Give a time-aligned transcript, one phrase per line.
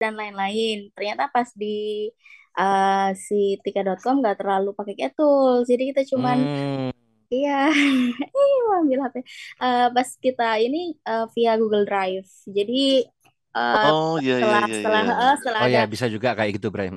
[0.00, 0.88] dan lain-lain.
[0.96, 2.08] Ternyata pas di
[2.58, 5.62] uh, si tiket.com nggak terlalu pakai ketul.
[5.68, 6.90] Jadi kita cuman Hmm.
[7.30, 7.70] iya
[8.80, 9.16] ambil HP.
[9.60, 12.26] Uh, pas kita ini uh, via Google Drive.
[12.48, 13.04] Jadi
[13.54, 15.14] uh, Oh iya iya setelah iya setelah iya.
[15.14, 16.90] uh, setelah Oh ada ya, bisa juga kayak gitu, Bray.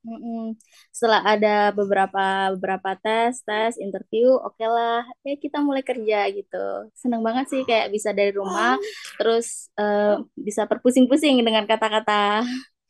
[0.00, 0.56] Mm-mm.
[0.96, 6.56] Setelah ada beberapa beberapa tes, tes, interview, oke lah, ya kita mulai kerja gitu.
[6.96, 8.80] Seneng banget sih kayak bisa dari rumah,
[9.20, 12.40] terus eh, bisa berpusing-pusing dengan kata-kata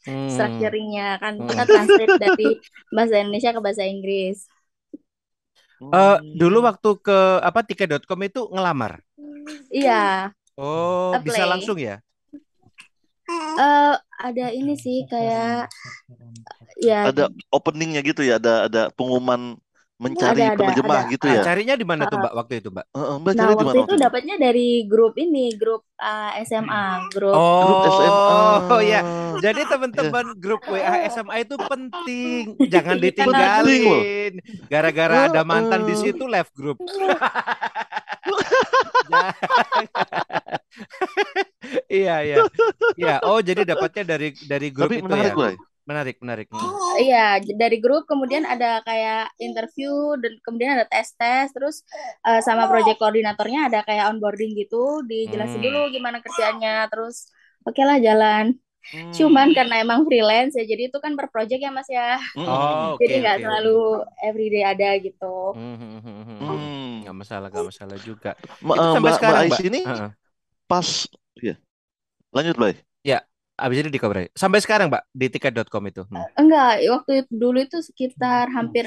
[0.06, 0.34] Hmm.
[0.34, 1.48] structuringnya kan Hmm.
[1.48, 2.44] kita translate dari
[2.94, 4.36] bahasa Indonesia ke bahasa Inggris.
[5.90, 8.92] Eh, dulu waktu ke apa tiket.com itu ngelamar.
[9.70, 10.32] Iya,
[10.64, 11.48] Oh, bisa apply.
[11.50, 11.94] langsung ya?
[13.60, 15.68] Eh, ada ini sih kayak
[16.80, 17.22] ya Ada
[17.52, 19.56] openingnya gitu ya, ada ada pengumuman
[20.00, 21.12] mencari ada ada penerjemah ada.
[21.12, 21.42] gitu ya.
[21.44, 22.16] carinya di mana tuh.
[22.16, 22.86] Mbak, waktu itu, Mbak?
[22.96, 24.04] Heeh, Mbak Nah, cari di waktu mana itu waktu itu?
[24.08, 28.40] dapatnya dari grup ini, grup uh, SMA, grup Grup SMA.
[28.72, 29.00] Oh, ya.
[29.44, 32.56] Jadi teman-teman grup WA SMA itu penting.
[32.64, 34.32] Jangan Iya, ditinggalin.
[34.72, 36.80] Gara-gara ada mantan di situ left group.
[41.92, 42.36] Iya, iya.
[43.00, 45.36] Iya, oh jadi dapatnya dari dari grup Tapi itu menarik, ya.
[45.36, 45.56] Bray.
[45.88, 46.46] Menarik, menarik.
[46.50, 46.70] Hmm.
[47.02, 47.26] Iya,
[47.56, 51.82] dari grup kemudian ada kayak interview dan kemudian ada tes-tes terus
[52.26, 55.64] eh, sama project koordinatornya ada kayak onboarding gitu, dijelasin Hmm.
[55.64, 57.16] dulu gimana kerjaannya, terus
[57.66, 58.46] oke lah jalan.
[58.92, 59.12] Hmm.
[59.16, 62.16] Cuman karena emang freelance ya, jadi itu kan per project ya Mas ya.
[62.36, 63.76] Oh, oke, Jadi nggak oke, selalu
[64.24, 65.34] everyday ada gitu.
[65.54, 66.00] Hmm, hmm,
[67.12, 67.18] hmm, hmm, hmm.
[67.18, 67.18] Hmm.
[67.18, 68.30] Nggak masalah, nggak masalah juga.
[68.62, 69.62] Ma- Itu eh, sampai Mbak Mbak sekarang, Ais Mbak.
[69.68, 70.10] ini Heeh.
[70.70, 70.88] pas
[71.40, 71.54] ya.
[72.34, 72.74] Lanjut, Bray.
[73.02, 73.18] Ya,
[73.58, 74.28] abis ini dikabari.
[74.36, 76.02] Sampai sekarang, Mbak, di tiket.com itu.
[76.06, 76.24] Hmm.
[76.38, 78.86] Enggak, waktu itu dulu itu sekitar hampir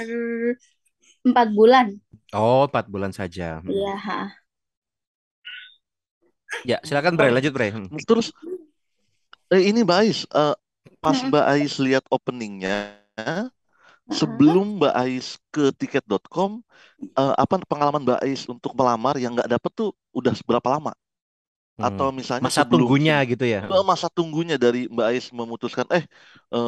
[1.28, 1.88] empat bulan.
[2.34, 3.62] Oh, empat bulan saja.
[3.62, 3.72] Hmm.
[3.72, 4.20] Iya, ha.
[6.64, 7.72] Ya, silakan Bray, lanjut Bray.
[7.76, 7.92] Hmm.
[8.08, 8.32] Terus
[9.52, 10.56] eh, ini Mbak Ais, eh,
[11.04, 11.30] pas Mm-mm.
[11.30, 12.76] Mbak Ais lihat openingnya.
[14.12, 16.62] Sebelum Mbak Ais ke tiket.com,
[17.20, 20.92] eh, apa pengalaman Mbak Ais untuk melamar yang nggak dapet tuh udah seberapa lama?
[21.78, 21.86] Hmm.
[21.88, 23.62] Atau misalnya Masa sebelum tunggunya gitu ya.
[23.70, 26.04] ke masa tunggunya dari Mbak Ais memutuskan, eh,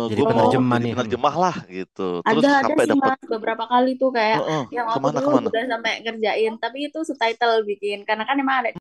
[0.09, 0.93] Jadi gue mau penerjemah jadi nih.
[0.93, 2.01] Penerjemah lah gitu.
[2.27, 4.99] Terus Ada ada sampai sih dapet, Mas beberapa kali tuh kayak Heeh, yang aku ke
[5.05, 5.51] mana dulu ke mana?
[5.53, 8.71] udah sampai ngerjain tapi itu subtitle bikin karena kan emang ada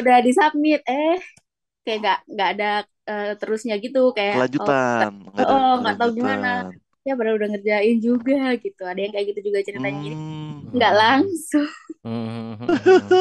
[0.00, 1.14] udah disubmit eh
[1.84, 2.66] kayak nggak nggak ada
[3.10, 6.48] eh, terusnya gitu kayak oh Kelanjutan, nggak oh nggak tahu gimana
[7.06, 8.34] ya baru udah ngerjain juga
[8.64, 10.76] gitu ada yang kayak gitu juga ceritanya jadi Hmm.
[10.76, 11.68] nggak langsung
[12.02, 13.18] Hmm, hmm, hmm, hmm.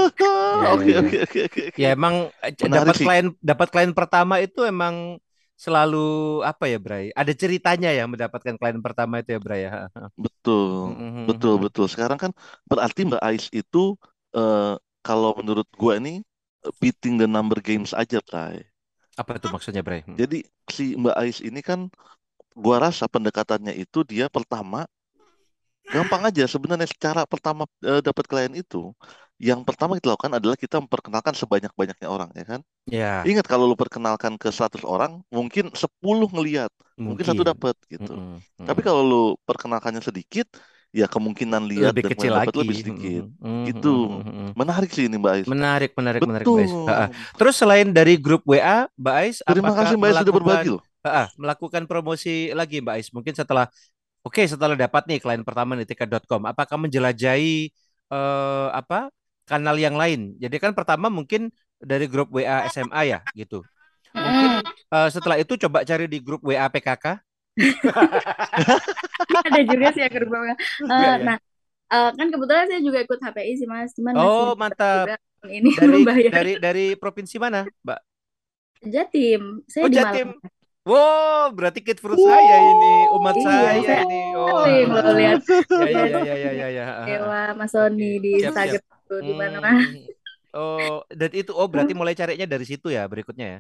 [0.57, 1.40] Ya, Oke oke oke.
[1.81, 5.22] Ya emang eh, dapat klien dapat klien pertama itu emang
[5.56, 5.97] selalu
[6.50, 7.06] apa ya Bray?
[7.13, 9.72] Ada ceritanya ya mendapatkan klien pertama itu ya Bray ya.
[10.23, 11.85] Betul, Hmm, betul, betul.
[11.94, 12.31] Sekarang kan
[12.69, 13.78] berarti Mbak Ais itu
[14.38, 14.73] eh,
[15.06, 16.22] kalau menurut gua ini
[16.81, 18.66] beating the number games aja, Bray.
[19.17, 20.05] Apa itu maksudnya Bray?
[20.05, 20.17] Hmm.
[20.17, 21.91] Jadi si Mbak Ais ini kan
[22.55, 24.88] gua rasa pendekatannya itu dia pertama
[25.91, 28.95] gampang aja sebenarnya secara pertama eh, dapat klien itu
[29.41, 32.61] yang pertama kita lakukan adalah kita memperkenalkan sebanyak-banyaknya orang ya kan.
[32.85, 38.13] Ya, Ingat kalau lu perkenalkan ke 100 orang, mungkin 10 ngeliat, mungkin satu dapat gitu.
[38.13, 40.45] Hmm, hmm, Tapi kalau lu perkenalkannya sedikit,
[40.91, 42.57] ya kemungkinan lihat Lebih dan kecil lagi.
[42.59, 43.24] lebih sedikit.
[43.40, 43.96] hmm, hmm, Gitu.
[44.59, 45.47] Menarik sih ini Mbak Ais.
[45.47, 46.72] Menarik, menarik, menarik Mbak Ais.
[46.72, 47.07] Betul.
[47.40, 50.81] Terus selain dari grup WA, Mbak Ais, Terima apakah kasih Mbak Ais sudah berbagi loh.
[51.02, 53.09] ha-ha, melakukan promosi lagi Mbak Ais?
[53.16, 53.72] Mungkin setelah
[54.22, 57.73] Oke, setelah dapat nih klien pertama di tiket.com, apakah menjelajahi
[58.13, 59.09] eh, apa
[59.50, 60.38] kanal yang lain?
[60.38, 61.50] Jadi kan pertama mungkin
[61.81, 63.66] dari grup WA SMA ya, gitu.
[64.13, 64.62] Mungkin
[64.94, 67.18] eh, setelah itu coba cari di grup WA PKK.
[69.47, 70.53] ada juga sih yang berbeda.
[70.91, 71.27] Eh, Enggak ya?
[71.27, 71.38] nah
[71.94, 75.16] eh, kan kebetulan saya juga ikut HPI sih mas cuman Oh, mantap.
[75.49, 77.99] ini Dari dari dari provinsi mana, Mbak?
[78.94, 79.41] Jatim
[79.72, 80.28] saya Oh, di Jatim.
[80.28, 80.37] Malang
[80.90, 84.34] Wow, berarti kid fruit saya ini, umat iya saya saya ini.
[84.37, 85.40] Oh, loh lihat
[85.78, 86.67] ya ya ya ya ya ya.
[86.69, 86.85] ya.
[87.05, 88.46] Dewa Mas Sony di siap.
[88.46, 90.09] Instagram tuh di mana Hmm.
[90.52, 93.59] Oh, dan itu oh berarti mulai carinya dari situ ya berikutnya ya.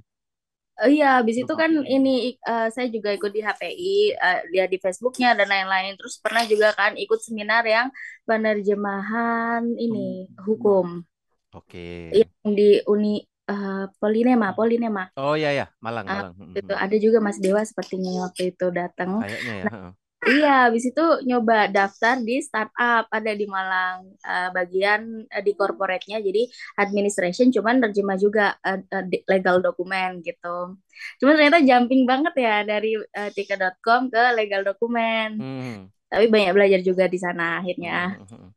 [0.81, 4.81] Oh iya, habis itu kan ini eh, saya juga ikut di HPI, eh, lihat di
[4.81, 5.93] Facebooknya dan lain-lain.
[5.93, 7.93] Terus pernah juga kan ikut seminar yang
[8.25, 11.05] penerjemahan ini hukum
[11.53, 12.09] Oke.
[12.09, 15.13] yang di Uni eh, Polinema, Polinema.
[15.21, 16.33] Oh ya ya, Malang Malang.
[16.33, 16.85] Hmm, itu hmm.
[16.89, 19.21] ada juga Mas Dewa sepertinya waktu itu datang.
[19.21, 19.65] Kayaknya ya.
[19.69, 19.91] Nah.
[20.21, 26.21] Iya, habis itu nyoba daftar di startup ada di Malang uh, bagian uh, di corporate-nya
[26.21, 26.45] jadi
[26.77, 30.77] administration cuman terjemah juga uh, uh, legal dokumen gitu.
[31.17, 35.41] Cuman ternyata jumping banget ya dari uh, tika.com ke legal dokumen.
[35.41, 35.77] Hmm.
[36.05, 38.21] Tapi banyak belajar juga di sana akhirnya.
[38.21, 38.25] Hmm.
[38.29, 38.49] hmm, hmm.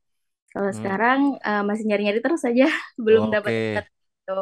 [0.53, 0.79] Kalau hmm.
[0.79, 2.69] sekarang uh, masih nyari-nyari terus saja
[3.01, 3.81] belum okay.
[3.81, 3.89] dapat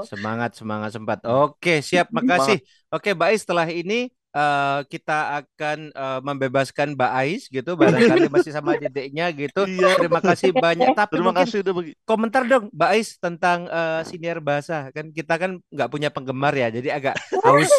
[0.07, 1.19] Semangat, semangat sempat.
[1.27, 2.07] Oke, siap.
[2.15, 2.63] Makasih.
[2.95, 8.77] Oke, baik setelah ini uh, kita akan uh, membebaskan Mbak Ais gitu barangkali masih sama
[8.77, 9.65] dedeknya gitu.
[9.69, 10.01] Iya.
[10.01, 10.97] Terima kasih banyak.
[11.01, 11.93] Tapi Terima kasih udah bagi.
[12.03, 14.91] Komentar dong Mbak Ais tentang uh, siniar bahasa.
[14.91, 16.73] Kan kita kan nggak punya penggemar ya.
[16.73, 17.15] Jadi agak
[17.45, 17.71] haus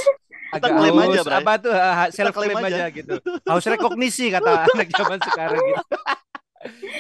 [0.54, 1.38] agak klaim aja, Bray.
[1.42, 1.74] apa tuh
[2.14, 2.66] self claim aja.
[2.70, 3.16] aja gitu.
[3.50, 5.82] Haus rekognisi kata anak zaman sekarang gitu.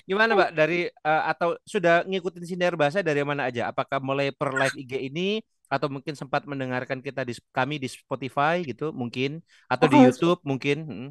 [0.10, 3.70] Gimana Mbak dari uh, atau sudah ngikutin siniar bahasa dari mana aja?
[3.70, 5.40] Apakah mulai per live IG ini
[5.74, 10.40] atau mungkin sempat mendengarkan kita di kami di Spotify gitu mungkin atau oh, di YouTube
[10.46, 11.10] mungkin hmm.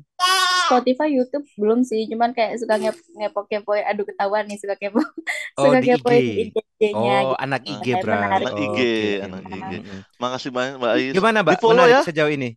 [0.71, 5.03] Spotify YouTube belum sih cuman kayak suka ngep ngepok kepo aduh ketahuan nih suka kepo
[5.59, 6.55] oh, suka di kepo IG.
[6.83, 7.35] IG-nya oh gitu.
[7.39, 8.79] anak IG bro anak IG
[9.23, 9.73] oh, anak IG
[10.19, 11.55] makasih banyak Mbak Ais gimana Mbak?
[11.55, 12.01] Di follow ya.
[12.03, 12.51] sejauh ini?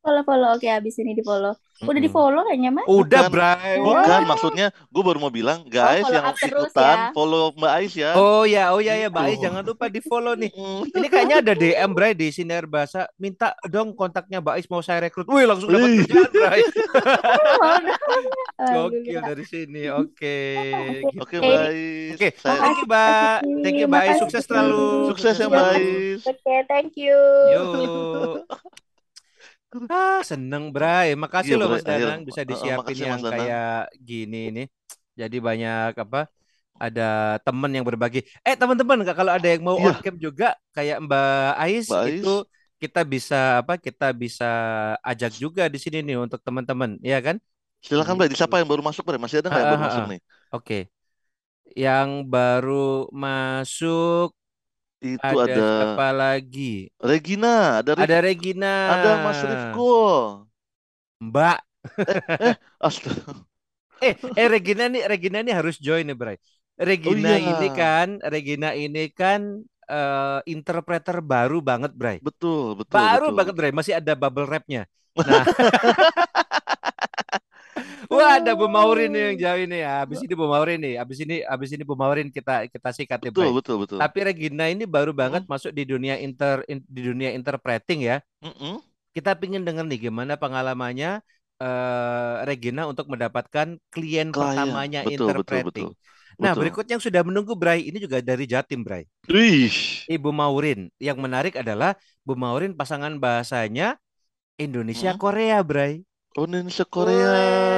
[0.00, 0.48] Follow follow.
[0.56, 3.78] Oke abis ini di follow udah di follow kayaknya mas udah Bray.
[3.78, 7.14] Bukan maksudnya gue baru mau bilang oh, guys oh, yang ikutan ya.
[7.14, 8.10] follow Mbak Ais ya.
[8.18, 10.50] Oh ya oh ya ya Mbak Ais jangan lupa di follow nih
[10.90, 13.06] ini kayaknya ada DM Bray di Sinar Bahasa.
[13.14, 15.30] Minta dong kontaknya Mbak Ais mau saya rekrut.
[15.30, 16.60] Wih langsung dapat kerjaan Bray.
[18.74, 20.38] Gokil dari sini oke.
[21.22, 26.22] Oke Mbak Ais oke thank you Mbak thank you Ais sukses selalu sukses ya Ais
[26.24, 27.18] oke thank you
[27.52, 28.44] yuk
[29.92, 31.12] Ah, seneng Bray.
[31.12, 34.66] Makasih iya, loh Mas Danang bisa disiapin uh, yang kayak gini nih.
[35.12, 36.24] Jadi banyak apa?
[36.78, 38.24] Ada temen yang berbagi.
[38.46, 39.92] Eh teman-teman kalau ada yang mau iya.
[39.92, 42.34] on juga kayak Mbak Ais Mbak itu
[42.80, 43.76] kita bisa apa?
[43.76, 44.50] Kita bisa
[45.04, 47.36] ajak juga di sini nih untuk teman-teman, ya kan?
[47.84, 49.20] Silakan Mbak, siapa yang baru masuk Bray?
[49.20, 50.20] Masih ada nggak yang baru masuk nih?
[50.22, 50.64] Oke.
[50.64, 50.82] Okay.
[51.76, 54.32] Yang baru masuk
[54.98, 56.90] itu ada, ada siapa lagi?
[56.98, 58.04] Regina, ada Rif...
[58.04, 58.74] ada Regina.
[58.98, 59.98] Ada Mas Rifko.
[61.22, 61.58] Mbak.
[61.98, 62.18] Eh,
[62.50, 63.46] eh, astaga.
[64.02, 66.36] eh, eh Regina nih, Regina nih harus join nih, Bray.
[66.78, 67.50] Regina oh, iya.
[67.54, 72.18] ini kan, Regina ini kan uh, interpreter baru banget, Bray.
[72.18, 72.98] Betul, betul.
[72.98, 73.38] Baru betul.
[73.38, 73.72] banget, Bray.
[73.74, 74.86] Masih ada bubble rapnya.
[75.14, 75.46] Nah.
[78.08, 79.92] Wah, ada Bu Maurin nih yang jauh ini ya.
[80.00, 80.94] Habis ini Bu Maurin nih.
[80.96, 83.98] Habis ini habis ini Bu Maurin kita kita sikat ya, Betul, betul, betul.
[84.00, 85.52] Tapi Regina ini baru banget hmm.
[85.52, 88.16] masuk di dunia inter in, di dunia interpreting ya.
[88.40, 88.80] Hmm.
[89.12, 91.20] Kita pingin denger nih gimana pengalamannya
[91.60, 94.32] uh, Regina untuk mendapatkan klien, klien.
[94.32, 95.64] pertamanya betul, interpreting.
[95.68, 96.06] Betul, betul.
[96.38, 96.70] Nah, Betul.
[96.70, 99.02] berikutnya yang sudah menunggu Bray, ini juga dari Jatim, Bray.
[99.26, 100.06] Wih.
[100.06, 100.86] Ibu Maurin.
[101.02, 103.98] Yang menarik adalah Bu Maurin pasangan bahasanya
[104.54, 105.18] Indonesia hmm.
[105.18, 106.06] Korea, Bray.
[106.38, 107.77] Oh Indonesia Korea.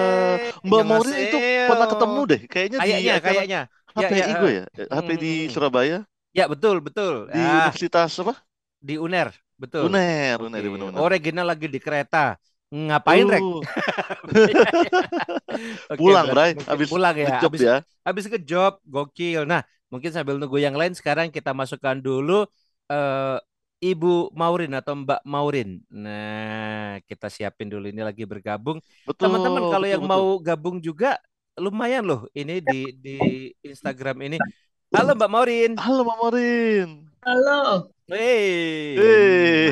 [0.64, 1.38] Mbak Maureen itu
[1.68, 2.40] pernah ketemu deh.
[2.46, 3.60] Kayaknya kayaknya, di kayaknya.
[3.90, 4.64] HPI ya, ya, gue ya.
[4.86, 5.20] HP hmm.
[5.20, 5.98] di Surabaya.
[6.30, 7.26] Ya betul betul.
[7.30, 7.66] Di ah.
[7.66, 8.34] Universitas apa?
[8.78, 9.34] Di UNER.
[9.60, 9.92] Betul.
[9.92, 10.70] UNER, UNER, okay.
[10.72, 12.38] benar Oh Regina lagi di kereta.
[12.70, 13.32] Ngapain uh.
[13.34, 13.42] Rek?
[15.90, 16.54] okay, pulang, Bray.
[16.54, 17.42] Habis pulang ya.
[17.42, 17.76] Habis ya.
[18.06, 19.42] Habis ke job, gokil.
[19.42, 22.46] Nah, mungkin sambil nunggu yang lain sekarang kita masukkan dulu
[22.88, 23.36] uh,
[23.80, 25.80] Ibu Maurin atau Mbak Maurin.
[25.88, 28.76] Nah, kita siapin dulu ini lagi bergabung.
[29.16, 30.12] Teman-teman kalau betul, yang betul.
[30.12, 31.16] mau gabung juga
[31.56, 33.16] lumayan loh ini di di
[33.64, 34.36] Instagram ini.
[34.92, 35.72] Halo Mbak Maurin.
[35.80, 36.88] Halo Mbak Maurin.
[37.24, 37.88] Halo.
[38.04, 39.64] Hey, hey.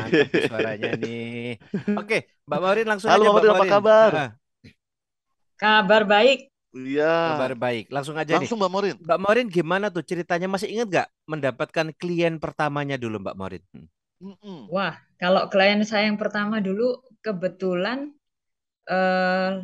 [0.47, 1.61] suaranya nih.
[1.93, 3.53] Oke, Mbak Maurin langsung Halo, aja Mbak Maurin.
[3.53, 4.09] apa kabar?
[4.09, 4.31] Nah.
[5.59, 6.49] Kabar baik.
[6.73, 7.35] Iya.
[7.35, 7.85] Kabar baik.
[7.93, 8.63] Langsung aja Langsung nih.
[8.65, 8.95] Mbak Maurin.
[9.05, 10.49] Mbak Maurin gimana tuh ceritanya?
[10.49, 13.63] Masih ingat gak mendapatkan klien pertamanya dulu Mbak Maurin?
[13.75, 13.85] Hmm.
[14.67, 18.11] Wah, kalau klien saya yang pertama dulu kebetulan
[18.91, 19.63] uh,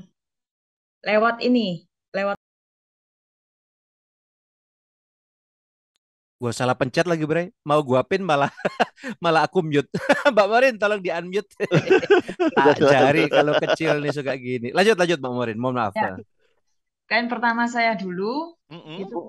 [1.04, 1.84] lewat ini,
[2.16, 2.40] lewat
[6.36, 7.56] Gua salah pencet lagi, Bre.
[7.64, 8.52] Mau gua pin malah
[9.24, 9.88] malah aku mute.
[10.36, 11.48] Mbak Morin tolong di unmute.
[12.60, 14.76] tak cari kalau kecil nih suka gini.
[14.76, 15.96] Lanjut lanjut Mbak Morin, mohon maaf.
[15.96, 16.20] Ya.
[17.08, 18.98] Klien pertama saya dulu mm -hmm.
[19.08, 19.22] itu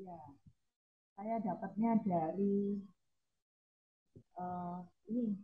[0.00, 0.18] ya,
[1.20, 2.80] saya dapatnya dari
[4.40, 4.80] uh,
[5.12, 5.36] ini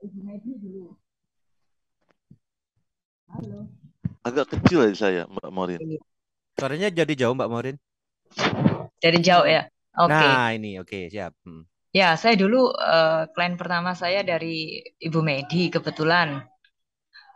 [0.00, 0.96] Ibu Medi dulu.
[3.30, 3.68] Halo.
[4.24, 5.80] Agak kecil aja saya, Mbak Morin.
[6.56, 7.76] Suaranya jadi jauh, Mbak Morin.
[9.00, 9.68] Jadi jauh ya.
[9.96, 10.12] Oke.
[10.12, 10.28] Okay.
[10.28, 11.32] Nah, ini oke, okay, siap.
[11.44, 11.64] Hmm.
[11.90, 16.44] Ya, saya dulu uh, klien pertama saya dari Ibu Medi kebetulan.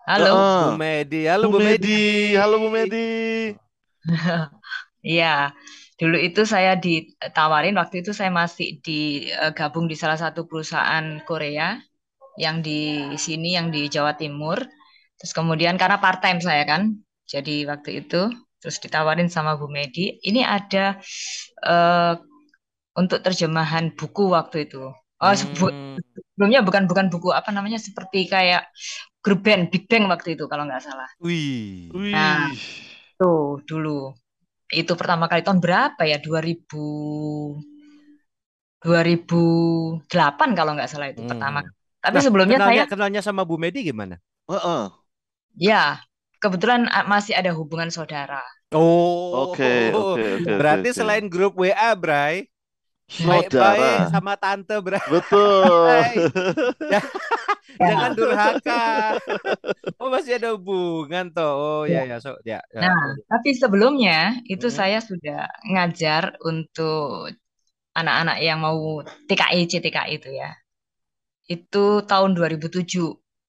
[0.09, 0.31] Halo.
[0.33, 1.21] Uh, Bu Medi.
[1.29, 1.73] Halo Bu, Bu Medi.
[1.73, 2.01] Medi.
[2.37, 3.09] Halo Bu Medi.
[5.05, 5.53] Iya.
[5.95, 11.23] Dulu itu saya ditawarin waktu itu saya masih di uh, gabung di salah satu perusahaan
[11.23, 11.79] Korea
[12.35, 14.59] yang di sini yang di Jawa Timur.
[15.15, 16.99] Terus kemudian karena part time saya kan,
[17.31, 18.27] jadi waktu itu
[18.59, 20.99] terus ditawarin sama Bu Medi, ini ada
[21.63, 22.19] uh,
[22.99, 24.91] untuk terjemahan buku waktu itu.
[25.23, 25.97] Oh, hmm.
[26.35, 28.67] sebelumnya bukan bukan buku apa namanya seperti kayak
[29.23, 31.07] grup band Big Bang waktu itu kalau nggak salah.
[31.23, 31.89] Wih.
[32.11, 32.51] Nah,
[33.15, 34.11] tuh dulu
[34.73, 37.75] itu pertama kali tahun berapa ya 2000
[38.85, 40.05] 2008
[40.53, 41.31] kalau nggak salah itu hmm.
[41.33, 41.65] pertama.
[42.05, 44.21] Tapi nah, sebelumnya kenalnya, saya kenalnya sama Bu Medi gimana?
[44.45, 44.85] Uh -uh.
[45.57, 46.05] Ya,
[46.37, 48.45] kebetulan masih ada hubungan saudara.
[48.77, 50.99] Oh, oke, okay, oke, okay, okay, Berarti okay.
[51.01, 52.45] selain grup WA, Bray,
[53.09, 55.01] saudara sama tante, Bray.
[55.09, 55.89] Betul.
[56.93, 57.01] Ya,
[57.81, 58.85] jangan durhaka.
[60.03, 61.55] Oh, masih ada hubungan toh.
[61.57, 62.61] Oh, ya ya, so, ya.
[62.77, 62.81] ya.
[62.85, 64.77] Nah, tapi sebelumnya itu hmm.
[64.77, 67.33] saya sudah ngajar untuk
[67.97, 70.53] anak-anak yang mau TKI CTKI itu ya.
[71.49, 72.85] Itu tahun 2007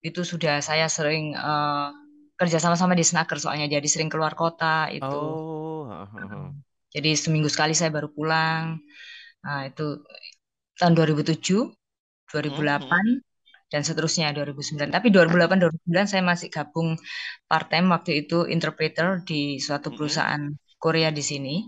[0.06, 1.92] itu sudah saya sering uh,
[2.40, 5.04] kerja sama-sama di Snaker soalnya jadi sering keluar kota itu.
[5.04, 5.92] Oh.
[6.96, 8.80] Jadi seminggu sekali saya baru pulang.
[9.44, 10.00] Nah, itu
[10.80, 11.36] tahun 2007,
[12.32, 13.35] 2008 hmm.
[13.76, 14.88] Dan seterusnya 2009.
[14.88, 16.96] Tapi 2008 2009 saya masih gabung
[17.44, 20.80] part time waktu itu interpreter di suatu perusahaan hmm.
[20.80, 21.60] Korea di sini.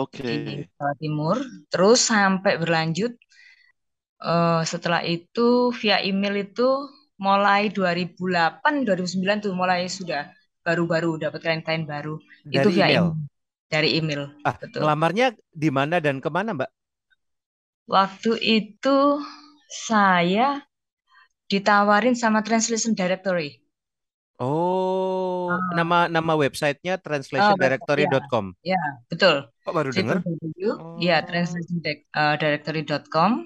[0.00, 0.24] Oke.
[0.24, 0.36] Okay.
[0.40, 1.36] Di Jawa Timur.
[1.68, 3.12] Terus sampai berlanjut
[4.24, 6.88] uh, setelah itu via email itu
[7.20, 10.32] mulai 2008 2009 tuh mulai sudah
[10.64, 12.16] baru-baru dapat klien-klien baru
[12.48, 13.12] dari itu via email.
[13.12, 13.16] email.
[13.68, 14.22] Dari email.
[14.48, 14.80] Ah, betul.
[14.80, 16.70] Ngelamarnya di mana dan ke mana, Mbak?
[17.84, 19.20] Waktu itu
[19.68, 20.64] saya
[21.48, 23.60] ditawarin sama Translation Directory.
[24.38, 28.54] Oh, uh, nama nama websitenya translationdirectory.com.
[28.62, 29.50] Ya, ya, betul.
[29.66, 30.22] Kok baru dengar?
[30.22, 30.94] Oh.
[31.02, 33.42] Ya, translationdirectory.com.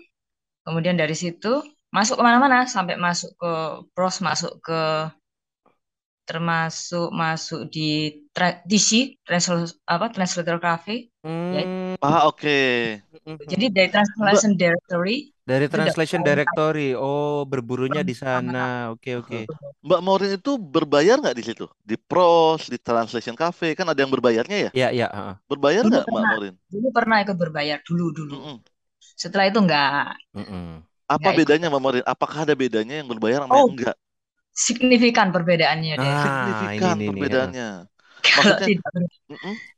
[0.69, 5.09] Kemudian dari situ masuk ke mana-mana sampai masuk ke pros, masuk ke
[6.23, 11.53] termasuk masuk di tra DC translator apa translator cafe hmm.
[11.53, 11.63] ya.
[11.99, 13.03] ah oke okay.
[13.51, 16.95] jadi dari translation directory dari translation directory.
[16.95, 18.95] Oh berburunya di sana.
[18.95, 19.51] Oke okay, oke.
[19.51, 19.83] Okay.
[19.83, 21.67] Mbak Maureen itu berbayar nggak di situ?
[21.83, 23.75] Di pros di translation cafe?
[23.75, 24.71] Kan ada yang berbayarnya ya?
[24.71, 25.35] Iya iya uh.
[25.51, 26.55] berbayar nggak Mbak Maureen?
[26.71, 27.79] Dulu pernah ikut berbayar.
[27.83, 28.35] Dulu dulu.
[28.39, 28.59] Mm -mm.
[29.03, 30.69] setelah itu enggak mm -mm.
[31.11, 32.07] apa enggak bedanya Mbak Maureen?
[32.07, 33.67] Apakah ada bedanya yang berbayar sama oh.
[33.67, 33.97] yang enggak
[34.53, 36.05] signifikan perbedaannya deh.
[36.07, 37.69] Ah, signifikan ini, perbedaannya.
[38.23, 38.93] Kalau tidak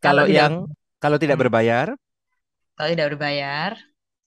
[0.03, 0.53] kalau yang
[0.99, 1.95] kalau tidak berbayar?
[2.75, 3.79] Kalau tidak berbayar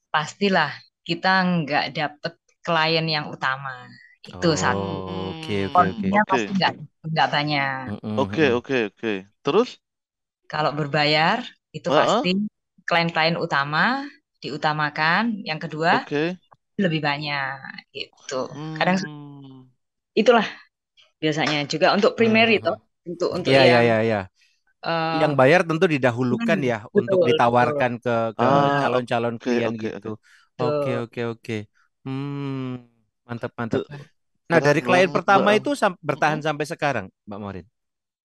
[0.08, 0.72] pastilah
[1.08, 1.34] kita
[1.64, 3.88] nggak dapet klien yang utama
[4.28, 4.92] itu oh, satu
[5.40, 6.74] oke oke oke pasti nggak
[7.08, 7.84] nggak banyak
[8.20, 9.80] oke oke oke terus
[10.52, 11.40] kalau berbayar
[11.72, 12.00] itu uh -uh.
[12.04, 12.32] pasti
[12.84, 14.04] klien-klien utama
[14.44, 16.36] diutamakan yang kedua okay.
[16.76, 17.56] lebih banyak
[17.96, 19.38] gitu kadang hmm
[20.18, 20.48] itulah
[21.22, 23.12] biasanya juga untuk primer itu hmm.
[23.14, 24.22] untuk untuk ya, yang ya, ya, ya.
[24.78, 28.34] Uh, yang bayar tentu didahulukan hmm, ya betul, untuk ditawarkan betul.
[28.34, 30.12] ke ah, calon-calon ah, klien okay, gitu.
[30.62, 31.54] Oke oke oke.
[32.06, 32.82] Hmm
[33.28, 33.82] mantap mantap.
[34.52, 37.66] Nah dari klien pertama itu sam bertahan sampai sekarang, Mbak Morin?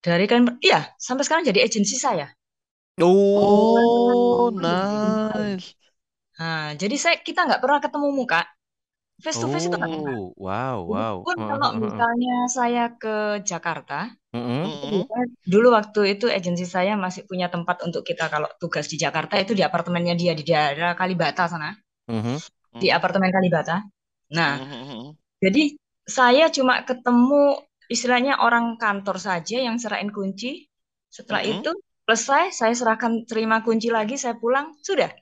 [0.07, 2.27] Dari klien, iya sampai sekarang jadi agensi saya.
[3.35, 5.75] Oh, nice.
[6.39, 8.41] Nah, jadi saya kita nggak pernah ketemu muka,
[9.25, 11.27] face to face itu kan Oh, wow, wow.
[11.27, 13.15] Pun kalau misalnya saya ke
[13.51, 13.95] Jakarta,
[14.35, 15.05] Mm-mm.
[15.53, 19.53] dulu waktu itu agensi saya masih punya tempat untuk kita kalau tugas di Jakarta itu
[19.59, 21.71] di apartemennya dia di daerah Kalibata sana,
[22.09, 22.37] Mhm.
[22.83, 23.85] di apartemen Kalibata.
[24.33, 25.15] Nah, Mhm.
[25.39, 25.63] jadi
[26.09, 30.67] saya cuma ketemu istilahnya orang kantor saja yang serahin kunci.
[31.13, 31.51] Setelah Mhm.
[31.61, 31.71] itu
[32.09, 35.13] selesai, saya serahkan terima kunci lagi, saya pulang, sudah.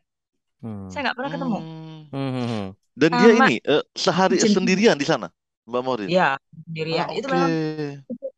[0.63, 0.89] Hmm.
[0.93, 1.59] Saya nggak pernah ketemu.
[1.59, 2.01] Hmm.
[2.13, 2.67] Hmm.
[2.95, 5.33] Dan dia ini uh, sehari sendirian di sana,
[5.65, 6.09] Mbak Morin?
[6.11, 6.37] Ya,
[6.69, 7.07] sendirian.
[7.09, 7.51] Ah, Itu memang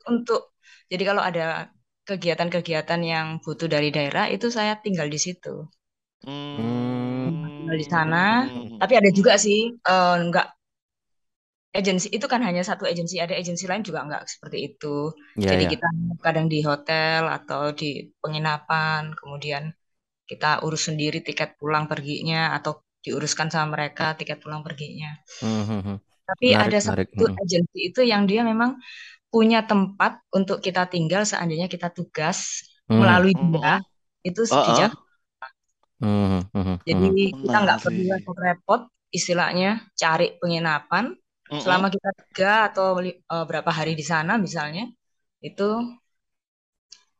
[0.07, 0.55] untuk
[0.87, 1.73] jadi kalau ada
[2.07, 5.67] kegiatan-kegiatan yang butuh dari daerah itu saya tinggal di situ.
[6.25, 7.63] Hmm.
[7.63, 8.47] Tinggal di sana.
[8.47, 8.79] Hmm.
[8.79, 10.49] Tapi ada juga sih uh, enggak
[11.73, 15.09] agensi itu kan hanya satu agensi, ada agensi lain juga enggak seperti itu.
[15.41, 15.73] Yeah, Jadi yeah.
[15.73, 15.89] kita
[16.21, 19.73] kadang di hotel atau di penginapan, kemudian
[20.29, 25.11] kita urus sendiri tiket pulang perginya atau diuruskan sama mereka tiket pulang perginya.
[25.43, 25.97] Mm-hmm.
[26.23, 27.43] Tapi menarik, ada satu mm-hmm.
[27.43, 28.79] agensi itu yang dia memang
[29.33, 33.01] punya tempat untuk kita tinggal seandainya kita tugas mm-hmm.
[33.01, 33.83] melalui dia
[34.23, 34.93] itu uh -uh.
[36.03, 36.59] Di Jakarta.
[36.59, 36.77] Mm-hmm.
[36.83, 38.81] Jadi kita nggak perlu repot-repot
[39.13, 41.63] istilahnya cari penginapan mm-hmm.
[41.63, 44.91] selama kita tiga atau uh, berapa hari di sana misalnya
[45.39, 45.99] itu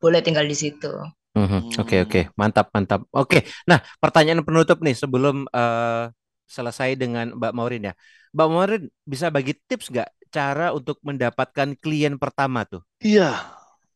[0.03, 0.91] boleh tinggal di situ.
[1.33, 1.81] Mm-hmm.
[1.81, 2.23] Oke okay, oke okay.
[2.37, 3.01] mantap mantap.
[3.09, 3.41] Oke, okay.
[3.65, 6.11] nah pertanyaan penutup nih sebelum uh,
[6.45, 7.93] selesai dengan Mbak Maurin ya.
[8.35, 12.81] Mbak Maurin bisa bagi tips nggak cara untuk mendapatkan klien pertama tuh?
[13.01, 13.37] Iya.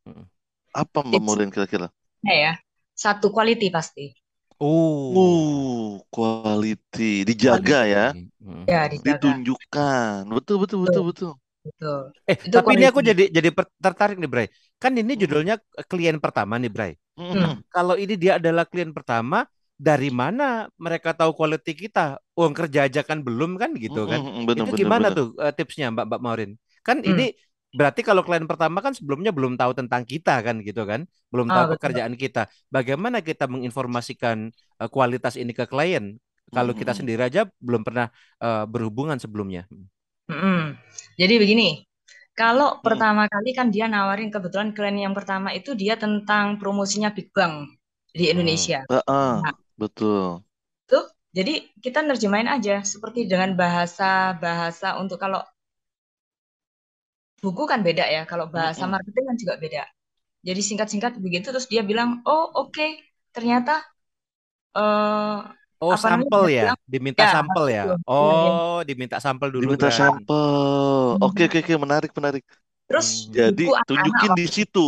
[0.06, 0.26] Mm.
[0.78, 1.88] Apa Mbak Tips Morin kira-kira?
[2.22, 2.54] ya,
[2.94, 4.14] satu quality pasti.
[4.60, 8.30] Oh, Uh, quality dijaga ya, quality.
[8.44, 8.68] Mm.
[8.68, 9.34] Ya, dijaga.
[9.46, 10.22] ditunjukkan.
[10.36, 11.32] Betul betul betul betul.
[11.66, 12.00] Betul.
[12.28, 13.10] Eh, Itu tapi ini aku quality.
[13.10, 13.50] jadi jadi
[13.80, 14.48] tertarik nih, Bray.
[14.82, 15.22] Kan ini Hmm.
[15.22, 15.56] judulnya
[15.88, 16.92] klien pertama nih, Bray.
[17.18, 17.64] Mm-mm.
[17.74, 19.48] Kalau ini dia adalah klien pertama,
[19.80, 22.20] dari mana mereka tahu quality kita?
[22.36, 24.22] Uang kerja aja kan belum kan gitu kan?
[24.22, 25.18] Mm-mm, bener Itu bener gimana bener.
[25.18, 26.52] tuh eh, tipsnya Mbak Mbak Maurin?
[26.84, 27.08] Kan Hmm.
[27.08, 27.36] ini
[27.76, 31.06] berarti kalau klien pertama kan sebelumnya belum tahu tentang kita kan gitu kan?
[31.34, 31.78] Belum Ah, tahu betul.
[31.78, 32.48] pekerjaan kita.
[32.72, 36.18] Bagaimana kita menginformasikan eh, kualitas ini ke klien?
[36.56, 36.98] Kalau kita Mm-mm.
[36.98, 38.08] sendiri aja belum pernah
[38.44, 39.68] eh, berhubungan sebelumnya.
[40.32, 40.76] Mm-mm.
[41.20, 41.68] Jadi begini,
[42.40, 42.86] kalau Mm.
[42.86, 47.56] pertama kali kan dia nawarin kebetulan klien yang pertama itu dia tentang promosinya Big Bang
[48.18, 48.68] di Hmm.
[48.68, 48.84] Indonesia.
[48.90, 50.44] Ah, Nah, betul.
[50.88, 51.00] itu
[51.38, 51.54] jadi
[51.86, 55.42] kita nerjemahin aja seperti dengan bahasa-bahasa untuk kalau
[57.44, 58.94] buku kan beda ya, kalau bahasa Mm-mm.
[58.94, 59.82] marketing kan juga beda.
[60.48, 62.86] Jadi singkat-singkat begitu terus dia bilang, "Oh, oke,
[63.36, 63.72] ternyata
[64.78, 65.38] eh
[65.82, 66.62] Oh, apa sampel ya?
[66.62, 67.82] bilang Diminta ya sampel ya?
[67.84, 69.98] dia Oh, diminta sampel dulu, Diminta Bray.
[70.00, 71.18] sampel.
[71.24, 72.44] Oke oke oke menarik menarik.
[72.88, 73.32] Terus Hmm.
[73.38, 74.80] Jadi buku anak-anak tunjukin di situ.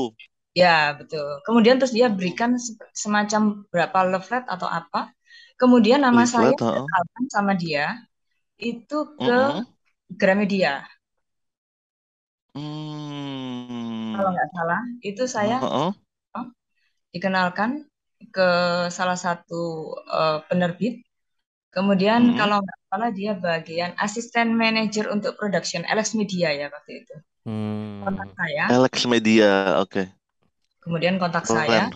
[0.61, 0.67] Ya,
[0.99, 1.27] betul.
[1.45, 3.41] Kemudian terus dia berikan se- semacam
[3.71, 4.99] berapa leaflet atau apa.
[5.59, 6.89] Kemudian nama saya Leaflet, heeh.
[6.89, 7.81] dikenalkan sama dia
[8.69, 9.65] itu ke Mm-mm.
[10.21, 10.69] Gramedia.
[14.13, 14.35] Kalau Hmm.
[14.35, 15.91] nggak salah, itu saya Heeh.
[16.37, 16.45] oh,
[17.13, 17.71] dikenalkan
[18.35, 18.49] ke
[18.97, 19.63] salah satu
[20.09, 20.93] eh, penerbit.
[21.75, 22.39] Kemudian Mm-mm.
[22.39, 27.15] kalau nggak salah dia bagian asisten manajer untuk production Alex Media ya waktu itu.
[28.03, 28.35] Kontak Hmm.
[28.39, 30.03] saya, Alex Media, oke.
[30.83, 31.93] kemudian kontak saya Keren.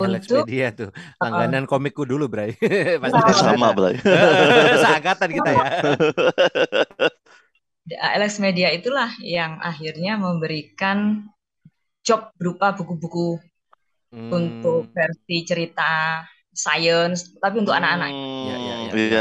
[0.00, 2.56] Alex untuk Media tuh langganan komikku dulu, Bray.
[3.02, 3.68] Pasti sama.
[3.76, 3.96] Bray.
[4.82, 5.66] Seangkatan kita ya.
[7.98, 10.98] Alex Media itulah yang akhirnya memberikan
[12.06, 13.40] job berupa buku-buku
[14.30, 14.96] untuk Hmm.
[14.96, 16.22] versi cerita
[16.54, 18.12] science, tapi untuk anak-anak.
[18.46, 19.10] Ya, ya, Hmm, ya, ya.
[19.10, 19.18] iya,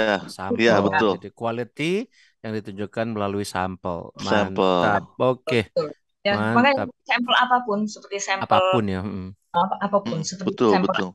[0.61, 0.85] iya Gitu ya.
[0.85, 1.11] betul.
[1.13, 1.83] Jadi quality
[2.43, 3.97] yang ditunjukkan melalui sampel.
[4.27, 4.89] Sampel.
[4.89, 5.01] Mantap.
[5.21, 5.87] Oke, Betul.
[6.27, 6.77] Ya, makanya
[7.09, 8.99] sampel apa pun seperti sampel Apa pun ya.
[9.05, 9.29] mm.
[9.55, 11.09] apa, apa pun Hmm, seperti betul sampel betul.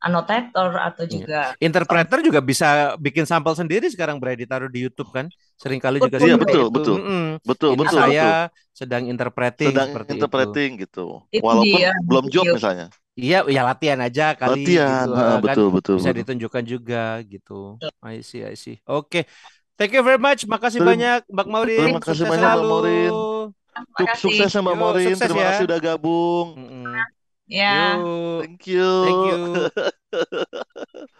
[0.00, 1.14] Annotator atau Iya.
[1.14, 5.26] juga Interpreter juga bisa bikin sampel sendiri sekarang Bray ditaruh di YouTube kan.
[5.60, 6.72] Seringkali juga betul Iya seperti betul itu.
[6.76, 7.22] betul Mm-mm.
[7.44, 8.00] betul Ini betul betul.
[8.00, 8.28] saya
[8.72, 10.14] sedang interpreting Sedang seperti itu.
[10.16, 11.04] interpreting gitu.
[11.32, 12.54] itu Walaupun dia belum job video.
[12.56, 12.86] misalnya.
[13.20, 16.18] Iya, ya latihan aja kali Latihan, gitu eh, kan betul betul bisa betul.
[16.18, 17.52] ditunjukkan juga gitu.
[18.00, 18.76] I see, I see.
[18.88, 19.28] Oke.
[19.76, 20.44] Thank you very much.
[20.48, 21.78] Makasih Terima, banyak Mbak Maurin.
[21.80, 22.88] terima kasih Sukses banyak Mbak selalu.
[23.96, 24.20] Kasih.
[24.22, 25.48] Sukses ya Mbak Yo, sukses Terima ya.
[25.52, 26.46] kasih udah gabung.
[26.56, 27.19] Mm-mm.
[27.50, 27.98] Ya.
[27.98, 28.46] Yuk.
[28.46, 28.90] Thank you.
[29.04, 29.38] Thank you.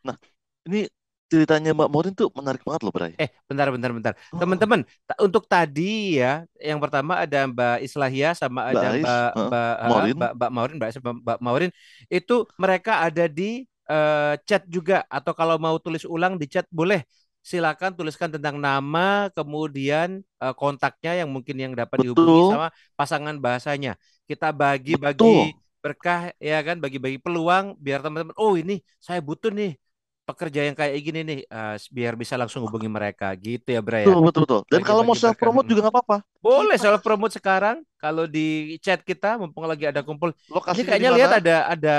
[0.00, 0.16] Nah,
[0.64, 0.88] ini
[1.30, 3.14] ceritanya Mbak Morin tuh menarik banget loh, Bray.
[3.20, 4.12] Eh, bentar, bentar, bentar.
[4.34, 4.82] Oh, Teman-teman,
[5.22, 10.16] untuk tadi ya, yang pertama ada Mbak Islahia sama Mbak ada Mbak Mbak ah, Morin.
[10.16, 11.70] Mbak Mbak Maurin, Mbak Mbak Mbak Maurin
[12.10, 17.06] itu mereka ada di eh, chat juga atau kalau mau tulis ulang di chat boleh.
[17.40, 23.36] Silakan tuliskan tentang nama, kemudian eh, kontaknya yang mungkin yang dapat dihubungi Betul, sama pasangan
[23.40, 23.96] bahasanya.
[24.28, 29.80] Kita bagi-bagi berkah ya kan, bagi-bagi peluang biar teman-teman, oh ini saya butuh nih
[30.28, 34.14] pekerja yang kayak gini nih, eh, biar bisa langsung hubungi mereka gitu ya, Bray ya.
[34.14, 34.60] Betul, betul, betul.
[34.70, 36.16] Dan kalau mau self promote juga nggak apa-apa.
[36.38, 40.30] Boleh self promote sekarang kalau di chat kita mumpung lagi ada kumpul.
[40.30, 41.96] Ini lokasinya di kayaknya lihat ada ada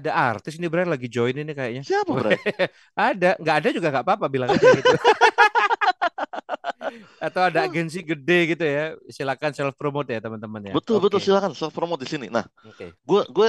[0.00, 1.82] ada artis ini Bray lagi join ini kayaknya.
[1.86, 2.38] Siapa, Bray?
[2.98, 4.96] Ada, nggak ada juga nggak apa-apa bilang aja gitu.
[7.18, 8.94] Atau ada agensi gede gitu ya.
[9.08, 10.72] Silakan self promote ya teman-teman ya.
[10.76, 11.18] Betul, betul.
[11.18, 11.26] Oke.
[11.26, 12.26] Silakan self promote di sini.
[12.28, 12.92] Nah, Oke.
[12.92, 13.48] gue gue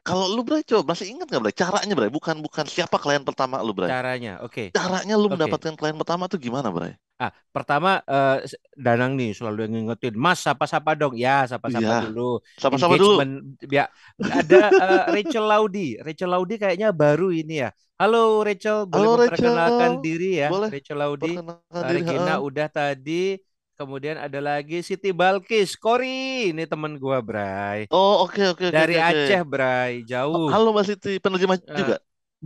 [0.00, 1.54] kalau lu Bray coba masih ingat nggak Bray?
[1.54, 3.92] Caranya Bray, bukan bukan siapa klien pertama lu Bray.
[3.92, 4.40] Caranya.
[4.40, 4.72] Oke.
[4.72, 5.36] Caranya lu Oke.
[5.36, 6.96] mendapatkan klien pertama tuh gimana Bray?
[7.20, 8.00] Ah, pertama
[8.48, 11.14] s- Danang nih selalu yang ngingetin, Mas sapa-sapa dong.
[11.24, 12.40] Ya, sapa-sapa Iya, dulu.
[12.60, 13.16] sama-sama dulu.
[13.68, 13.84] Ya.
[14.38, 16.00] Ada eh, Rachel Laudi.
[16.00, 17.70] Rachel Laudi kayaknya baru ini ya.
[18.00, 20.48] Halo Rachel, boleh Halo memperkenalkan Rachel, diri ya.
[20.48, 21.44] boleh Rachel Laudi.
[21.88, 22.04] diri.
[22.08, 23.36] Regina udah tadi.
[23.76, 26.52] Kemudian ada lagi Siti Balkis, Kori.
[26.52, 27.88] Ini teman gua, Bray.
[27.98, 29.20] Oh, oke oke oke Dari oke oke.
[29.20, 29.92] Aceh, Bray.
[30.10, 30.52] Jauh.
[30.52, 31.96] Halo Mbak Siti, penerjemah Eh, juga?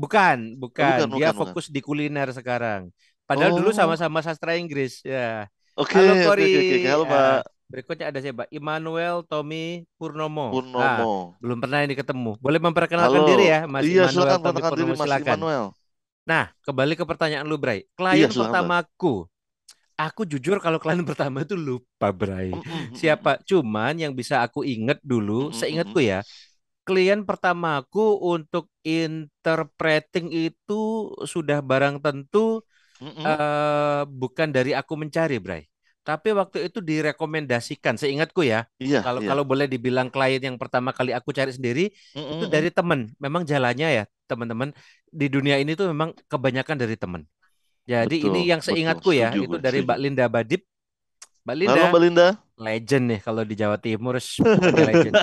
[0.03, 0.39] bukan,
[0.79, 0.91] Oh, bukan.
[0.91, 1.57] bukan, Dia bukan, bukan.
[1.57, 2.91] fokus di kuliner sekarang.
[3.29, 5.01] Padahal dulu Oh, sama-sama sastra Inggris.
[5.05, 5.49] Ya.
[5.81, 6.45] oke Halo oke Kori.
[6.47, 6.77] oke oke.
[6.91, 8.45] Halo Ah, Mbak berikutnya ada siapa?
[8.53, 10.49] Immanuel Tommy Purnomo.
[10.51, 11.13] Purnomo.
[11.43, 12.31] belum pernah ini ketemu.
[12.41, 13.29] Boleh memperkenalkan Halo.
[13.29, 15.19] diri ya, Mas Iya, Immanuel silakan Tommy perkenalkan diri Purnomo, Mas silakan.
[15.19, 15.75] Immanuel.
[16.31, 17.85] Nah, kembali ke pertanyaan lu, Bray.
[18.15, 18.73] Iya, Klien silakan Bray.
[18.73, 19.29] pertamaku.
[19.95, 22.51] Aku jujur kalau klien pertama itu lupa, Bray.
[22.55, 23.39] Mm, mm, mm, Siapa?
[23.47, 26.27] Cuman yang bisa aku inget dulu, seingatku ya,
[26.87, 32.61] klien pertamaku untuk interpreting itu sudah barang tentu
[33.01, 33.29] Mm, mm.
[33.29, 35.63] eh bukan dari aku mencari, Bray.
[36.05, 38.69] Tapi waktu itu direkomendasikan, seingatku ya.
[38.83, 39.29] Iya, Kalau iya.
[39.29, 41.83] kalau boleh dibilang klien yang pertama kali aku cari sendiri
[42.33, 42.55] itu Mm-mm-mm.
[42.55, 43.01] dari temen.
[43.25, 44.69] Memang jalannya ya, teman-teman
[45.13, 47.23] di dunia ini tuh memang kebanyakan dari temen.
[47.89, 48.69] Jadi ini Betul, yang betul.
[48.69, 49.83] seingatku ya, Setuju itu dari setuju.
[49.85, 50.63] Mbak Linda Badip.
[51.45, 52.27] Mbak Halo Linda, Mbak Linda.
[52.67, 54.15] legend nih kalau di Jawa Timur,
[54.87, 55.17] legend.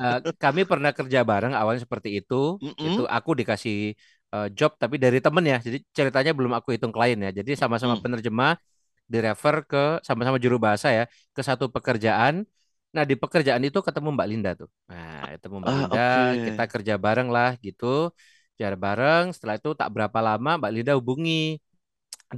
[0.00, 2.34] Eh, kami pernah kerja bareng awalnya seperti itu.
[2.86, 3.08] Itu Mm-mm.
[3.16, 3.74] aku dikasih
[4.34, 5.56] eh, job tapi dari temen ya.
[5.66, 7.30] Jadi ceritanya belum aku hitung klien ya.
[7.38, 8.02] Jadi sama-sama Mm.
[8.02, 8.52] penerjemah
[9.12, 11.04] direfer ke sama-sama juru bahasa ya
[11.36, 12.34] ke satu pekerjaan.
[12.96, 14.68] Nah di pekerjaan itu ketemu Mbak Linda tuh.
[14.90, 16.20] Nah ketemu Mbak Ah, Linda, oke.
[16.46, 17.86] kita kerja bareng lah gitu,
[18.56, 19.24] kerja bareng.
[19.34, 21.60] Setelah itu tak berapa lama Mbak Linda hubungi,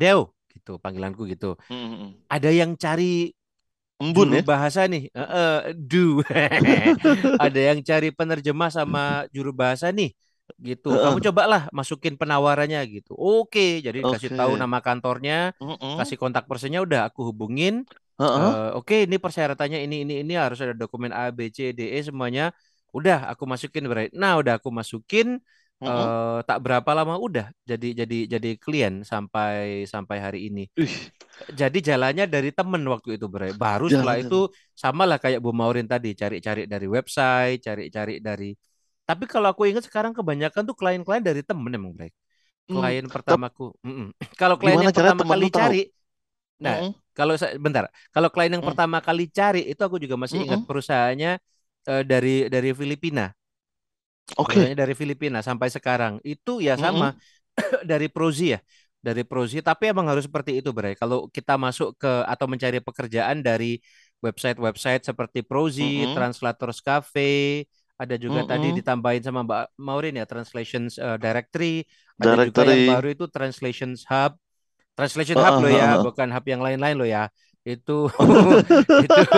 [0.01, 1.47] Deo gitu panggilanku gitu.
[1.71, 2.15] Mm-mm.
[2.31, 3.33] Ada yang cari
[4.01, 4.45] Embun juru ya?
[4.51, 5.55] bahasa nih, Eh, eh,
[5.91, 6.23] du.
[7.45, 10.11] Ada yang cari penerjemah sama juru bahasa nih,
[10.59, 10.91] gitu.
[10.91, 11.25] Kamu Heeh.
[11.31, 13.13] cobalah masukin penawarannya gitu.
[13.15, 14.61] Oke, jadi dikasih tahu Oke.
[14.63, 15.55] nama kantornya,
[16.01, 17.87] kasih kontak personnya, udah aku hubungin.
[18.21, 21.99] Eh, Oke, ini persyaratannya ini ini ini harus ada dokumen A B C D E
[22.05, 22.53] semuanya.
[22.91, 24.11] Udah aku masukin berarti.
[24.15, 25.41] Nah, udah aku masukin.
[25.81, 25.89] Mm-mm.
[25.89, 30.69] eh tak berapa lama udah jadi jadi jadi klien sampai sampai hari ini.
[30.77, 30.93] Ih,
[31.57, 33.57] Jadi jalannya dari temen waktu itu Bray.
[33.57, 34.29] Baru setelah jalan.
[34.29, 38.53] itu sama lah kayak Bu Maurin tadi cari-cari dari website, cari-cari dari.
[39.11, 42.11] Tapi kalau aku ingat sekarang kebanyakan tuh klien-klien dari temen emang Bray.
[42.69, 43.63] Hmm, Klien tapi pertamaku.
[43.87, 44.09] Mm-mm.
[44.41, 45.59] Kalau klien gimana yang pertama kali tahu?
[45.59, 45.79] cari,
[46.65, 46.93] nah Mm-mm.
[47.19, 48.69] kalau saya bentar, kalau klien yang Mm.
[48.69, 50.69] pertama kali cari itu aku juga masih ingat Mm-mm.
[50.69, 51.31] perusahaannya
[51.91, 53.27] eh, dari dari Filipina.
[54.37, 54.61] Oke.
[54.61, 57.21] Perusahaannya dari Filipina sampai sekarang itu ya sama Mm-mm.
[57.91, 58.61] dari Prozi ya
[59.05, 63.41] dari Prozi tapi emang harus seperti itu Bray kalau kita masuk ke atau mencari pekerjaan
[63.45, 63.77] dari
[64.25, 66.11] website-website seperti Prozi, Mm-mm.
[66.13, 67.65] Translators Cafe
[68.01, 68.77] ada juga tadi Mm-mm.
[68.79, 71.85] ditambahin sama Mbak Maureen ya Translations eh, Directory
[72.23, 72.91] ada juga yang Directory.
[72.91, 74.33] baru itu Translations Hub
[74.99, 76.01] Translation Hub Heeh, loh ya heeh.
[76.01, 77.29] bukan hub yang lain-lain loh ya
[77.67, 78.09] itu
[79.05, 79.29] itu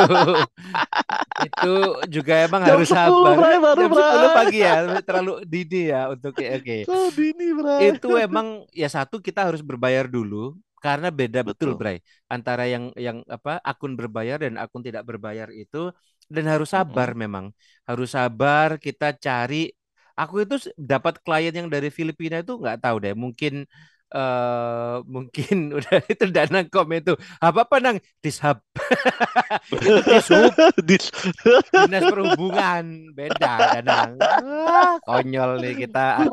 [1.42, 1.68] itu
[2.14, 4.36] juga emang Jam harus 10 sabar Bray, baru jam 10 Bray.
[4.36, 7.86] pagi ya terlalu dini ya untuk oke Kok dini Bray?
[7.90, 11.78] itu emang ya satu kita harus berbayar dulu karena beda betul Betul.
[11.78, 11.98] Bray
[12.30, 15.90] antara yang yang apa akun berbayar dan akun tidak berbayar itu
[16.34, 17.22] dan harus sabar Mm-mm.
[17.22, 17.46] memang.
[17.88, 19.70] Harus sabar kita cari.
[20.20, 23.14] Aku itu dapat klien yang dari Filipina itu nggak tahu deh.
[23.16, 23.52] Mungkin
[24.12, 27.12] eh mungkin udah itu dana kom itu.
[27.40, 27.96] Apa apa nang?
[28.20, 28.60] Dishub.
[30.08, 30.52] Dishub.
[30.84, 31.12] Dis-
[31.72, 32.84] dinas perhubungan.
[33.12, 36.28] Beda danang Wah, konyol nih kita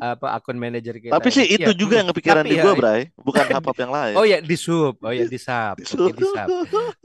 [0.00, 3.00] apa akun manajer kita Tapi sih itu Ya, juga yang kepikiran di ya gua, Bray.
[3.18, 4.14] Bukan hap-hap yang lain.
[4.16, 6.48] oh ya di sub oh ya di sub oke Dis- di sub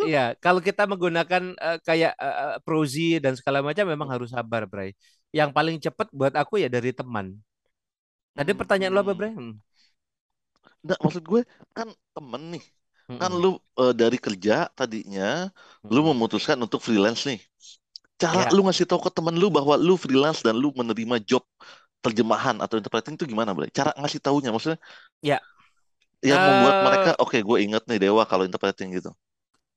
[0.03, 4.93] Iya kalau kita menggunakan eh, kayak eh, Prozi dan segala macam memang harus sabar Bray.
[5.33, 7.33] Yang paling cepat buat aku ya dari teman.
[8.33, 9.19] Tadi pertanyaan lo apa Hmm.
[9.19, 9.31] Bray?
[9.33, 9.53] Hmm,
[10.83, 11.41] Nggak, maksud gue
[11.77, 12.63] kan temen nih.
[13.19, 13.47] Kan mm-mm, lu
[13.79, 15.23] eh, dari kerja tadinya
[15.93, 16.11] lu mm-mm.
[16.11, 17.39] memutuskan untuk freelance nih.
[18.21, 18.53] Cara Ya.
[18.55, 21.43] lu ngasih tahu ke temen lu bahwa lu freelance dan lu menerima job
[22.05, 23.69] terjemahan atau interpreting itu gimana, Bray?
[23.73, 24.79] Cara ngasih taunya maksudnya
[25.21, 25.39] Ya.
[26.29, 29.11] yang membuat Eh, mereka oke gue inget nih Dewa kalau interpreting gitu.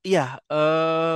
[0.06, 0.20] Iya,
[0.52, 1.14] eh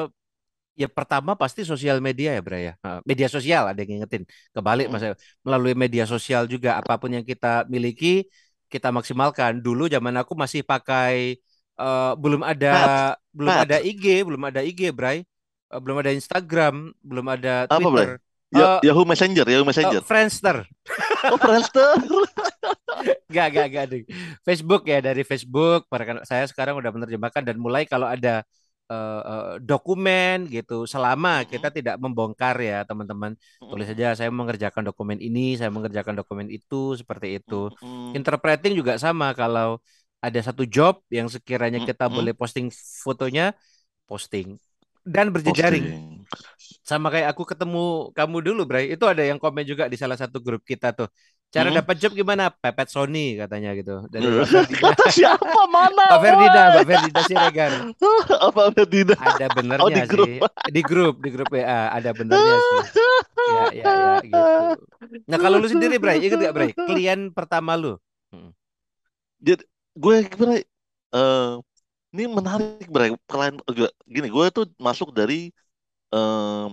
[0.83, 2.73] ya pertama pasti sosial media ya, Bray ya.
[2.87, 4.25] Eh, Media sosial ada yang ngingetin.
[4.55, 5.15] Kebalik Mas, Mm-mm.
[5.47, 8.09] melalui media sosial juga apa pun yang kita miliki
[8.71, 9.59] kita maksimalkan.
[9.59, 11.37] Dulu zaman aku masih pakai
[11.77, 12.73] eh, belum ada
[13.35, 15.27] belum ada IG, belum ada IG, Bray.
[15.71, 18.07] Eh, belum ada Instagram, belum ada Apa, Bray?
[18.07, 18.11] Twitter.
[18.51, 20.03] Ya, Eh, Yahoo Messenger, Yahoo Messenger.
[20.03, 20.67] Friendster.
[21.31, 21.95] Oh, Friendster.
[23.31, 23.85] Gak, gak, gak.
[23.89, 24.05] Ding.
[24.43, 25.87] Facebook ya dari Facebook.
[25.87, 28.43] Para saya sekarang udah menerjemahkan dan mulai kalau ada
[28.91, 30.85] eh, dokumen gitu.
[30.91, 33.39] Selama kita tidak membongkar ya teman-teman.
[33.63, 37.71] Tulis saja saya mengerjakan dokumen ini, saya mengerjakan dokumen itu, seperti itu.
[38.19, 39.31] Interpreting juga sama.
[39.39, 39.79] Kalau
[40.21, 43.57] ada satu job yang sekiranya kita boleh posting fotonya,
[44.05, 44.61] posting.
[45.01, 45.87] Dan berjejaring.
[46.29, 46.51] Posting.
[46.85, 48.93] Sama kayak aku ketemu kamu dulu, Bray.
[48.93, 51.09] Itu ada yang komen juga di salah satu grup kita tuh.
[51.51, 51.83] Cara Mm.
[51.83, 52.55] dapat job gimana?
[52.55, 54.07] Pepet Sony katanya gitu.
[54.07, 54.95] Dari Ferdina.
[54.95, 56.05] Kata siapa mana?
[56.07, 56.71] Mbak Ferdina, boy?
[56.71, 57.73] Mbak Ferdina Siregar.
[58.47, 59.15] Apa Ferdina?
[59.19, 60.29] Ada Oh benernya di grup.
[60.31, 60.39] sih.
[60.71, 62.79] Di grup, di grup WA ada benernya sih.
[63.51, 64.43] Ya, ya, ya gitu.
[65.27, 66.71] Nah, kalau lu sendiri, Bray, inget gak, Bray?
[66.71, 67.99] Klien pertama lu.
[68.31, 68.55] Hmm.
[69.43, 69.67] Jadi
[69.99, 70.63] gue Bray,
[71.11, 71.53] eh
[72.15, 73.11] ini menarik Bray.
[73.27, 75.51] Klien juga gini, gue tuh masuk dari
[76.11, 76.67] eh,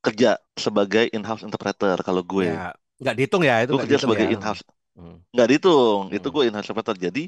[0.00, 2.48] kerja sebagai in-house interpreter kalau gue.
[2.48, 4.34] Ya, nggak dihitung ya, itu Gue kerja sebagai ya.
[4.34, 4.62] in-house.
[4.96, 5.16] Hmm.
[5.34, 6.34] Nggak dihitung, itu Hmm.
[6.34, 6.96] gue in-house interpreter.
[7.10, 7.22] Jadi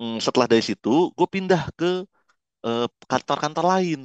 [0.00, 1.86] mm, setelah dari situ, gue pindah ke
[2.66, 4.00] eh, kantor-kantor lain.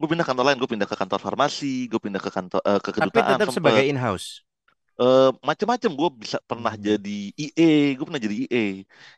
[0.00, 2.90] Gue pindah kantor lain, gue pindah ke kantor farmasi, gue pindah ke kantor eh, ke
[3.00, 4.42] Tapi kedutaan tetap sebagai in-house.
[5.00, 6.86] eh macam-macam gue bisa pernah Hmm.
[6.86, 7.10] jadi
[7.42, 7.64] IE
[7.98, 8.60] gue pernah jadi IE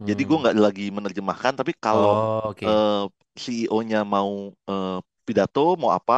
[0.08, 0.42] jadi gue Hmm.
[0.42, 2.66] nggak lagi menerjemahkan tapi kalau Oh, oke.
[2.66, 3.04] eh,
[3.42, 4.30] CEO-nya mau
[4.70, 4.96] eh,
[5.28, 6.14] pidato mau apa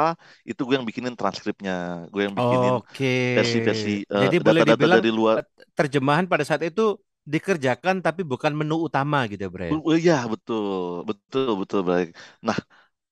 [0.48, 1.72] itu gue yang bikinin transkripnya
[2.12, 3.06] gue yang bikinin Oke.
[3.36, 5.38] versi-versi eh, Jadi boleh data-data dibilang dari luar
[5.78, 9.70] terjemahan pada saat itu dikerjakan tapi bukan menu utama gitu Bre.
[9.70, 10.64] Oh, iya betul
[11.08, 12.08] betul betul baik
[12.46, 12.56] nah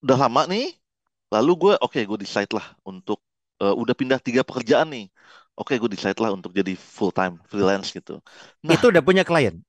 [0.03, 0.63] udah lama nih
[1.33, 3.17] lalu gue oke gue decide lah untuk
[3.63, 5.03] eh, udah pindah tiga pekerjaan nih
[5.59, 8.11] oke gue decide lah untuk jadi full time freelance gitu
[8.67, 9.63] nah Itu udah punya klien.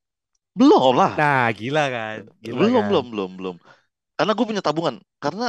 [0.58, 2.20] belum lah Nah, gila kan?
[2.44, 2.92] Gila belum kan?
[2.92, 3.56] belum belum belum
[4.18, 5.46] karena gue punya tabungan karena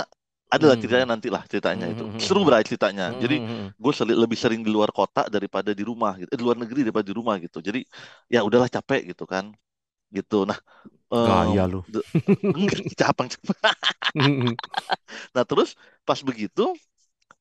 [0.50, 0.82] adalah Hmm.
[0.82, 2.04] ceritanya nanti lah ceritanya Hmm, itu.
[2.12, 3.42] hmm, seru hmm, berai ceritanya hmm, jadi
[3.82, 3.92] gue
[4.24, 7.16] lebih sering di luar kota daripada di rumah gitu eh, di luar negeri daripada di
[7.20, 7.58] rumah gitu.
[7.62, 7.80] Jadi
[8.34, 9.46] ya udahlah capek gitu kan
[10.16, 10.46] gitu.
[10.50, 10.60] Nah
[11.24, 11.86] Gaya em, lu.
[12.56, 13.30] enggak capang
[15.36, 15.76] nah terus
[16.08, 16.78] pas begitu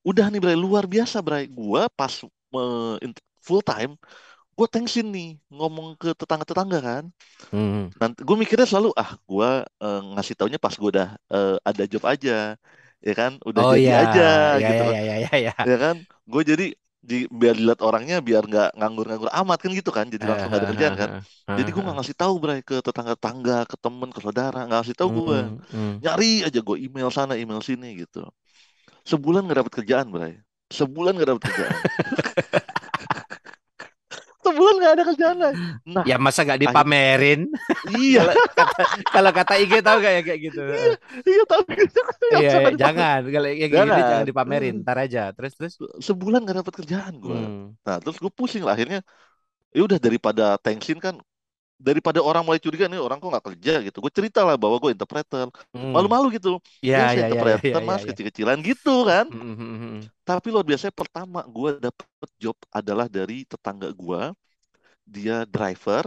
[0.07, 1.47] udah nih Bray luar biasa Bray.
[1.51, 3.97] Gue pas eh, int- full time
[4.59, 7.05] gue tensin nih ngomong ke tetangga-tetangga kan.
[7.53, 7.88] Hmm.
[8.01, 9.49] nanti gue mikirnya selalu ah gue
[9.83, 12.55] eh, ngasih taunya pas gue udah eh, ada job aja
[13.07, 13.33] ya kan?
[13.49, 14.23] Udah Oh jadi ya, aja
[14.61, 15.53] ya gitu ya kan ya ya ya.
[15.69, 15.97] ya kan?
[16.33, 16.65] Gue jadi
[17.11, 20.07] di biar dilihat orangnya biar nggak nganggur-nganggur amat kan gitu kan?
[20.15, 21.11] Jadi langsung gak ada kerjaan kan?
[21.59, 25.11] jadi gue nggak ngasih tahu Bray ke tetangga-tetangga ke temen ke saudara nggak ngasih tahu
[25.25, 26.03] gue Hmm, hmm.
[26.05, 28.19] nyari aja gue email sana email sini gitu.
[29.11, 30.35] Sebulan nggak dapet kerjaan Bray.
[30.73, 31.77] Sebulan nggak dapet kerjaan
[34.68, 37.40] sebulan nggak ada kerjaan lagi nah Ya masa nggak akhir dipamerin?
[37.88, 38.20] iya
[39.12, 40.61] Kalau kata IG tahu gak ya kayak gitu?
[40.72, 40.90] iya
[41.28, 42.00] iya tahu gitu
[42.35, 44.85] Iya, iya, dipamer jangan kalau yang kayak gini jangan jangan dipamerin, Hmm.
[44.85, 45.20] ntar aja.
[45.37, 45.74] Terus terus.
[46.09, 47.76] sebulan nggak dapet kerjaan gue Hmm.
[47.87, 49.00] nah terus gue pusing lah akhirnya
[49.76, 51.14] ya udah daripada tensin kan
[51.78, 54.90] daripada orang mulai curiga nih orang kok nggak kerja gitu gue cerita lah bahwa gue
[54.96, 55.94] interpreter Hmm.
[55.94, 58.09] malu-malu gitu Ya ya ya ya saya ya interpreter ya ya mas ya.
[58.09, 59.96] kecil-kecilan gitu kan hmm, hmm, hmm.
[60.28, 62.07] tapi luar biasa pertama gue dapet
[62.42, 64.20] job adalah dari tetangga gue
[65.14, 66.05] dia driver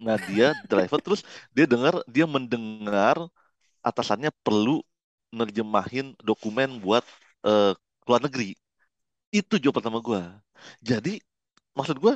[0.00, 1.20] nah dia driver terus
[1.52, 3.16] dia dengar dia mendengar
[3.82, 4.80] atasannya perlu
[5.34, 7.04] nerjemahin dokumen buat
[7.46, 7.72] eh,
[8.08, 8.54] luar negeri
[9.34, 10.22] itu job pertama gue
[10.84, 11.20] jadi
[11.78, 12.14] maksud gue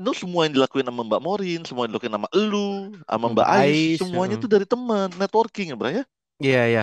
[0.00, 3.48] itu semua yang dilakuin sama Mbak Morin, semua yang dilakuin sama elu, sama Mbak Mbak
[3.50, 4.40] Ais, Ais, semuanya heeh.
[4.40, 6.04] tuh dari teman, networking ya, Bray ya?
[6.44, 6.80] Iya ya.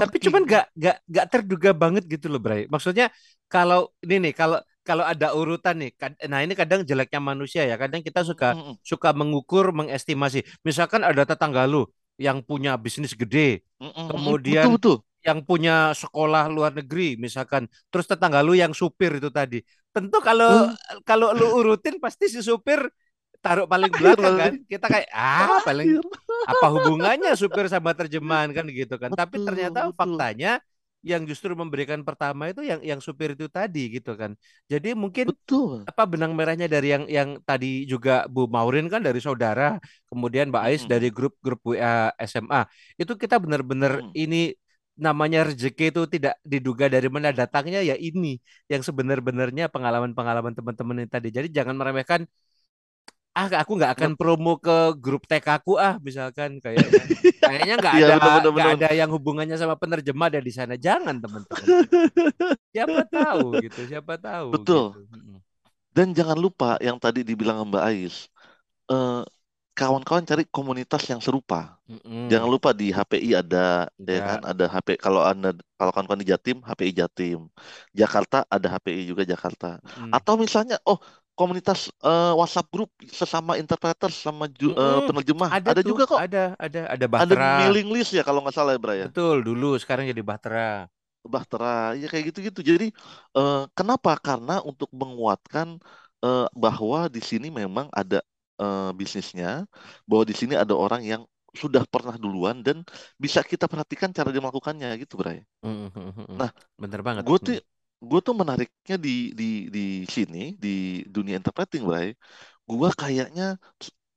[0.00, 2.60] Tapi cuman gak gak gak terduga banget gitu loh, Bray.
[2.74, 3.06] Maksudnya
[3.52, 5.90] kalau ini nih kalau kalau ada urutan nih,
[6.30, 7.74] nah ini kadang jeleknya manusia ya.
[7.82, 10.38] Kadang kita suka Mm-mm, suka mengukur, mengestimasi.
[10.66, 11.84] Misalkan ada tetangga lu
[12.16, 14.06] yang punya bisnis gede, mm-mm.
[14.10, 14.96] kemudian Betul betul.
[15.26, 19.58] yang punya sekolah luar negeri misalkan terus tetangga lu yang supir itu tadi
[19.90, 22.78] tentu kalau Eh, kalau lu urutin pasti si supir
[23.42, 26.02] taruh paling belakang kan kita kayak ah paling Akhir.
[26.46, 29.92] apa hubungannya supir sama terjemahan kan gitu kan tapi Betul ternyata betul.
[29.98, 30.62] faktanya
[31.04, 34.34] yang justru memberikan pertama itu yang yang supir itu tadi gitu kan
[34.72, 35.86] jadi mungkin Betul.
[35.86, 39.78] apa benang merahnya dari yang yang tadi juga Bu Maurin kan dari saudara,
[40.10, 42.66] kemudian Mbak Ais Mm-mm, dari grup-grup WA SMA.
[42.98, 44.18] Itu kita benar-benar mm-mm.
[44.18, 44.50] ini
[44.98, 48.40] namanya rezeki itu tidak diduga dari mana datangnya ya ini
[48.72, 51.28] yang sebenar-benarnya pengalaman-pengalaman teman-teman ini tadi.
[51.30, 52.26] Jadi jangan meremehkan
[53.36, 57.02] ah aku nggak akan promo ke grup TK aku ah misalkan kayaknya
[57.46, 58.74] kayaknya nggak Iya ada benar benar nggak benar.
[58.74, 61.70] ada yang hubungannya sama penerjemah ada di sana jangan teman-teman
[62.74, 64.84] siapa tahu gitu siapa tahu Betul.
[64.84, 64.98] gitu.
[65.96, 68.16] Dan jangan lupa yang tadi dibilang Mbak Ais,
[68.92, 69.22] eh,
[69.78, 71.78] kawan-kawan cari komunitas yang serupa.
[71.88, 72.26] Mm-mm.
[72.30, 74.26] Jangan lupa di HPI ada, ya Ya.
[74.28, 74.40] kan?
[74.44, 74.88] Ada HP.
[75.00, 77.40] Kalau anda, kalau kawan-kawan di Jatim, HPI Jatim.
[77.96, 79.80] Jakarta ada HPI juga Jakarta.
[79.96, 80.12] Mm.
[80.16, 80.98] Atau misalnya, oh
[81.38, 85.06] komunitas eh, WhatsApp grup sesama interpreter, sama ju- Mm-mm.
[85.06, 86.22] penerjemah, Ada ada tuh, juga kok.
[86.22, 87.46] ada, ada, ada Ada Bahtera.
[87.56, 89.08] mailing list ya kalau nggak salah ya, Bray ya.
[89.08, 90.68] Betul, dulu sekarang jadi Bahtera.
[91.26, 91.66] Bahtera,
[92.00, 92.60] ya kayak gitu-gitu.
[92.70, 92.86] Jadi
[93.36, 94.10] eh, kenapa?
[94.26, 95.68] Karena untuk menguatkan
[96.24, 98.22] eh, bahwa di sini memang ada
[98.62, 99.66] eh, bisnisnya,
[100.08, 101.22] bahwa di sini ada orang yang
[101.60, 102.84] sudah pernah duluan dan
[103.18, 105.42] bisa kita perhatikan cara dia melakukannya gitu, Bray.
[105.62, 106.40] Mm, mm, mm, mm.
[106.40, 106.50] Nah,
[106.82, 107.26] Bener banget.
[107.26, 107.54] gue tuh
[108.02, 109.44] gue tuh menariknya di di
[109.76, 109.80] di
[110.14, 110.68] sini di
[111.14, 112.08] dunia interpreting, Bray.
[112.70, 113.44] Gue kayaknya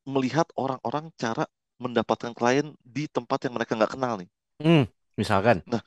[0.07, 1.43] melihat orang-orang cara
[1.83, 4.29] mendapatkan klien di tempat yang mereka nggak kenal nih.
[4.63, 4.87] Mm,
[5.17, 5.63] Misalkan.
[5.71, 5.81] Nah,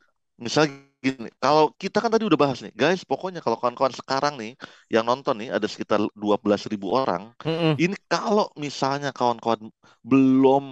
[0.44, 0.72] misalnya
[1.04, 4.50] gini, kalau kita kan tadi udah bahas nih, guys, pokoknya kalau kawan-kawan sekarang nih
[4.94, 7.82] yang nonton nih ada sekitar 12.000 orang, Mm-mm.
[7.82, 9.60] ini kalau misalnya kawan-kawan
[10.06, 10.64] belum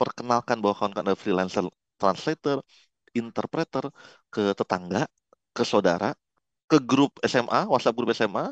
[0.00, 1.64] perkenalkan bahwa kawan-kawan ada freelancer,
[2.00, 2.56] translator,
[3.20, 3.84] interpreter
[4.32, 5.02] ke tetangga,
[5.56, 6.12] ke saudara,
[6.70, 8.46] ke grup SMA, WhatsApp grup SMA,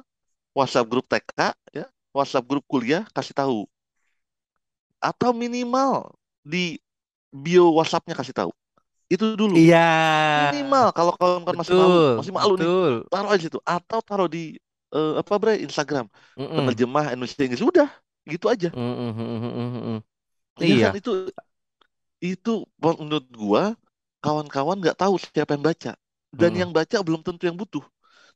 [0.58, 1.40] WhatsApp grup TK,
[1.78, 3.60] ya, WhatsApp grup kuliah, kasih tahu.
[5.00, 6.10] Atau minimal
[6.42, 6.80] di
[7.32, 8.52] bio WhatsApp-nya kasih tahu.
[9.12, 9.58] Itu dulu.
[9.58, 9.78] Iya.
[10.36, 13.06] Minimal kalau kawan-kawan masih malu, masih malu nih, betul.
[13.12, 13.58] taruh aja situ.
[13.64, 14.56] Atau taruh di
[14.94, 16.06] eh, apa bre Instagram
[16.38, 16.56] Mm-mm.
[16.56, 17.88] penerjemah Indonesia Inggris udah
[18.28, 19.98] gitu aja Mm-mm, mm-mm, mm-mm.
[20.60, 21.10] ya Iya, kan itu
[22.20, 23.62] itu menurut gua
[24.24, 25.92] kawan-kawan nggak tahu siapa yang baca
[26.32, 26.60] dan Mm-mm.
[26.60, 27.84] yang baca belum tentu yang butuh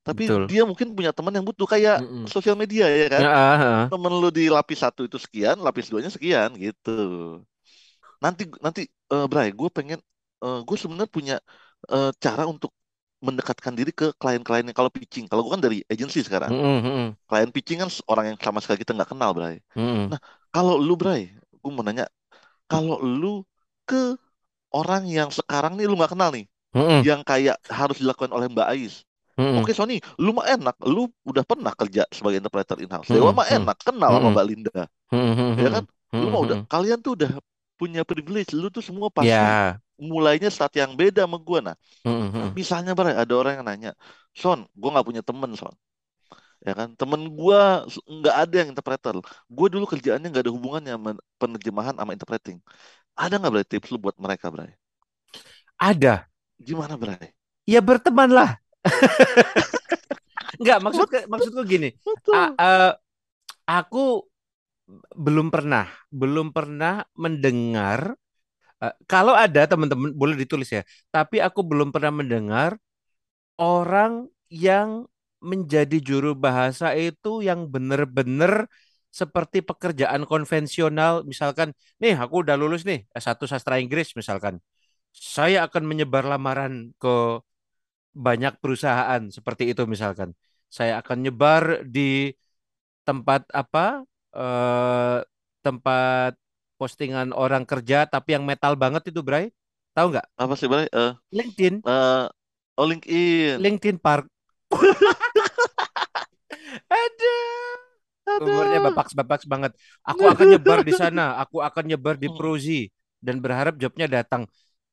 [0.07, 0.51] tapi betul.
[0.51, 2.33] dia mungkin punya teman yang butuh kayak Mm-mm.
[2.33, 3.93] sosial media ya kan Ya, ah, ah.
[3.93, 6.91] temen lu di lapis satu itu sekian lapis duanya sekian gitu
[8.25, 8.81] nanti nanti
[9.13, 9.99] eh Bray gue pengen
[10.69, 11.35] gue sebenarnya punya
[11.93, 12.71] eh, cara untuk
[13.27, 17.17] mendekatkan diri ke klien-klien yang kalau pitching kalau gue kan dari agency sekarang Mm-mm, mm-mm,
[17.29, 20.11] klien pitching kan orang yang sama sekali kita nggak kenal Bray mm-mm.
[20.11, 20.19] nah
[20.55, 21.23] kalau lu Bray
[21.63, 22.07] gue mau nanya
[22.71, 23.45] kalau lu
[23.89, 24.17] ke
[24.75, 28.69] orang yang sekarang nih lu nggak kenal nih Mm-mm, yang kayak harus dilakukan oleh Mbak
[28.73, 28.95] Ais
[29.39, 33.11] mm-mm, Oke Sony, lu mah enak, lu udah pernah kerja sebagai interpreter in-house.
[33.11, 34.73] Dewa mm-mm, mah enak, kenal sama mm-mm, Mbak Linda,
[35.13, 35.85] mm-mm, ya kan?
[36.23, 37.31] Lu mah udah, kalian tuh udah
[37.81, 41.61] punya privilege, lu tuh semua pasti Ya, mulainya saat yang beda sama gua.
[41.73, 43.91] Nah, mm-mm, misalnya Bray, ada orang yang nanya,
[44.37, 45.75] Son, gua nggak punya temen Son,
[46.67, 46.89] ya kan?
[47.01, 49.15] Temen gua s- nggak ada yang interpreter.
[49.57, 52.59] Gua dulu kerjaannya nggak ada hubungannya sama penerjemahan sama interpreting.
[53.19, 54.73] Ada nggak Bray tips lu buat mereka Bray?
[55.79, 56.29] ada.
[56.67, 57.35] Gimana Bray?
[57.73, 58.61] Ya bertemanlah.
[60.61, 61.89] Enggak, maksudku maksudku gini.
[62.33, 62.93] A- eh,
[63.69, 64.27] aku
[65.15, 68.15] belum pernah, belum pernah mendengar
[68.83, 70.83] eh, kalau ada teman-teman boleh ditulis ya.
[71.15, 72.77] Tapi aku belum pernah mendengar
[73.61, 75.07] orang yang
[75.41, 78.69] menjadi juru bahasa itu yang benar-benar
[79.11, 81.25] seperti pekerjaan konvensional.
[81.27, 84.59] Misalkan, nih aku udah lulus nih S1 sastra Inggris misalkan.
[85.15, 87.41] Saya akan menyebar lamaran ke
[88.15, 90.35] banyak perusahaan seperti itu misalkan.
[90.71, 92.31] Saya akan nyebar di
[93.07, 94.05] tempat apa?
[94.31, 95.19] eh
[95.67, 96.33] tempat
[96.79, 99.51] postingan orang kerja tapi yang metal banget itu, Bray.
[99.93, 100.27] Tahu nggak?
[100.39, 100.87] Apa sih Bray?
[100.89, 102.27] Eh, LinkedIn, eh,
[102.79, 103.61] oh LinkedIn.
[103.63, 104.27] LinkedIn Park.
[106.91, 107.77] Aduh,
[108.41, 109.73] umurnya bapak-bapak banget.
[110.07, 112.89] Aku akan nyebar di sana, aku akan nyebar di Mm, Prozi
[113.21, 114.47] dan berharap jobnya datang.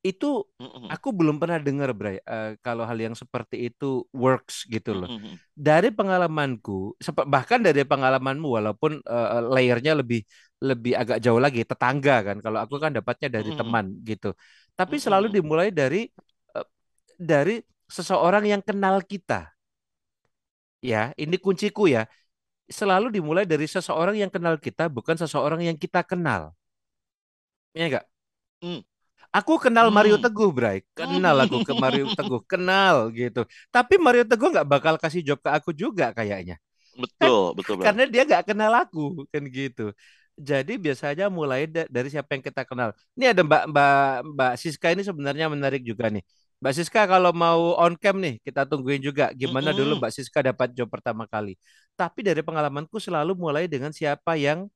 [0.05, 0.45] Itu
[0.87, 5.09] aku belum pernah dengar, Bray, eh, kalau hal yang seperti itu works gitu loh.
[5.57, 6.95] Dari pengalamanku,
[7.27, 10.21] bahkan dari pengalamanmu, walaupun eh, layernya lebih
[10.63, 12.37] lebih agak jauh lagi, tetangga kan.
[12.45, 14.33] Kalau aku kan dapatnya dari teman gitu.
[14.77, 16.07] Tapi selalu dimulai dari
[16.57, 16.67] eh,
[17.19, 19.49] dari seseorang yang kenal kita.
[20.81, 22.05] Ya, ini kunciku ya.
[22.69, 26.53] Selalu dimulai dari seseorang yang kenal kita, bukan seseorang yang kita kenal.
[27.75, 28.05] Iya enggak?
[28.63, 28.79] Mm,
[29.37, 30.23] Aku kenal Mario mm.
[30.23, 30.77] Teguh, Bray.
[30.97, 33.41] Kenal aku ke Mario Teguh, kenal gitu.
[33.75, 36.55] Tapi Mario Teguh nggak bakal kasih job ke aku juga kayaknya.
[37.21, 37.95] Kan Betul, betul, Bray.
[37.95, 39.93] karena dia nggak kenal aku kan gitu.
[40.37, 42.89] Jadi biasanya mulai da- dari siapa yang kita kenal.
[43.17, 43.95] Ini ada Mbak Mbak
[44.37, 46.23] Mbak Siska ini sebenarnya menarik juga nih.
[46.61, 50.01] Mbak Siska kalau mau on cam nih kita tungguin juga gimana dulu Mm-mm.
[50.01, 51.57] Mbak Siska dapat job pertama kali.
[51.97, 54.69] Tapi dari pengalamanku selalu mulai dengan siapa yang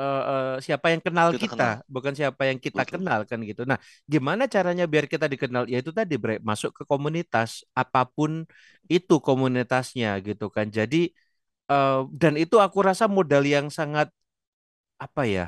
[0.00, 1.74] eh, eh, siapa yang kenal Kita kenal.
[1.74, 2.88] kita, bukan siapa yang kita Betul.
[2.88, 3.62] kenal kan gitu.
[3.68, 3.78] Nah,
[4.12, 5.64] gimana caranya biar kita dikenal?
[5.72, 8.44] Ya itu tadi Bre, masuk ke komunitas apa pun
[8.90, 10.66] itu komunitasnya gitu kan.
[10.78, 10.96] Jadi
[11.72, 14.08] eh, dan itu aku rasa modal yang sangat
[15.04, 15.44] apa ya?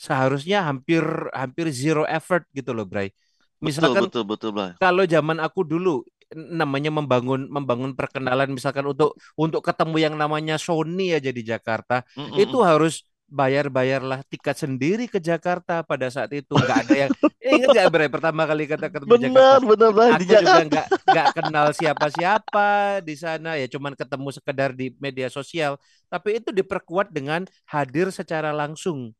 [0.00, 1.02] Seharusnya hampir
[1.32, 3.08] hampir zero effort gitu loh, Bray.
[3.64, 4.72] Betul, Misalkan betul, betul, Bray.
[4.82, 6.04] kalau zaman aku dulu
[6.34, 12.02] namanya membangun membangun perkenalan misalkan untuk untuk ketemu yang namanya Sony aja di Jakarta
[12.34, 12.64] itu Mm-mm.
[12.64, 16.54] harus bayar-bayarlah tiket sendiri ke Jakarta pada saat itu.
[16.54, 17.10] Nggak ada yang
[17.42, 19.58] eh, ingat nggak Bray pertama kali kita ketemu di Jakarta?
[19.58, 20.10] Benar, benar, Bray.
[20.14, 22.68] Di aku juga nggak nggak kenal siapa-siapa
[23.02, 23.50] di sana.
[23.58, 25.74] Ya cuman ketemu sekedar di media sosial.
[26.06, 29.10] Tapi itu diperkuat dengan hadir secara langsung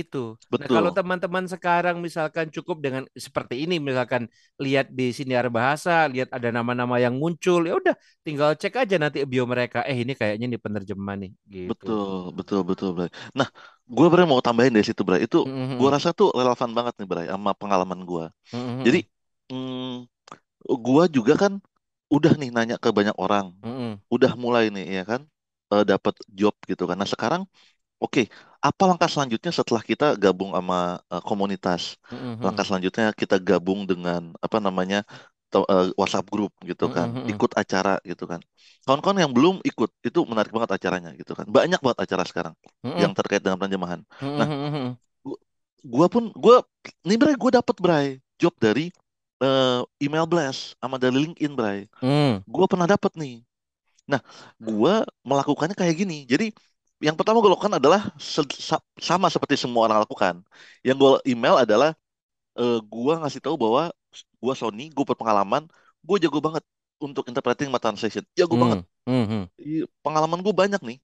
[0.00, 0.18] itu.
[0.60, 0.96] Nah, kalau Betul.
[0.96, 4.22] teman-teman sekarang misalkan cukup dengan seperti ini, misalkan
[4.64, 7.94] lihat di siniar bahasa, lihat ada nama-nama yang muncul, ya udah
[8.26, 9.78] tinggal cek aja nanti bio mereka.
[9.90, 11.86] Eh ini kayaknya nih penerjemah nih, gitu.
[12.02, 13.10] Betul, betul, betul, Bray.
[13.38, 13.46] Nah,
[13.86, 15.20] gue Bray mau tambahin dari situ, Bray.
[15.26, 15.46] Itu
[15.78, 18.24] gue Mhm, rasa tuh relevan banget nih, Bray, sama pengalaman gue.
[18.52, 18.98] mhm, Jadi,
[19.52, 20.06] mm,
[20.86, 21.52] gue juga kan
[22.14, 25.20] udah nih nanya ke banyak orang, mhm, udah mulai nih, ya kan,
[25.74, 26.96] eh, dapat job gitu kan.
[27.00, 27.42] Nah, sekarang,
[28.02, 28.20] oke,
[28.66, 30.76] apa langkah selanjutnya setelah kita gabung sama
[31.12, 31.82] eh, komunitas?
[32.10, 34.98] mhm, Langkah selanjutnya kita gabung dengan apa namanya
[35.52, 38.40] to- eh, WhatsApp group gitu kan, mhm, ikut acara gitu kan.
[38.86, 41.46] Kawan-kawan yang belum ikut itu menarik banget acaranya gitu kan.
[41.56, 44.00] Banyak banget acara sekarang mhm, yang terkait dengan penerjemahan.
[44.38, 44.48] Nah,
[45.24, 45.38] gua,
[45.84, 46.56] gua pun gua
[47.06, 48.06] nih Bray, gue dapet Bray
[48.40, 48.90] job dari
[49.42, 51.86] eh, email blast sama dari LinkedIn Bray.
[52.02, 53.42] mhm, Gua pernah dapet nih.
[54.10, 54.20] Nah,
[54.60, 56.24] gua melakukannya kayak gini.
[56.28, 56.52] Jadi
[57.06, 60.34] yang pertama gue lakukan adalah se- sa- sama seperti semua orang lakukan.
[60.86, 61.90] Yang gue email adalah
[62.58, 63.82] eh, gua ngasih tahu bahwa
[64.42, 65.64] gua Sony, gue berpengalaman,
[66.06, 66.64] gue jago banget
[67.02, 68.24] untuk interpreting my translation.
[68.38, 68.80] Ya gue banget.
[69.06, 70.98] Hmm, hmm, Iya, Pengalaman gue banyak nih.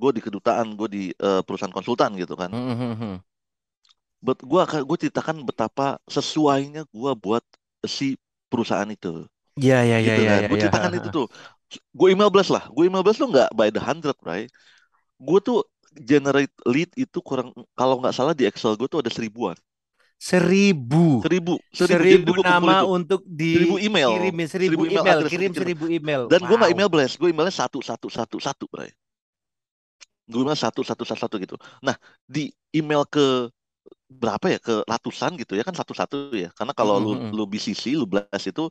[0.00, 2.52] Gue di kedutaan, gue di eh, perusahaan konsultan gitu kan.
[2.52, 3.16] hmm, hmm, hmm, hmm.
[4.26, 7.44] Bet, gue gue ceritakan betapa sesuainya gue buat
[7.86, 8.16] si
[8.50, 9.28] perusahaan itu.
[9.56, 10.42] Ya ya ya gitu ya kan.
[10.44, 10.62] ya Gue ya.
[10.62, 11.26] ceritakan itu tuh.
[11.98, 12.64] Gue email blast lah.
[12.74, 14.48] Gue email blast tuh nggak by the hundred, right?
[15.20, 15.58] Gue tuh
[16.10, 19.56] generate lead itu kurang kalau nggak salah di Excel gue tuh ada seribuan.
[20.28, 21.04] Seribu.
[21.22, 22.32] Seribu, seribu.
[22.32, 22.90] Seribu nama tuh.
[22.96, 23.20] untuk
[23.52, 24.12] Seribu email.
[24.12, 26.22] dikirimin seribu Seribu email email, address kirim seribu email.
[26.30, 26.74] Dan gue nggak Wow.
[26.74, 28.90] email blast, gue emailnya satu satu satu satu, bray.
[30.26, 31.54] Gue email satu satu satu satu gitu.
[31.86, 31.94] Nah
[32.26, 33.46] di email ke
[34.10, 36.48] berapa ya ke ratusan gitu ya kan satu satu ya.
[36.58, 37.32] Karena kalau lu Hmm, hmm.
[37.36, 38.62] lu BCC lu blast itu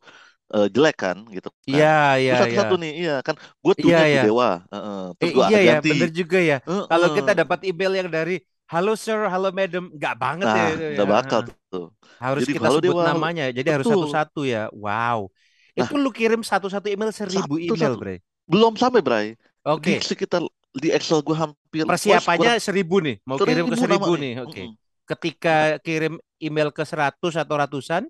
[0.53, 1.57] eh, jelek kan gitu kan.
[1.69, 1.85] Iya
[2.21, 2.59] iya iya.
[2.59, 3.35] satu nih, iya kan.
[3.63, 4.21] Gue Iya tunya iya.
[4.21, 4.99] to dewa, Heeh.
[5.19, 5.89] terus Eh, iya ya, ganti.
[5.89, 6.55] bener juga ya.
[6.89, 8.33] Kalau kita dapat email yang dari
[8.71, 10.87] halo sir, halo madam, nggak banget ya Nah, ya.
[10.93, 11.39] nggak bakal
[11.71, 11.85] tuh.
[12.23, 13.91] Harus Jadi kita halo sebut dewa, namanya, jadi harus Betul.
[13.91, 14.71] satu-satu ya.
[14.71, 15.31] Wow.
[15.77, 18.15] Nah, Itu lu kirim satu-satu email seribu satu email, satu Bre.
[18.51, 19.27] belum sampai, Bray.
[19.75, 19.99] Di Oke.
[19.99, 20.41] sekitar
[20.75, 24.41] di Excel gue hampir Persiapannya kurang seribu nih, mau kirim ke seribu seribu nih.
[24.41, 24.61] Oke.
[24.63, 24.77] Mm-mm.
[25.05, 28.03] Ketika kirim email ke seratus atau ratusan,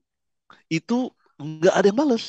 [0.72, 2.24] Itu nggak ada yang balas.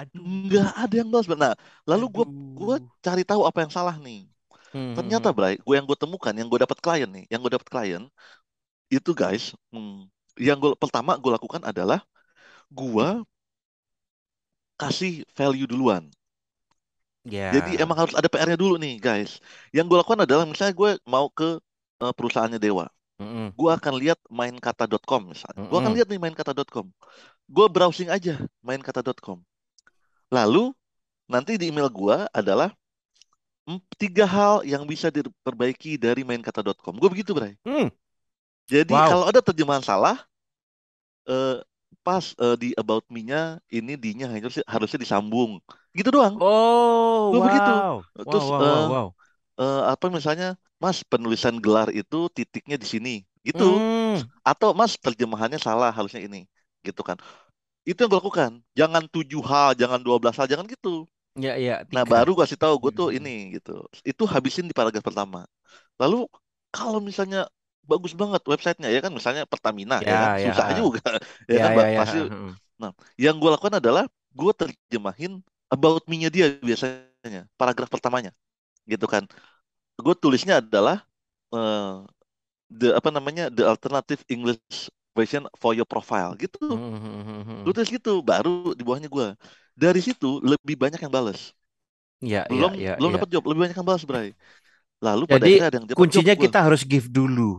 [0.00, 1.26] aduh, Nggak ada yang balas.
[1.30, 1.54] Nah,
[1.90, 2.24] lalu gue
[2.58, 4.26] gue cari tahu apa yang salah nih.
[4.72, 5.34] Hmm, hmm, Ternyata, hmm.
[5.36, 8.02] Bray, gue yang gue temukan, yang gue dapat klien nih, yang gue dapat klien
[8.92, 10.08] itu guys, hmm,
[10.40, 12.00] yang gue pertama gue lakukan adalah
[12.72, 13.08] gue
[14.80, 16.04] kasih value duluan.
[17.54, 17.82] Jadi Ya.
[17.82, 19.40] emang harus ada PR-nya dulu nih, guys.
[19.72, 21.48] Yang gue lakukan adalah misalnya gue mau ke
[22.04, 22.84] eh, perusahaannya Dewa,
[23.54, 25.66] Gue akan lihat mainkata.com misalnya.
[25.66, 26.86] Gue akan lihat nih mainkata.com.
[27.50, 29.42] Gue browsing aja mainkata.com.
[30.30, 30.70] Lalu
[31.26, 32.70] nanti di email gue adalah
[33.66, 36.94] mm, tiga hal yang bisa diperbaiki dari mainkata.com.
[36.94, 37.58] Gue begitu, Bray.
[37.66, 37.90] Hmm.
[38.68, 39.08] Jadi Wow.
[39.10, 40.16] kalau ada terjemahan salah,
[41.26, 41.58] eh,
[42.04, 45.58] pas eh, di about me-nya ini D-nya harusnya harusnya disambung.
[45.96, 46.36] Gitu doang.
[46.38, 47.72] Oh, Gue begitu.
[47.72, 47.96] wow.
[48.14, 49.08] Wow, Terus wow, wow, eh, wow.
[49.60, 50.46] Eh, apa misalnya,
[50.82, 53.10] Mas penulisan gelar itu titiknya di sini,
[53.46, 53.64] gitu.
[53.64, 54.30] Hmm.
[54.46, 56.38] Atau Mas terjemahannya salah harusnya ini,
[56.86, 57.16] gitu kan.
[57.88, 58.52] Itu yang gue lakukan.
[58.80, 61.06] Jangan tujuh hal, jangan 12 hal, jangan gitu.
[61.44, 62.12] Ya, ya, Nah tiga.
[62.12, 63.16] baru kasih tahu gue tuh Hmm.
[63.16, 63.70] ini gitu.
[64.04, 65.48] Itu habisin di paragraf pertama.
[66.00, 66.28] Lalu
[66.74, 67.48] kalau misalnya
[67.88, 70.52] bagus banget websitenya ya kan misalnya Pertamina ya kan Ya, ya.
[70.52, 71.00] susah juga
[71.52, 72.00] ya Ya, kan ya, ya.
[72.00, 72.28] pasti.
[72.30, 72.52] Hmm.
[72.80, 74.04] Nah yang gue lakukan adalah
[74.36, 75.40] gue terjemahin
[75.72, 78.32] about me-nya dia biasanya paragraf pertamanya
[78.92, 79.24] gitu kan.
[80.04, 80.96] Gue tulisnya adalah
[81.54, 81.92] eh,
[82.80, 86.58] the apa namanya the alternative English version for your profile gitu.
[86.68, 89.28] Hmm, hmm, hmm, Gue tulis gitu baru di bawahnya gue.
[89.82, 91.40] Dari situ lebih banyak yang balas.
[92.20, 93.16] Ya, ya, Belum ya, belum ya.
[93.16, 94.28] dapat job, lebih banyak yang balas, Bray.
[95.04, 96.36] Lalu pada Jadi akhirnya ada yang job kuncinya gue.
[96.44, 97.50] kita harus give dulu.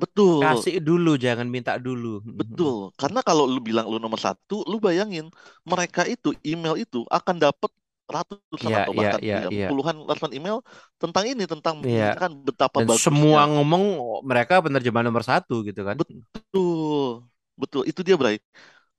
[0.00, 2.24] Betul, Kasih dulu, jangan minta dulu.
[2.24, 2.88] Betul.
[2.96, 5.28] Karena kalau lu bilang lu nomor satu, lu bayangin
[5.68, 7.70] mereka itu email itu akan dapat
[8.16, 9.68] ratusan Ya, atau ya, bahkan ya, ya, ya.
[9.68, 10.56] puluhan ratusan email
[11.02, 12.04] tentang ini, tentang Iya.
[12.14, 13.06] menceritakan betapa Dan bagusnya.
[13.06, 15.96] semua ngomong oh, mereka penerjemahan nomor satu gitu kan.
[15.98, 17.26] Betul,
[17.58, 17.82] betul.
[17.90, 18.36] Itu dia, Bray.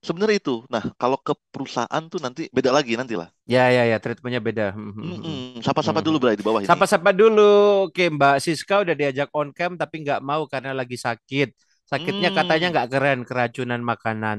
[0.01, 0.65] Sebenarnya itu.
[0.73, 3.29] Nah, kalau ke perusahaan tuh nanti beda lagi nanti lah.
[3.45, 4.65] Ya, ya, ya, treatmentnya beda.
[4.73, 5.11] Hmm, hmm, hmm.
[5.17, 5.63] Mm-mm.
[5.65, 6.17] Sapa-sapa dulu.
[6.21, 6.69] Bray, di bawah ini.
[6.69, 7.41] Sapa-sapa dulu.
[7.89, 11.49] Oke, Mbak Siska udah diajak on cam tapi nggak mau karena lagi sakit.
[11.91, 12.73] Sakitnya katanya Hmm.
[12.73, 14.37] nggak keren, keracunan makanan.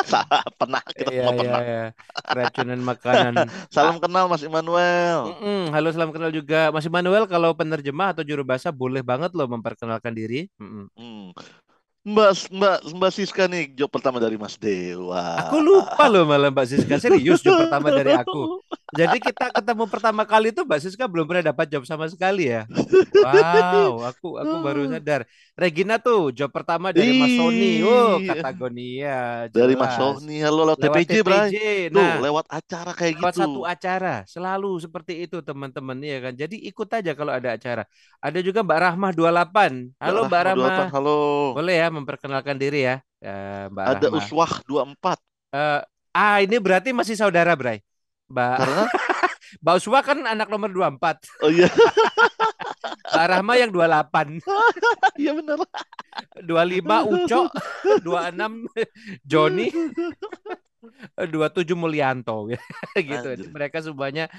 [0.00, 1.60] Salah, pernah kita Iya, semua iya, pernah.
[1.60, 1.84] iya.
[2.24, 3.34] Keracunan makanan.
[3.74, 5.18] Salam kenal Mas Immanuel.
[5.36, 6.72] Mm-mm, halo, salam kenal juga.
[6.72, 10.48] Mas Manuel kalau penerjemah atau juru bahasa boleh banget loh memperkenalkan diri.
[10.56, 10.88] Mm-mm.
[10.96, 11.28] Hmm.
[12.00, 15.36] Mbak Mbak Mbak Siska nih job pertama dari Mas Dewa.
[15.36, 18.64] Aku lupa loh malah Mbak Siska serius job pertama dari aku.
[18.90, 22.66] Jadi kita ketemu pertama kali itu Mbak Siska belum pernah dapat job sama sekali ya.
[23.22, 25.22] Wow, aku aku baru sadar.
[25.54, 27.84] Regina tuh job pertama dari Mas Sony.
[27.86, 28.26] Oh, Ih.
[28.26, 29.46] kata Gonia.
[29.46, 29.94] Dari Mas.
[29.94, 31.50] Sony, halo lewat Lewat TPJ, Bray.
[31.90, 33.42] Tuh, Nah, lewat acara kayak lewat gitu.
[33.46, 36.32] satu acara selalu seperti itu teman-teman ya kan.
[36.34, 37.82] Jadi ikut aja kalau ada acara.
[38.18, 39.72] Ada juga Mbak Rahmah 28.
[40.02, 40.88] Halo Mbak Rahma Rahmah.
[40.90, 41.18] 28, halo.
[41.54, 42.96] Boleh ya memperkenalkan diri ya.
[43.22, 44.18] Ya, Mbak Ada Rahmah.
[44.18, 45.18] Uswah 24.
[45.50, 45.80] Eh,
[46.14, 47.82] ah ini berarti masih saudara Bray.
[48.30, 48.84] Mbak Karena
[49.62, 51.42] Mbak Uswa kan anak nomor 24.
[51.42, 51.66] oh iya,
[53.12, 54.46] Mbak Rahma yang 28.
[55.20, 55.58] iya benar.
[56.38, 57.40] 25 Uco,
[58.06, 59.68] 26 Joni,
[61.18, 62.62] 27 Mulyanto gitu.
[62.94, 63.50] Anjir.
[63.50, 64.30] Mereka semuanya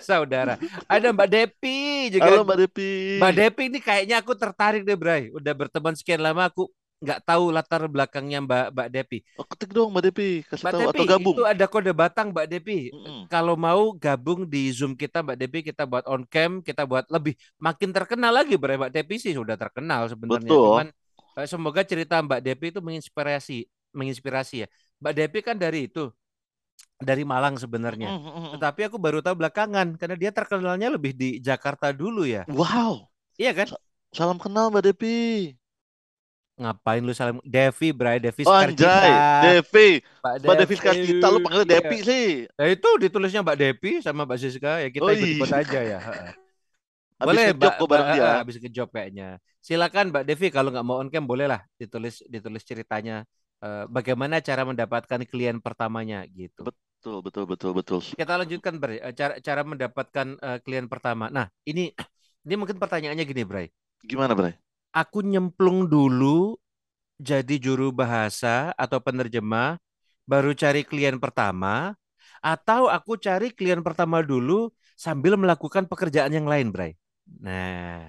[0.00, 0.56] saudara.
[0.88, 2.32] Ada Mbak Depi juga.
[2.32, 2.90] Halo Mbak Depi.
[3.20, 5.28] Mbak Depi ini kayaknya aku tertarik deh, Bray.
[5.28, 6.72] Udah berteman sekian lama aku
[7.02, 9.18] nggak tahu latar belakangnya Mbak Mbak Depi.
[9.34, 11.34] Oh, ketik dong Mbak Depi, kasih Mbak tahu Depi, atau gabung.
[11.34, 12.78] itu ada kode batang Mbak Depi.
[12.94, 13.20] Mm-mm.
[13.26, 17.34] Kalau mau gabung di Zoom kita Mbak Depi, kita buat on cam, kita buat lebih
[17.58, 18.78] makin terkenal lagi Bray.
[18.78, 20.46] Mbak Depi sih sudah terkenal sebenarnya.
[20.46, 20.66] Betul.
[20.70, 20.88] Cuman
[21.42, 23.66] eh, semoga cerita Mbak Depi itu menginspirasi,
[23.98, 24.68] menginspirasi ya.
[25.02, 26.06] Mbak Depi kan dari itu
[27.02, 28.14] dari Malang sebenarnya.
[28.14, 28.50] Mm, mm, mm.
[28.58, 32.46] Tetapi aku baru tahu belakangan karena dia terkenalnya lebih di Jakarta dulu ya.
[32.46, 33.66] Wow, Iya kan?
[33.74, 33.82] Sa-
[34.12, 35.50] salam kenal Mbak Devi.
[36.62, 39.10] Ngapain lu salam Devi, Bray, Devi Oh, anjay.
[39.42, 39.88] Devi.
[40.22, 41.74] Mbak Mbak Devi sekarang kita, lu panggilnya Iya.
[41.82, 42.26] Devi sih.
[42.54, 45.60] Nah, itu ditulisnya Mbak Devi sama Mbak Siska ya kita Oh, ikut-ikut iya.
[45.66, 45.98] aja ya.
[47.22, 48.30] Boleh Mbak, kok bareng dia.
[48.42, 49.28] habis ngejob kayaknya.
[49.62, 53.22] Silakan Mbak Devi kalau nggak mau on cam boleh lah ditulis ditulis ceritanya
[53.62, 56.66] eh, bagaimana cara mendapatkan klien pertamanya gitu.
[56.66, 58.00] Betul, betul, betul, betul.
[58.14, 61.30] Kita lanjutkan Bray, Eh, cara cara mendapatkan eh, klien pertama.
[61.30, 61.90] Nah, ini
[62.46, 63.66] ini mungkin pertanyaannya gini, Bray.
[64.02, 64.54] Gimana, Bray?
[64.92, 66.56] Aku nyemplung dulu
[67.20, 69.80] jadi juru bahasa atau penerjemah
[70.28, 71.94] baru cari klien pertama
[72.44, 74.68] atau aku cari klien pertama dulu
[74.98, 76.92] sambil melakukan pekerjaan yang lain, Bray.
[77.40, 78.02] Nah,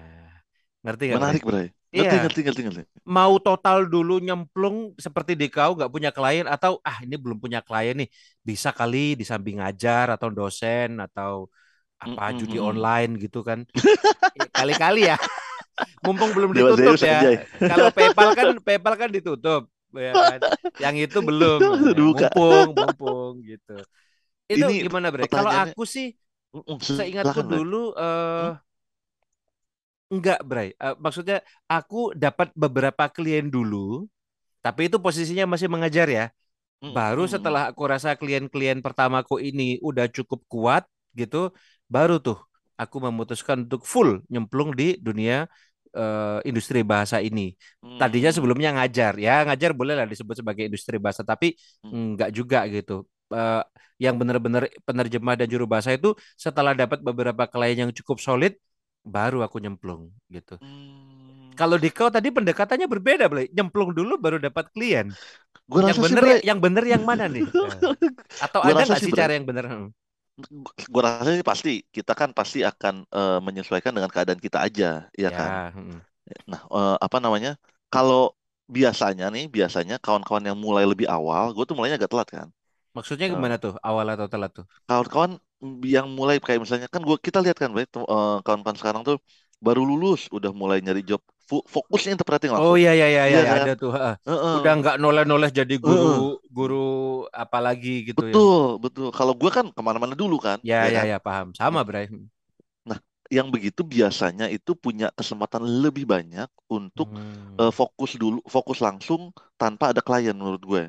[0.84, 1.24] ngerti nggak?
[1.24, 1.66] Menarik, Bray.
[1.96, 2.18] Ngerti, Iya.
[2.20, 2.82] ngerti, ngerti, ngerti.
[3.04, 7.60] Mau total dulu nyemplung seperti di kau nggak punya klien atau ah ini belum punya
[7.60, 8.08] klien nih
[8.48, 11.52] bisa kali di samping ngajar atau dosen atau
[12.00, 13.60] apa Mm, mm, judi online gitu kan
[14.34, 15.16] Ya, kali-kali ya
[16.04, 17.20] mumpung belum Dewa ditutup Zeus, ya.
[17.58, 19.62] kalau PayPal kan PayPal kan ditutup.
[19.94, 20.40] Ya kan?
[20.82, 21.58] Yang itu belum.
[21.94, 22.30] Dibuka.
[22.34, 23.76] mumpung mumpung gitu.
[24.50, 25.30] Itu Ini gimana bre?
[25.30, 26.14] Kalau aku sih
[26.82, 27.58] silakan, Bray.
[27.58, 28.50] dulu eh
[30.14, 34.06] enggak Bray Eh, maksudnya aku dapat beberapa klien dulu
[34.62, 36.26] tapi itu posisinya masih mengajar ya.
[36.84, 40.84] Baru setelah aku rasa klien-klien pertamaku ini udah cukup kuat
[41.16, 41.48] gitu
[41.88, 42.36] baru tuh
[42.80, 45.46] aku memutuskan untuk full nyemplung di dunia
[45.96, 47.54] eh, industri bahasa ini
[48.00, 51.54] tadinya Mm, sebelumnya ngajar ya ngajar boleh lah disebut sebagai industri bahasa tapi
[51.84, 51.94] Hmm.
[52.14, 53.62] enggak juga gitu Eh,
[54.04, 58.52] yang benar-benar penerjemah dan juru bahasa itu setelah dapat beberapa klien yang cukup solid
[59.02, 61.54] baru aku nyemplung gitu mm.
[61.58, 63.46] kalau di kau tadi pendekatannya berbeda Blay.
[63.54, 65.14] nyemplung dulu baru dapat klien
[65.70, 67.46] Gue yang sih, bener Bray, yang bener yang mana nih
[68.44, 69.88] atau Gua ada nggak sih, sih cara yang bener Hmm.
[70.92, 74.86] Gue rasa sih pasti kita kan pasti akan eh, menyesuaikan dengan keadaan kita aja,
[75.22, 75.52] ya kan?
[75.74, 76.04] mm.
[76.50, 77.50] Nah, eh, apa namanya?
[77.92, 78.18] Kalau
[78.76, 82.48] biasanya nih, biasanya kawan-kawan yang mulai lebih awal, gue tuh mulainya agak telat kan.
[82.96, 84.66] Maksudnya Eh, gimana tuh awal atau telat tuh?
[84.88, 85.32] kawan-kawan
[85.94, 89.16] yang mulai kayak misalnya kan gua kita lihat kan, Bray, tuh, eh, kawan-kawan sekarang tuh
[89.64, 92.78] baru lulus udah mulai nyari job fokusnya interpreting Oh langsung.
[92.80, 93.58] iya iya iya Iya iya, kan?
[93.58, 93.90] ada tuh.
[93.96, 94.14] heeh.
[94.28, 94.56] Heeh.
[94.56, 96.06] Udah nggak noleh-noleh jadi guru
[96.56, 96.76] guru
[97.42, 98.38] apalagi gitu ya.
[98.38, 99.08] Betul, betul.
[99.18, 101.08] Kalau gua kan ke mana-mana dulu kan, Ya ya ya kan?
[101.10, 101.54] ya paham.
[101.54, 102.06] Sama Bray.
[102.84, 102.98] Nah,
[103.32, 107.60] yang begitu biasanya itu punya kesempatan lebih banyak untuk Hmm.
[107.60, 110.82] eh, fokus dulu, fokus langsung tanpa ada klien menurut gue.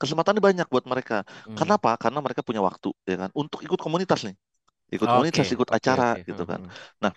[0.00, 1.22] Kesempatannya banyak buat mereka.
[1.46, 1.56] Hmm.
[1.56, 1.94] Kenapa?
[2.00, 4.36] Karena mereka punya waktu, ya kan, untuk ikut komunitas nih,
[4.94, 6.20] ikut komunitas, ikut oke, acara, oke.
[6.24, 6.60] gitu kan.
[6.60, 6.70] Hmm,
[7.02, 7.12] Nah,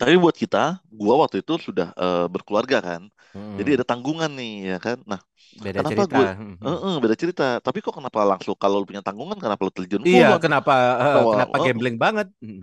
[0.00, 0.58] tapi buat kita,
[1.00, 3.02] gua waktu itu sudah eh, berkeluarga kan,
[3.34, 4.98] hmm, jadi ada tanggungan nih, ya kan.
[5.10, 5.20] Nah,
[5.62, 6.16] Beda kenapa cerita.
[6.16, 6.28] gue,
[6.66, 7.44] eh, eh, beda cerita.
[7.66, 10.70] Tapi kok kenapa langsung kalau lu punya tanggungan, kenapa lu terjun Iya, kenapa
[11.04, 12.26] eh, Bahwa kenapa eh, gambling banget?
[12.42, 12.60] Hmm.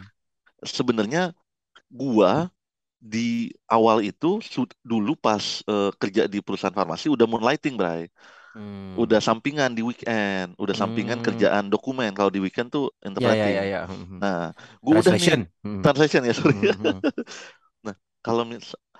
[0.65, 1.33] sebenarnya
[1.91, 2.49] gua
[3.01, 4.27] di awal itu
[4.91, 8.09] dulu pas eh, kerja di perusahaan farmasi udah moonlighting, Bray.
[8.57, 8.97] Hmm.
[8.97, 11.21] Udah sampingan di weekend, udah sampingan Hmm.
[11.21, 12.11] kerjaan dokumen.
[12.17, 13.69] Kalau di weekend tuh Ya ya ya interpreting.
[13.71, 13.77] ya.
[13.87, 14.21] Hmm, hmm.
[14.21, 15.47] Nah, gue udah nih.
[15.63, 16.55] Hmm, translation ya, sorry.
[16.55, 16.97] hmm, hmm.
[17.85, 17.95] Nah,
[18.25, 18.43] kalau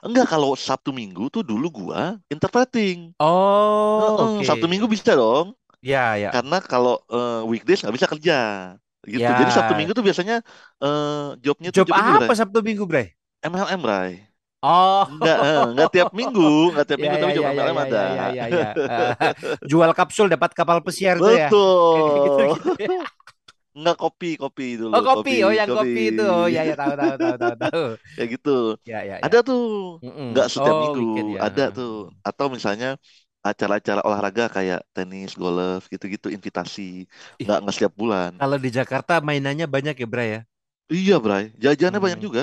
[0.05, 3.12] enggak kalau Sabtu Minggu tuh dulu gua interpreting.
[3.20, 4.47] Oh, Heeh, oke.
[4.47, 6.34] Sabtu Minggu bisa dong, Ya ya.
[6.34, 8.36] karena kalau eh, weekdays nggak bisa kerja.
[9.08, 9.30] Gitu.
[9.39, 9.74] Jadi Sabtu.
[9.78, 10.36] Minggu tuh biasanya
[10.84, 12.36] eh, jobnya tuh Job job ini, apa Bray.
[12.39, 13.08] Sabtu Minggu, Bray?
[13.43, 14.27] MLM, Bray.
[14.64, 15.05] Oh.
[15.08, 16.41] Enggak, eh, enggak tiap minggu,
[16.74, 17.97] enggak tiap Ya minggu ya tapi job ya ya MLM ya ada.
[17.97, 18.45] ya ya ya.
[18.49, 18.68] ya.
[19.70, 21.47] Jual kapsul dapat kapal pesiar tuh ya.
[21.95, 22.26] Gitu Betul.
[22.26, 23.01] gitu ya.
[23.78, 26.93] Enggak kopi, kopi dulu, Oh kopi, oh kopi, yang kopi itu, oh ya ya tahu
[26.99, 27.82] tahu tahu tahu tahu.
[28.16, 28.49] Kayak gitu.
[28.86, 29.26] Ya ya ya.
[29.26, 29.60] Ada tuh,
[30.03, 30.30] Mm-mm.
[30.30, 31.43] enggak setiap Oh minggu, weekend ya.
[31.45, 31.89] ada tuh.
[32.28, 32.88] Atau misalnya
[33.47, 36.82] acara-acara olahraga kayak tenis, golf, gitu-gitu, invitasi.
[37.41, 38.34] Enggak enggak setiap bulan.
[38.39, 40.41] kalau di Jakarta mainannya banyak ya, Bray ya?
[40.93, 41.43] Iya, Bray.
[41.64, 42.28] Jajannya banyak Hmm.
[42.28, 42.41] juga.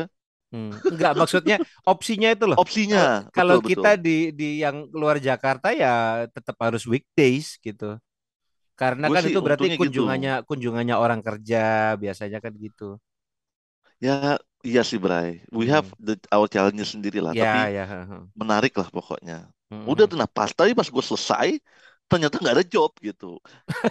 [0.53, 0.71] Hmm.
[0.91, 1.57] Enggak, maksudnya
[1.89, 2.61] opsinya itu loh.
[2.61, 4.05] Opsinya, Kalau betul, kita betul.
[4.05, 7.99] di di yang luar Jakarta ya tetap harus weekdays gitu.
[8.81, 9.79] Karena Gue kan sih itu berarti gitu.
[9.79, 11.59] kunjungannya kunjungannya orang kerja
[12.03, 12.85] biasanya kan gitu.
[14.05, 14.13] Ya,
[14.69, 15.29] iya sih, Bray.
[15.59, 15.95] We have Hmm.
[16.07, 17.85] the, our challenges sendiri lah, Ya tapi ya.
[18.41, 19.35] menarik lah pokoknya.
[19.73, 19.91] Mm-mm.
[19.91, 21.49] Udah tuh, nah pas tapi pas gue selesai,
[22.11, 23.27] ternyata nggak ada job gitu.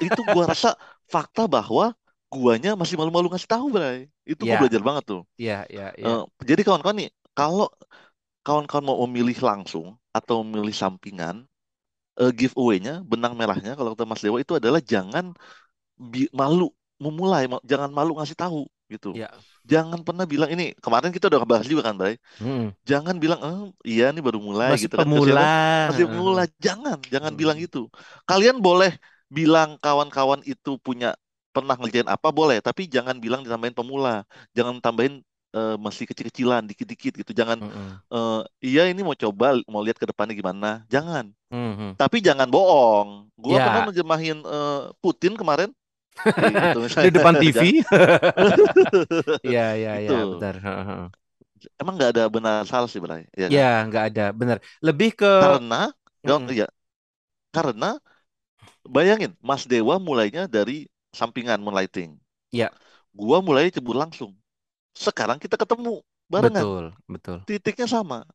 [0.02, 0.70] Itu gua rasa
[1.14, 1.94] fakta bahwa
[2.34, 4.00] guanya masih malu-malu ngasih tahu, Bray.
[4.32, 5.22] Itu gue Ya, belajar banget tuh.
[5.38, 6.12] ya, ya, ya.
[6.12, 7.68] Eh, jadi kawan-kawan nih, kalau
[8.46, 11.36] kawan-kawan mau memilih langsung atau memilih sampingan,
[12.22, 15.34] eh, giveaway-nya, benang merahnya kalau kata Mas Dewa itu adalah jangan
[15.98, 16.70] bi- malu
[17.02, 19.10] memulai, ma- jangan malu ngasih tahu gitu.
[19.14, 19.44] Ya.
[19.72, 22.16] Jangan pernah bilang ini kemarin kita udah bahas juga kan, Bray.
[22.42, 22.74] Mm-mm.
[22.90, 23.60] Jangan bilang, eh,
[23.92, 25.08] iya nih baru mulai Masih gitu kan.
[25.08, 25.42] Pemula.
[25.48, 25.48] siapa?
[25.88, 26.44] Masih pemula.
[26.66, 27.64] Jangan, jangan bilang Mm.
[27.64, 27.88] gitu.
[28.30, 28.92] Kalian boleh
[29.32, 31.16] bilang kawan-kawan itu punya
[31.56, 34.26] pernah ngerjain apa boleh, tapi jangan bilang ditambahin pemula,
[34.58, 35.22] jangan tambahin
[35.58, 37.60] uh, masih kecil-kecilan, dikit-dikit gitu, jangan
[38.14, 41.30] uh, iya ini mau coba, mau lihat ke depannya gimana, jangan.
[41.54, 41.90] Mm-hmm.
[42.02, 43.30] Tapi jangan bohong.
[43.38, 43.66] Gua Ya.
[43.66, 45.70] pernah nerjemahin uh, Putin kemarin.
[46.38, 47.34] Kayak gitu, Di depan.
[47.42, 47.62] TV.
[49.48, 50.14] Iya, iya, iya, Itu.
[50.32, 50.54] benar.
[50.66, 51.02] Heeh.
[51.80, 53.24] Emang nggak ada benar salah sih, Bray.
[53.38, 53.54] Ya kan?
[53.56, 54.58] Ya, nggak ada, benar.
[54.86, 55.76] Lebih ke Karena,
[56.24, 56.58] nggak, Mm-mm.
[56.60, 56.68] ya,
[57.56, 57.88] karena
[58.88, 62.18] bayangin, Mas Dewa mulainya dari sampingan moonlighting.
[62.52, 62.70] Ya.
[63.14, 64.34] Gua mulai cebur langsung.
[64.94, 66.62] Sekarang kita ketemu barengan.
[66.62, 67.38] betul, betul.
[67.46, 68.26] Titiknya sama.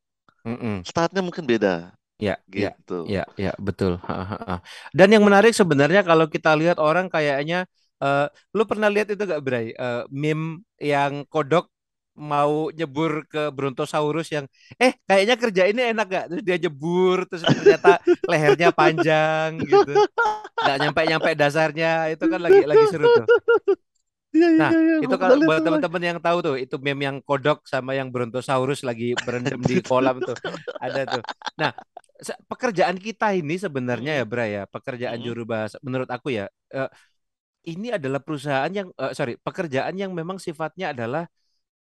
[0.47, 0.83] Mm-mm.
[0.87, 1.91] Startnya mungkin beda.
[2.19, 3.07] Ya, ya, Gitu.
[3.07, 3.95] ya, ya, betul.
[4.03, 4.55] Ha, ha, ha.
[4.91, 7.63] Dan yang menarik sebenarnya kalau kita lihat orang kayaknya,
[8.03, 9.71] eh, lu pernah lihat itu gak, Bray?
[9.71, 11.71] Eh, meme yang kodok
[12.19, 14.45] mau nyebur ke Brontosaurus yang,
[14.75, 16.25] eh kayaknya kerja ini enak gak?
[16.29, 17.97] Terus dia nyebur, terus ternyata
[18.27, 19.93] lehernya panjang gitu,
[20.59, 22.11] nggak nyampe-nyampe dasarnya.
[22.13, 23.27] Itu kan lagi lagi seru tuh.
[24.29, 24.95] Iya, iya, Nah, iya.
[25.01, 29.17] Itu kalau buat teman-teman yang tahu tuh, itu meme yang kodok sama yang Brontosaurus lagi
[29.25, 30.37] berendam di kolam tuh.
[30.77, 31.23] Ada tuh.
[31.57, 31.73] Nah,
[32.45, 34.25] pekerjaan kita ini sebenarnya ya.
[34.29, 36.89] Bray ya, pekerjaan juru bahasa menurut aku ya, eh,
[37.65, 41.25] ini adalah perusahaan yang eh, sorry, pekerjaan yang memang sifatnya adalah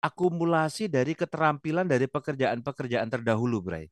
[0.07, 3.87] akumulasi dari keterampilan dari pekerjaan-pekerjaan terdahulu, Bray.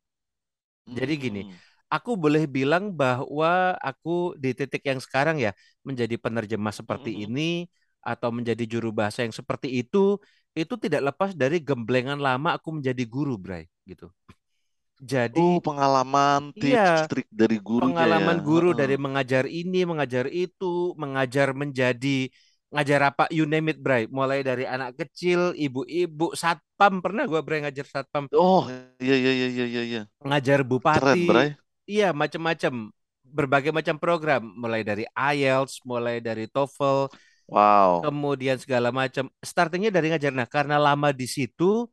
[0.95, 1.61] Jadi gini, Hmm.
[1.91, 5.51] aku boleh bilang bahwa aku di titik yang sekarang ya
[5.87, 7.27] menjadi penerjemah seperti Mm-mm.
[7.27, 7.67] ini
[8.05, 10.21] atau menjadi juru bahasa yang seperti itu
[10.55, 14.07] itu tidak lepas dari gemblengan lama aku menjadi guru, Bray, gitu.
[15.03, 17.83] Jadi Oh, pengalaman, tips, iya, trik dari ya.
[17.83, 18.81] pengalaman guru Heeh.
[18.81, 22.09] dari mengajar ini, mengajar itu, mengajar menjadi
[22.75, 24.05] ngajar apa you name it, Bray.
[24.11, 28.67] Mulai dari anak kecil, ibu-ibu, satpam pernah gua Bray ngajar satpam, Oh,
[29.03, 30.61] iya, iya, iya, iya, iya, ngajar
[30.95, 31.49] Keren, bupati, Bray.
[31.85, 32.75] Iya, macam-macam.
[33.25, 37.11] Berbagai macam program, mulai dari IELTS, mulai dari TOEFL,
[37.49, 37.93] Wow.
[38.05, 39.31] kemudian segala macam.
[39.43, 40.33] Startingnya dari ngajar.
[40.35, 41.89] Nah, karena lama di situ,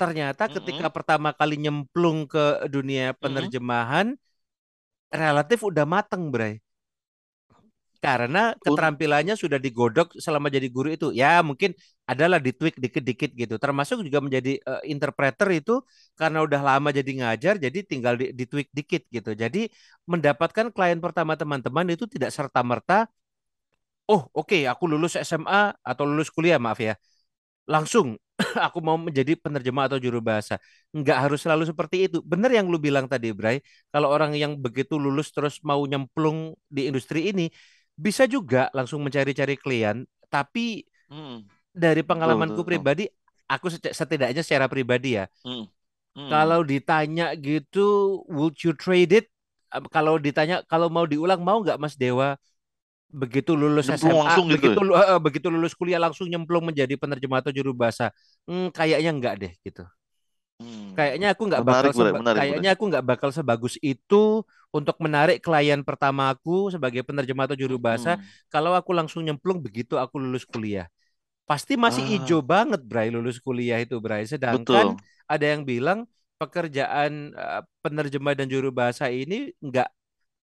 [0.00, 0.96] ternyata ketika Mm-mm.
[0.96, 4.14] pertama kali nyemplung ke dunia penerjemahan,
[5.12, 6.60] relatif udah mateng, Bray.
[7.98, 11.06] Karena keterampilannya sudah digodok selama jadi guru itu.
[11.10, 11.74] Ya, mungkin
[12.06, 13.54] adalah ditweak dikit-dikit gitu.
[13.58, 15.82] Termasuk juga menjadi eh, interpreter itu
[16.14, 19.30] karena udah lama jadi ngajar, jadi tinggal di, ditweak dikit gitu.
[19.34, 19.66] Jadi
[20.06, 23.10] mendapatkan klien pertama teman-teman itu tidak serta-merta,
[24.10, 26.94] oh oke aku lulus SMA atau lulus kuliah maaf ya,
[27.68, 28.16] langsung
[28.66, 30.54] aku mau menjadi penerjemah atau juru bahasa.
[30.94, 32.18] Nggak harus selalu seperti itu.
[32.24, 33.58] Bener yang lu bilang tadi, Bray.
[33.92, 37.50] Kalau orang yang begitu lulus terus mau nyemplung di industri ini,
[37.98, 40.06] bisa juga langsung mencari-cari klien.
[40.30, 41.48] Tapi Hmm.
[41.72, 42.66] dari Betul, pengalamanku betul.
[42.66, 43.04] pribadi,
[43.48, 45.64] aku seti- setidaknya secara pribadi ya, Hmm.
[46.16, 46.28] Hmm.
[46.32, 49.26] kalau ditanya gitu, would you trade it?
[49.92, 52.36] Kalau ditanya, kalau mau diulang, mau nggak Mas Dewa?
[53.12, 56.94] Begitu lulus Nyemplung SMA, langsung gitu begitu eh, eh, begitu lulus kuliah langsung nyemplung menjadi
[56.98, 58.10] penerjemah atau juru bahasa.
[58.48, 59.84] Hmm, kayaknya enggak deh gitu.
[60.58, 60.98] Hmm.
[60.98, 62.64] Kayaknya aku nggak Menarik, bakal Menarik, Bray.
[62.64, 64.42] kayaknya aku nggak bakal sebagus itu
[64.74, 68.26] untuk menarik klien pertama aku sebagai penerjemah atau juru bahasa Hmm.
[68.50, 70.90] kalau aku langsung nyemplung begitu aku lulus kuliah.
[71.48, 74.24] Pasti masih Ah, ijo banget Bray lulus kuliah itu Bray.
[74.28, 75.00] Sedangkan betul.
[75.30, 76.06] ada yang bilang
[76.40, 79.88] pekerjaan eh, penerjemah dan juru bahasa ini nggak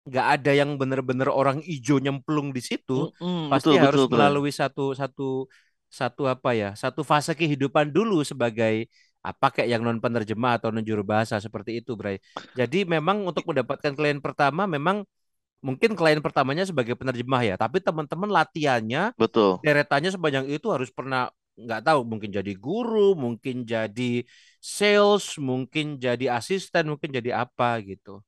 [0.09, 3.11] nggak ada yang benar-benar orang ijo nyemplung di situ.
[3.19, 5.47] Hmm, Pasti betul, harus betul, melalui satu satu
[5.93, 8.89] satu apa ya satu fase kehidupan dulu sebagai
[9.23, 12.19] apa kayak yang non penerjemah atau non juru bahasa seperti itu Bray.
[12.59, 15.07] Jadi memang untuk mendapatkan klien pertama memang
[15.63, 19.63] mungkin klien pertamanya sebagai penerjemah ya, tapi teman-teman latihannya Betul.
[19.63, 24.27] deretannya sepanjang itu harus pernah nggak tahu mungkin jadi guru, mungkin jadi
[24.59, 28.19] sales, mungkin jadi asisten, mungkin jadi apa gitu.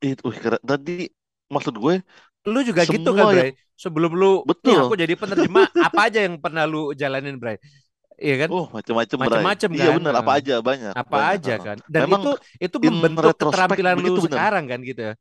[0.00, 0.32] Itu.
[0.64, 1.12] Tadi
[1.52, 2.00] maksud gue
[2.46, 3.50] Lu juga gitu kan, yang Bray?
[3.76, 4.88] Sebelum lu betul.
[4.88, 7.58] aku jadi penerjemah, apa aja yang pernah lu jalanin, Bray?
[8.24, 8.50] Iya kan?
[8.50, 9.48] Oh, macam-macam, Bray.
[9.52, 9.98] Macem-macem Iya kan?
[9.98, 11.36] benar, apa aja banyak, Apa banyak.
[11.36, 11.78] aja kan?
[11.94, 12.28] Dan Memang itu
[12.64, 14.42] itu membentuk keterampilan lu benar.
[14.42, 15.14] sekarang kan gitu ya.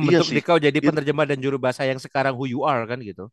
[0.00, 0.40] Iya Membentuk sih.
[0.40, 3.28] dikau jadi penerjemah dan juru bahasa yang sekarang who you are kan gitu.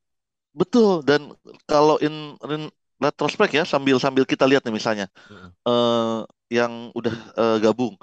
[0.59, 1.01] betul.
[1.07, 1.21] Dan
[1.69, 2.61] kalau in, in
[3.01, 5.51] retrospect ya, sambil sambil kita lihat nih misalnya, Heeh.
[5.67, 6.19] eh
[6.57, 7.95] yang udah eh, gabung,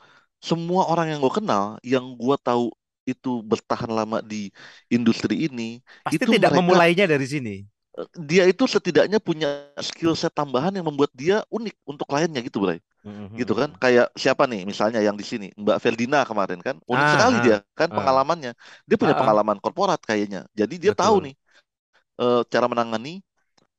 [0.43, 2.65] semua orang yang gue kenal, yang gue tahu
[3.11, 4.51] itu bertahan lama di
[4.95, 7.55] industri ini, Pasti itu tidak mereka memulainya dari sini.
[8.15, 12.79] Dia itu setidaknya punya skill set tambahan yang membuat dia unik untuk kliennya gitu, Bray.
[13.37, 13.71] Gitu kan?
[13.79, 17.45] Kayak siapa nih misalnya yang di sini, Mbak Ferdina kemarin kan, unik Ah, sekali ah,
[17.45, 18.53] dia kan ah, pengalamannya.
[18.89, 19.33] Dia punya ah, ah.
[19.33, 20.47] pengalaman korporat kayaknya.
[20.57, 21.25] Jadi dia tahu Betul.
[21.27, 21.35] nih
[22.23, 23.23] eh, cara menangani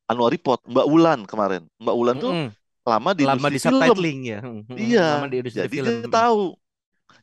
[0.10, 0.62] annual report.
[0.70, 1.64] Mbak Wulan kemarin.
[1.82, 2.56] Mbak Wulan tuh Mm-mm.
[2.88, 4.00] lama di Lama industri di film.
[4.00, 4.40] subtitling ya.
[4.80, 5.96] Iya, Lama di industri jadi film.
[6.04, 6.56] dia tahu.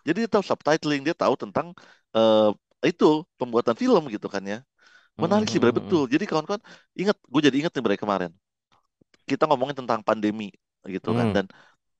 [0.07, 1.67] Jadi dia tahu subtitling, dia tahu tentang
[2.17, 2.51] eh,
[2.91, 3.07] itu
[3.41, 4.59] pembuatan film gitu kan ya.
[5.17, 5.61] Menarik sih.
[5.61, 5.73] Mm-mm.
[5.73, 6.05] Betul.
[6.13, 6.61] Jadi kawan-kawan,
[6.93, 8.31] ingat, gue jadi ingat nih, Bray, kemarin.
[9.25, 10.53] Kita ngomongin tentang pandemi,
[10.85, 11.33] gitu kan.
[11.33, 11.35] Mm.
[11.35, 11.45] Dan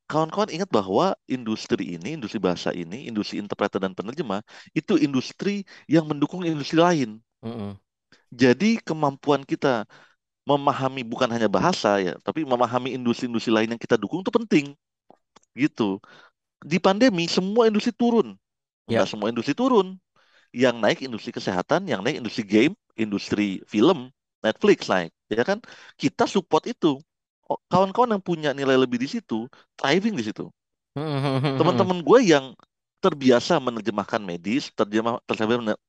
[0.07, 4.45] kawan-kawan ingat bahwa industri ini, industri bahasa ini, industri interpreter dan penerjemah,
[4.77, 7.19] itu industri yang mendukung industri lain.
[7.43, 7.75] Mm-mm.
[8.31, 9.89] Jadi kemampuan kita
[10.47, 14.67] memahami bukan hanya bahasa ya, tapi memahami industri-industri lain yang kita dukung itu penting.
[15.57, 15.99] Gitu.
[16.63, 18.39] Di pandemi semua industri turun.
[18.87, 19.03] Ya.
[19.03, 19.99] Enggak semua industri turun.
[20.55, 24.11] Yang naik industri kesehatan, yang naik industri game, industri film,
[24.45, 25.59] Netflix naik, ya kan?
[25.99, 26.99] Kita support itu.
[27.71, 29.47] Kawan-kawan yang punya nilai lebih di situ,
[29.79, 30.51] thriving di situ.
[31.57, 32.53] Teman-teman gue yang
[33.05, 35.21] terbiasa menerjemahkan medis, terjemah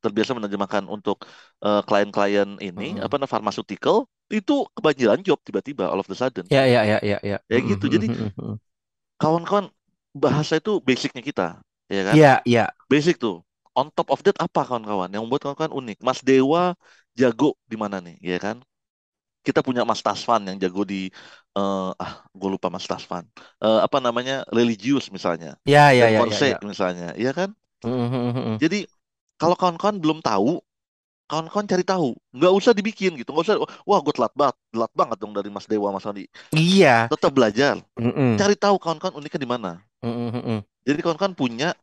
[0.04, 1.24] terbiasa menerjemahkan untuk
[1.66, 3.04] eh, klien-klien ini, Mm-mm.
[3.04, 6.48] apa namanya pharmaceutical, itu kebanjiran job tiba-tiba all of the sudden.
[6.50, 7.38] Ya ya ya ya ya.
[7.52, 7.86] Ya gitu.
[7.94, 8.60] Jadi Mm-mm.
[9.22, 9.70] kawan-kawan
[10.24, 11.46] bahasa itu basicnya kita,
[11.92, 12.20] ya kan?
[12.20, 12.74] Ya ya.
[12.92, 13.44] Basic tuh.
[13.78, 15.14] On top of that apa kawan-kawan?
[15.14, 15.98] Yang membuat kawan-kawan unik.
[16.02, 16.74] Mas Dewa
[17.14, 18.58] jago di mana nih, ya kan?
[19.46, 21.08] Kita punya Mas Tasvan yang jago di
[21.56, 23.24] eh, ah gue lupa Mas Tasvan.
[23.62, 24.44] Eh, apa namanya?
[24.50, 25.56] religius misalnya.
[25.70, 26.58] Ya ya ya ya.
[26.58, 26.58] ya.
[26.66, 27.54] misalnya, iya kan?
[27.86, 28.58] Mm-mm.
[28.58, 28.90] Jadi
[29.38, 30.58] kalau kawan-kawan belum tahu,
[31.30, 32.18] kawan-kawan cari tahu.
[32.34, 33.30] Nggak usah dibikin gitu.
[33.30, 33.56] Nggak usah,
[33.86, 36.26] wah gue telat banget, telat banget dong dari Mas Dewa, Mas Andi.
[36.50, 37.14] Iya.
[37.14, 37.78] Tetap belajar.
[37.94, 38.42] Mm-mm.
[38.42, 39.72] Cari tahu kawan-kawan uniknya di mana.
[40.02, 40.66] Mm-mm.
[40.82, 41.78] Jadi kawan-kawan punya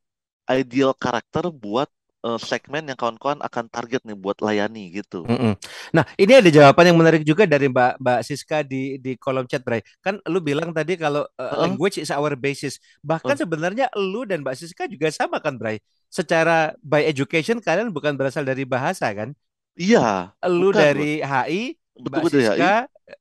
[0.51, 1.89] ideal karakter buat
[2.27, 5.25] eh, segmen yang kawan-kawan akan target nih buat layani gitu.
[5.25, 5.57] Mm-mm.
[5.97, 9.65] Nah, ini ada jawaban yang menarik juga dari Mbak Mbak Siska di di kolom chat,
[9.65, 9.81] Bray.
[10.05, 12.77] Kan lu bilang tadi kalau uh, language is our basis.
[13.01, 15.81] Bahkan sebenarnya lu dan Mbak Siska juga sama kan, Bray?
[16.13, 19.33] Secara by education kalian bukan berasal dari bahasa kan?
[19.75, 20.77] Iya, Lu bukan.
[20.77, 21.63] dari HI,
[21.95, 22.53] Mbak Betul betul ya.
[22.59, 22.73] Siska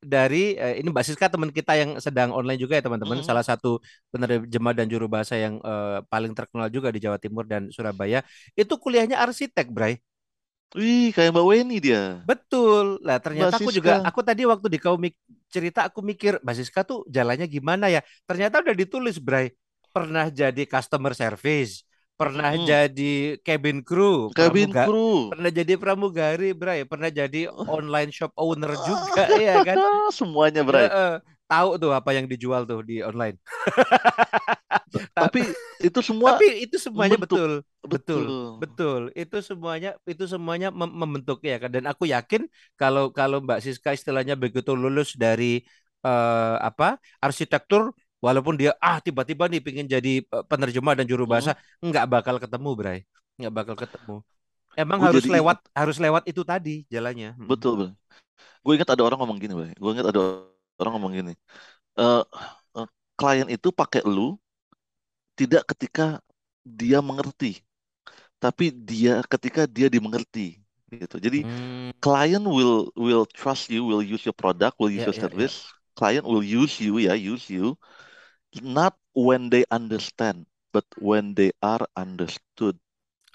[0.02, 3.30] dari eh, ini Mbak Siska teman kita yang sedang online juga ya teman-teman, Mm-mm.
[3.30, 3.78] salah satu
[4.10, 8.26] penerjemah dan juru bahasa yang eh, paling terkenal juga di Jawa Timur dan Surabaya.
[8.58, 10.02] Itu kuliahnya arsitek, Bray.
[10.74, 12.26] Wih, kayak Mbak Weni dia.
[12.26, 12.98] Betul.
[13.06, 14.98] Lah ternyata aku juga aku tadi waktu di kau
[15.54, 18.02] cerita aku mikir Mbak Siska tuh jalannya gimana ya?
[18.26, 19.54] Ternyata udah ditulis, Bray.
[19.94, 21.86] Pernah jadi customer service,
[22.20, 22.68] pernah Mm-mm.
[22.70, 25.18] jadi cabin crew, Cabin pramuga, crew.
[25.30, 29.80] pernah jadi pramugari, Bray, pernah jadi online shop owner juga, ya kan?
[30.18, 30.88] Semuanya, Bray.
[30.94, 31.22] Heeh.
[31.52, 33.38] tahu tuh apa yang dijual tuh di online.
[35.20, 35.40] Tapi
[35.82, 37.52] itu semua Tapi itu semuanya betul,
[37.92, 38.24] betul,
[38.58, 38.62] betul.
[38.62, 39.02] betul.
[39.18, 41.70] Itu semuanya itu semuanya mem- membentuk ya kan.
[41.76, 42.42] Dan aku yakin
[42.80, 45.64] kalau kalau Mbak Siska istilahnya begitu lulus dari
[46.06, 47.92] eh, apa arsitektur,
[48.26, 51.52] walaupun dia ah tiba-tiba nih pengen jadi eh, penerjemah dan juru bahasa,
[51.84, 53.00] nggak bakal ketemu, Bray.
[53.40, 54.16] Nggak bakal ketemu.
[54.78, 57.36] Emang Gue harus jadi lewat harus lewat itu tadi jalannya.
[57.40, 57.52] Mm.
[57.52, 57.92] betul, Bray.
[58.66, 59.74] Gue ingat ada orang ngomong gini, Bray.
[59.78, 60.22] Gue ingat ada
[60.82, 61.34] orang ngomong gini.
[62.00, 62.24] Eh,
[62.80, 62.88] eh,
[63.20, 64.38] klien itu pakai lu
[65.40, 66.22] tidak ketika
[66.64, 67.62] dia mengerti,
[68.42, 70.62] tapi dia ketika dia dimengerti
[70.94, 71.18] gitu.
[71.20, 75.18] Jadi Hmm, client will will trust you, will use your product, will use ya your
[75.18, 75.50] ya ya.
[75.50, 75.70] service.
[75.98, 77.78] Client will use you ya, use you
[78.62, 80.46] not when they understand,
[80.76, 82.78] but when they are understood.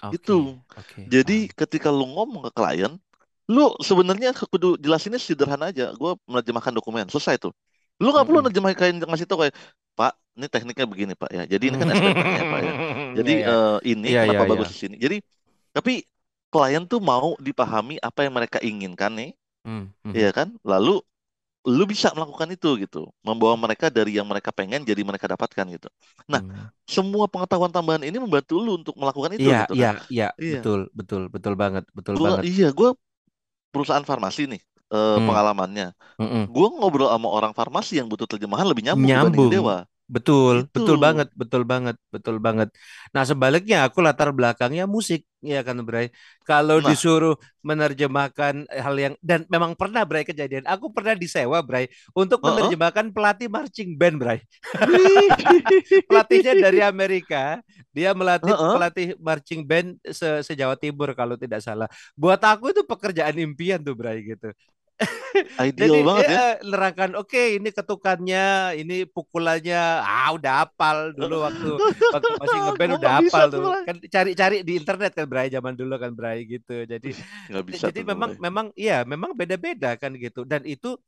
[0.03, 0.59] Oke, Itu.
[0.79, 2.97] oke, Jadi ketika lu ngomong ke klien,
[3.49, 5.91] lu sebenarnya kudu jelasinnya sederhana aja.
[5.97, 7.53] Gue menerjemahkan dokumen, selesai tuh.
[8.01, 9.55] Lu nggak perlu nerjemahin kayak ngasih tau kayak,
[9.97, 11.43] Pak, ini tekniknya begini Pak ya.
[11.49, 12.73] Jadi ini kan SPP-nya Pak ya.
[13.17, 13.49] Jadi Ya ya.
[13.49, 14.47] eh, ini Iya kenapa iya iya.
[14.49, 14.95] bagus di sini.
[15.01, 15.19] Jadi
[15.75, 16.03] tapi
[16.53, 19.29] klien tuh mau dipahami apa yang mereka inginkan nih,
[19.65, 20.13] Hmm, mhm.
[20.21, 20.53] ya kan?
[20.65, 21.01] Lalu
[21.67, 22.97] lu bisa melakukan itu gitu,
[23.27, 25.87] membawa mereka dari yang mereka pengen jadi mereka dapatkan gitu.
[26.31, 26.69] Nah, Hmm.
[26.87, 29.91] semua pengetahuan tambahan ini membantu lu untuk melakukan itu Iya gitu iya kan?
[30.13, 30.59] iya Iya.
[30.61, 32.47] betul betul betul banget betul Gua banget.
[32.49, 32.89] iya, gue
[33.73, 34.61] perusahaan farmasi nih
[34.95, 35.87] eh, Hmm, pengalamannya.
[36.19, 36.51] mm-mm.
[36.55, 39.53] Gue ngobrol sama orang farmasi yang butuh terjemahan lebih nyambung Nyambung.
[39.53, 39.77] Dewa.
[40.09, 40.65] Betul, Gitu.
[40.73, 42.73] betul banget, betul banget, betul banget.
[43.13, 46.09] Nah, sebaliknya aku latar belakangnya musik, ya kan, Bray.
[46.41, 50.65] Kalau Nah, disuruh menerjemahkan hal yang dan memang pernah, Bray, kejadian.
[50.65, 51.85] Aku pernah disewa, Bray,
[52.17, 52.73] untuk heeh.
[52.81, 54.39] menerjemahkan pelatih marching band, Bray.
[56.09, 57.61] Pelatihnya dari Amerika,
[57.93, 58.73] dia melatih Heeh.
[58.73, 61.85] pelatih marching band se, se Jawa Timur kalau tidak salah.
[62.17, 64.49] Buat aku itu pekerjaan impian tuh, Bray, gitu.
[65.63, 66.35] Ideal Jadi banget ya.
[66.35, 71.69] eh, nerangkan, oke ini ketukannya, ini pukulannya, ah udah hafal dulu waktu
[72.11, 73.61] waktu masih ngeband udah hafal tuh.
[73.87, 76.83] Kan cari-cari di internet kan Bray zaman dulu kan Bray gitu.
[76.83, 77.15] Jadi
[77.47, 80.43] Nggak bisa jadi memang memang iya memang beda-beda kan gitu.
[80.43, 80.99] Dan itu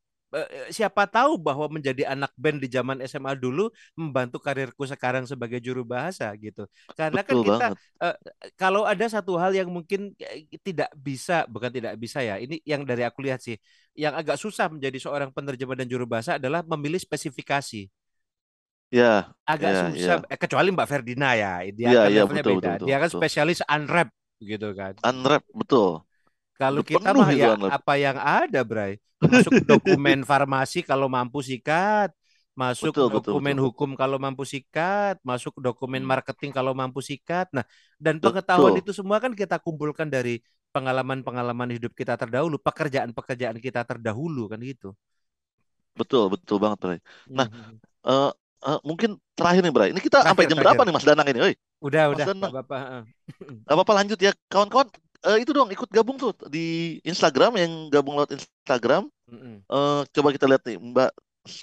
[0.72, 3.68] siapa tahu bahwa menjadi anak band di zaman SMA dulu
[4.00, 6.64] membantu karirku sekarang sebagai juru bahasa gitu.
[6.96, 7.78] Karena kan Betul kita banget.
[8.04, 8.16] eh,
[8.56, 12.40] kalau ada satu hal yang mungkin eh, tidak bisa, bukan tidak bisa ya.
[12.40, 13.60] Ini yang dari aku lihat sih,
[13.98, 17.92] yang agak susah menjadi seorang penerjemah dan juru bahasa adalah memilih spesifikasi.
[18.92, 20.26] Ya, Agak ya, susah, ya.
[20.32, 22.72] eh, kecuali Mbak Ferdina ya, dia Iya, kan levelnya betul, beda.
[22.72, 23.16] betul, Dia kan betul.
[23.16, 24.10] spesialis unwrap
[24.40, 24.96] gitu kan.
[25.10, 26.02] Unwrap betul.
[26.62, 28.94] Kalau kita penuh mah ya apa yang ada, Bray.
[29.26, 32.10] Masuk dokumen farmasi kalau mampu sikat,
[32.62, 33.60] masuk Betul, betul, dokumen betul.
[33.66, 37.48] hukum kalau mampu sikat, masuk dokumen Hmm, marketing kalau mampu sikat.
[37.56, 37.66] Nah,
[38.04, 40.42] dan pengetahuan betul, itu semua kan kita kumpulkan dari
[40.76, 44.94] pengalaman-pengalaman hidup kita terdahulu, pekerjaan-pekerjaan kita terdahulu kan gitu.
[46.00, 46.98] betul, betul banget, Bray.
[47.38, 47.82] Nah, Mhm.
[48.08, 48.32] eh
[48.68, 49.90] eh, mungkin terakhir nih, Bray.
[49.94, 50.86] Ini kita sampai Terakhir, jam berapa terakhir.
[50.86, 51.40] nih, Mas Danang ini?
[51.48, 51.54] Oi,
[51.86, 52.54] Udah, Mas udah, Danang.
[52.72, 53.04] heeh.
[53.68, 54.88] Gak apa-apa lanjut ya, kawan-kawan.
[55.22, 59.06] Eh, itu dong, ikut gabung tuh di Instagram yang gabung lewat Instagram.
[59.30, 59.62] Mm-mm.
[59.70, 61.12] Eh, coba kita lihat nih, Mbak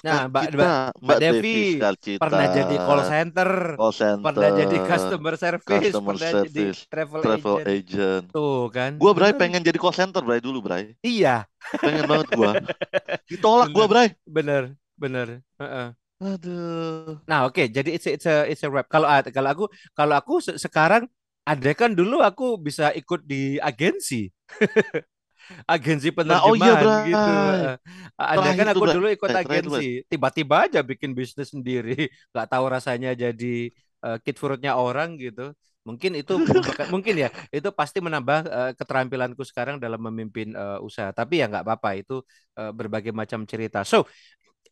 [0.02, 3.92] Nah, Mbak, Mbak, Mbak Mbak Devi Devi pernah jadi call center, call
[4.26, 7.66] pernah jadi center, customer service, customer pernah jadi service, travel travel agent.
[7.66, 8.24] agent.
[8.34, 10.98] Tuh kan, Gua Bray pengen jadi call center Bray dulu Bray.
[11.06, 11.46] Iya,
[11.78, 12.58] Pengen banget gua.
[13.30, 14.08] Ditolak gua bener, Bray.
[14.26, 14.62] bener,
[14.98, 15.26] bener.
[15.62, 15.86] Heeh.
[16.18, 17.22] Aduh.
[17.30, 18.90] Nah, oke, jadi it's a, it's a, it's a wrap.
[18.90, 21.06] Kalau kalau aku kalau aku se- sekarang
[21.48, 24.28] ada kan dulu aku bisa ikut di agensi.
[25.64, 27.30] agensi Nah, oh iya penerjemahan gitu.
[27.32, 27.56] Bray.
[27.56, 27.74] Heeh.
[28.20, 33.72] Ada kan aku dulu ikut agensi, tiba-tiba aja bikin bisnis sendiri, nggak tahu rasanya jadi
[34.04, 35.56] uh, kid fruitnya orang gitu.
[35.88, 36.36] Mungkin itu
[36.92, 41.08] mungkin ya itu pasti menambah uh, keterampilanku sekarang dalam memimpin uh, usaha.
[41.16, 42.20] Tapi ya nggak apa-apa itu
[42.60, 43.88] uh, berbagai macam cerita.
[43.88, 44.04] So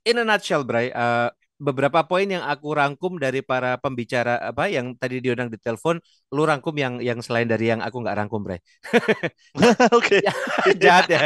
[0.04, 4.92] in a nutshell, Bray, uh, beberapa poin yang aku rangkum dari para pembicara apa yang
[4.96, 5.96] tadi diundang di telepon,
[6.32, 8.60] lu rangkum yang yang selain dari yang aku nggak rangkum, Bray.
[9.96, 10.20] Oke.
[10.26, 10.34] Ya,
[10.74, 11.20] jahat ya.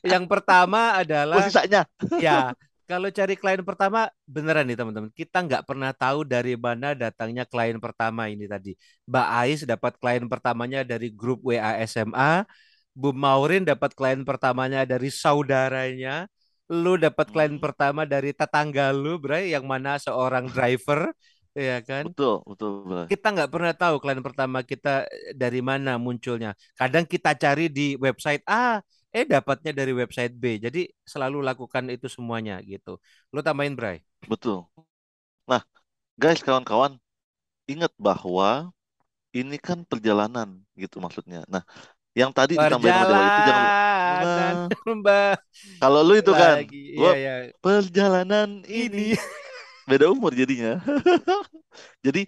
[0.00, 1.84] Yang pertama adalah sisanya.
[2.24, 2.56] ya
[2.86, 7.76] kalau cari klien pertama beneran nih teman-teman, kita nggak pernah tahu dari mana datangnya klien
[7.82, 8.78] pertama ini tadi.
[9.10, 12.46] Mbak Ais dapat klien pertamanya dari grup WA SMA,
[12.94, 16.30] Bu Maurin dapat klien pertamanya dari saudaranya,
[16.70, 21.12] lu dapat klien Hmm, pertama dari tetangga lu, Bray, yang mana seorang driver,
[21.54, 22.04] ya kan?
[22.04, 23.08] betul, betul Bray.
[23.10, 26.50] Kita nggak pernah tahu klien pertama kita eh, dari mana munculnya.
[26.74, 28.82] Kadang kita cari di website A,
[29.14, 30.58] eh dapatnya dari website B.
[30.58, 32.98] Jadi selalu lakukan itu semuanya gitu.
[33.30, 34.02] Lu tambahin, Bray.
[34.26, 34.66] Betul.
[35.50, 35.62] Nah,
[36.22, 36.98] guys, kawan-kawan,
[37.70, 38.72] ingat bahwa
[39.36, 41.44] ini kan perjalanan gitu maksudnya.
[41.52, 41.64] Nah,
[42.20, 44.56] yang tadi ditambahin sama Dewa itu jangan lu- Perjalanan
[45.04, 45.36] Nah,
[45.80, 46.76] kalau lu itu kan, lagi.
[46.96, 47.30] Iya, gua ya.
[47.64, 49.16] perjalanan Ini.
[49.88, 50.80] beda umur jadinya.
[52.06, 52.20] Jadi,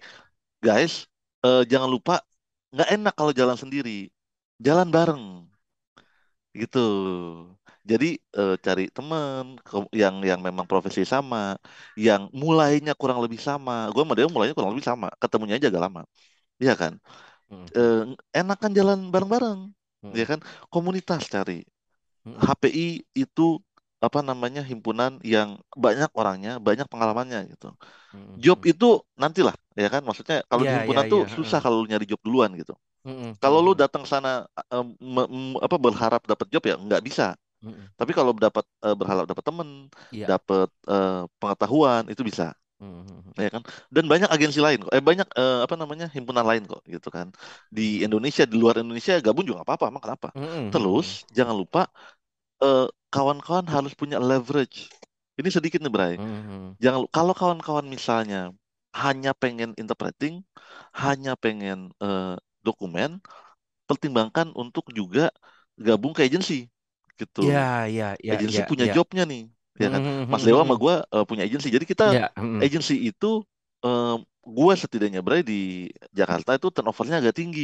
[0.65, 1.07] guys,
[1.45, 2.13] eh, jangan lupa
[2.73, 4.09] nggak enak kalau jalan sendiri,
[4.65, 5.23] jalan bareng
[6.59, 6.79] gitu.
[7.91, 8.05] Jadi
[8.37, 11.37] eh, cari temen ke- yang yang memang profesi sama,
[12.05, 13.71] yang mulainya kurang lebih sama.
[13.93, 16.01] Gue sama dia mulainya kurang lebih sama, ketemunya aja agak lama,
[16.63, 16.93] iya kan?
[17.51, 18.01] Mm, Eh,
[18.39, 19.59] enakan jalan bareng-bareng,
[20.03, 20.39] mm, ya kan?
[20.73, 21.65] Komunitas cari.
[22.25, 22.87] mm, HPI
[23.17, 23.59] itu
[23.99, 27.75] apa namanya himpunan yang banyak orangnya, banyak pengalamannya gitu.
[28.13, 28.69] mm, Job mm.
[28.69, 30.01] itu nantilah, ya kan?
[30.07, 31.25] Maksudnya kalau di iya, himpunan tuh iya.
[31.29, 31.63] susah heeh.
[31.63, 32.73] kalau nyari job duluan gitu.
[33.05, 34.45] Mm, mm, Kalau lu datang sana
[34.99, 37.35] me- apa berharap dapat job ya nggak bisa.
[37.61, 37.89] mm, mm.
[37.99, 39.69] Tapi kalau dapat eh, berharap dapat temen,
[40.11, 40.31] Iya.
[40.31, 43.33] dapat eh, pengetahuan itu bisa, Mm, mm, mm.
[43.43, 43.63] ya kan?
[43.91, 44.91] Dan banyak agensi lain kok.
[44.95, 47.27] Eh banyak eh, apa namanya himpunan lain kok, gitu kan?
[47.67, 50.27] Di Indonesia, di luar Indonesia gabung juga nggak apa-apa, emang kenapa?
[50.35, 51.91] Mm, mm, mm, Terus jangan lupa
[52.63, 54.89] eh, kawan-kawan harus punya leverage.
[55.39, 56.15] Ini sedikit nih, Bray.
[56.17, 56.77] mm, mm.
[56.83, 58.51] Jangan kalau kawan-kawan misalnya
[58.95, 60.43] hanya pengen interpreting,
[60.95, 63.21] hanya pengen eh, dokumen,
[63.89, 65.31] pertimbangkan untuk juga
[65.79, 66.67] gabung ke agensi
[67.19, 67.41] gitu.
[67.43, 67.59] Iya,
[67.91, 68.93] iya, iya, Agensi iya, punya iya.
[68.95, 69.41] jobnya nih,
[69.81, 70.01] ya kan?
[70.01, 70.93] Mm, mm, Mas mm, Dewa mm, sama gue
[71.29, 71.67] punya agensi.
[71.75, 72.63] Jadi kita Iya, mm, mm.
[72.63, 73.25] agensi itu
[73.85, 74.15] eh,
[74.57, 75.53] gue setidaknya Bray di
[76.19, 77.61] Jakarta itu turnovernya agak tinggi.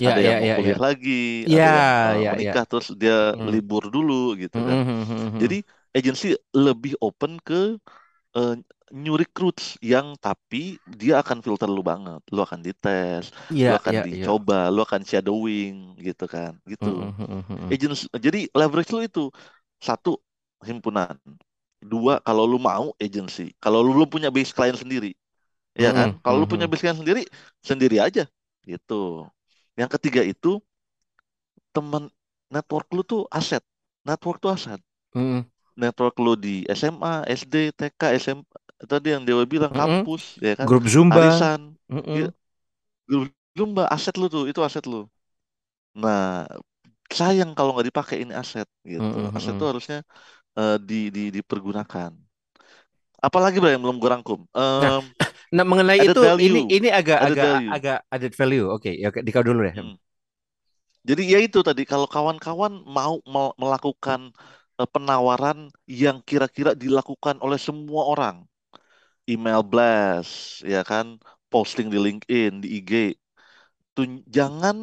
[0.00, 0.74] Iya, Ada iya, yang mau iya, iya.
[0.74, 1.10] kuliah lagi,
[1.56, 1.68] ada
[2.06, 2.32] Iya, yang iya.
[2.32, 4.78] menikah terus dia Mm, libur dulu gitu kan.
[4.78, 5.42] mm, mm, mm.
[5.42, 5.56] Jadi
[5.96, 6.26] agensi
[6.66, 7.54] lebih open ke
[8.36, 8.52] eh,
[9.04, 12.20] new recruits yang tapi dia akan filter lu banget.
[12.34, 13.24] Lu akan dites,
[13.66, 14.04] lu Iya, akan iya.
[14.06, 16.52] dicoba, lu akan shadowing gitu kan.
[16.72, 16.88] Gitu.
[16.88, 17.74] mm, mm, mm, mm.
[17.74, 19.22] Agency jadi leverage lu itu
[19.80, 20.10] satu
[20.64, 21.14] himpunan,
[21.82, 25.14] dua kalau lu mau agency, kalau lu belum punya base klien sendiri,
[25.78, 26.08] ya kan?
[26.08, 27.22] mm, Kalau lu punya base klien sendiri,
[27.64, 28.24] sendiri aja
[28.66, 29.26] gitu.
[29.78, 30.60] Yang ketiga itu
[31.74, 32.04] teman
[32.54, 33.62] network lu tuh aset,
[34.08, 34.80] network tuh aset.
[35.14, 35.44] Mm,
[35.78, 38.50] Network lu di SMA, SD, TK, SMP,
[38.90, 40.10] tadi yang Dewa bilang mm, mm.
[40.10, 40.70] kampus, ya kan?
[40.70, 41.14] Grup Zumba.
[41.14, 42.20] Arisan, Mm, mm.
[42.20, 42.28] ya,
[43.08, 45.06] grup zumba aset lu tuh, itu aset lu.
[46.02, 46.46] Nah,
[47.18, 49.14] sayang kalau nggak dipakai ini aset gitu.
[49.16, 49.96] mm, Aset tuh harusnya
[50.60, 52.12] eh, di, di dipergunakan.
[53.18, 54.40] Apalagi Bro yang belum gue rangkum.
[54.80, 55.04] Nah, Em,
[55.54, 57.74] nah mengenai itu ini value, ini agak added agak value.
[57.74, 58.64] agak added value.
[58.74, 59.76] Oke, ya oke, dikau dulu deh.
[59.76, 59.94] Hmm.
[61.08, 64.20] Jadi ya itu tadi kalau kawan-kawan mau mel- melakukan
[64.80, 68.36] eh, penawaran yang kira-kira dilakukan oleh semua orang,
[69.30, 71.06] email blast, ya kan,
[71.52, 72.92] posting di LinkedIn, di IG,
[73.96, 74.76] tun- jangan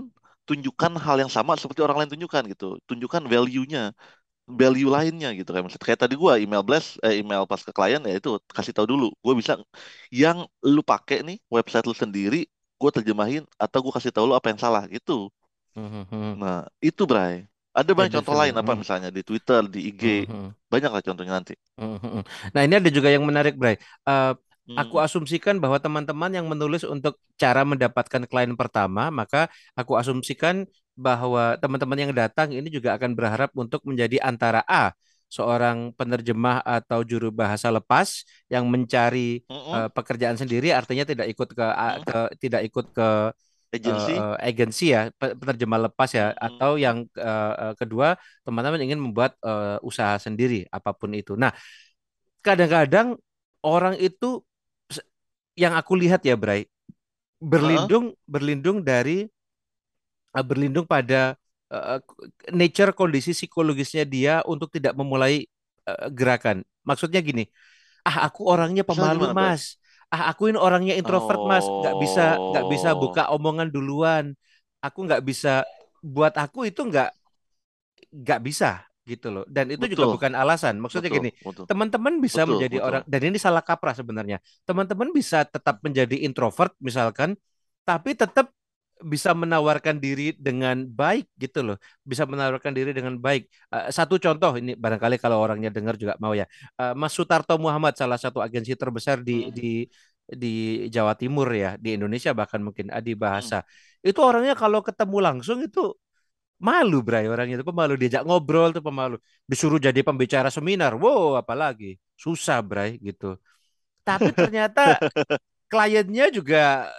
[0.47, 2.65] tunjukkan hal yang sama seperti orang lain tunjukkan gitu.
[2.89, 3.93] Tunjukkan value-nya,
[4.45, 8.01] value lainnya gitu kayak misalnya kayak tadi gua email blast eh, email pas ke klien
[8.09, 9.05] ya itu kasih tahu dulu.
[9.25, 9.53] Gua bisa
[10.13, 10.37] yang
[10.73, 12.37] lu pakai nih website lu sendiri,
[12.81, 15.33] gua terjemahin atau gua kasih tahu lu apa yang salah gitu.
[15.75, 16.39] Mhm.
[16.41, 16.55] Nah,
[16.87, 17.35] itu Bray.
[17.77, 20.03] Ada banyak Itu contoh lain apa misalnya di Twitter, di IG.
[20.71, 21.53] Banyak lah contohnya nanti.
[22.53, 23.75] Nah, ini ada juga yang menarik, Bray.
[24.07, 24.31] Eh,
[24.79, 25.05] aku Hmm.
[25.05, 29.47] asumsikan bahwa teman-teman yang menulis untuk cara mendapatkan klien pertama, maka
[29.79, 30.63] aku asumsikan
[30.95, 34.91] bahwa teman-teman yang datang ini juga akan berharap untuk menjadi antara A,
[35.27, 39.75] seorang penerjemah atau juru bahasa lepas yang mencari Mm-mm.
[39.75, 42.03] eh, pekerjaan sendiri, artinya tidak ikut ke, Mm.
[42.07, 43.07] ke tidak ikut ke
[43.73, 44.11] Agency.
[44.15, 46.59] eh, eh, agensi ya, pe- penerjemah lepas ya, Mm-mm.
[46.59, 48.15] atau yang eh, eh, kedua
[48.47, 51.35] teman-teman ingin membuat eh, usaha sendiri, apa pun itu.
[51.37, 51.51] Nah,
[52.45, 53.17] kadang-kadang
[53.65, 54.41] orang itu
[55.55, 56.67] yang aku lihat ya, Bray,
[57.41, 59.31] berlindung berlindung dari eh,
[60.43, 61.37] berlindung pada
[61.71, 61.99] eh,
[62.51, 65.45] nature kondisi psikologisnya dia untuk tidak memulai
[65.87, 66.65] eh, gerakan.
[66.85, 67.47] Maksudnya gini,
[68.07, 69.77] ah aku orangnya pemalu mas,
[70.13, 74.25] ah aku ini orangnya introvert mas, nggak bisa nggak bisa Oh, buka omongan duluan,
[74.83, 75.65] aku nggak bisa
[76.05, 77.09] buat aku itu nggak
[78.13, 79.43] nggak bisa gitu loh.
[79.45, 80.81] Dan itu juga betul, bukan alasan.
[80.81, 81.29] Maksudnya betul, gini,
[81.69, 82.87] teman-teman bisa betul, menjadi betul.
[82.87, 84.37] orang dan ini salah kaprah sebenarnya.
[84.65, 87.37] Teman-teman bisa tetap menjadi introvert misalkan,
[87.85, 88.49] tapi tetap
[89.03, 91.77] bisa menawarkan diri dengan baik gitu loh.
[92.03, 93.47] Bisa menawarkan diri dengan baik.
[93.73, 96.45] Eh, satu contoh ini barangkali kalau orangnya dengar juga mau ya.
[96.79, 99.51] Eh, Mas Sutarto Muhammad salah satu agensi terbesar di Hmm.
[99.51, 99.85] di
[100.25, 100.47] di
[100.89, 103.19] Jawa Timur ya, di Indonesia bahkan mungkin Adi Hmm.
[103.19, 103.61] Bahasa.
[104.01, 105.93] Itu orangnya kalau ketemu langsung itu
[106.67, 109.15] malu Bray orangnya itu pemalu diajak ngobrol tuh pemalu
[109.51, 113.35] disuruh jadi pembicara seminar wow apalagi susah Bray gitu
[114.07, 115.01] tapi ternyata
[115.71, 116.89] kliennya juga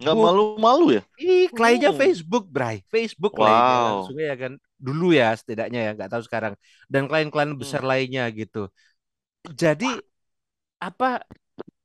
[0.00, 1.02] Nggak Facebook malu-malu ya?
[1.20, 1.98] ih kliennya Hmm.
[2.00, 3.86] Facebook Bray Facebook kliennya Wow.
[3.86, 4.52] langsung ya kan
[4.86, 6.54] dulu ya setidaknya ya nggak tahu sekarang
[6.92, 7.90] dan klien-klien besar Hmm.
[7.90, 8.68] lainnya gitu
[9.62, 9.86] jadi
[10.82, 11.24] apa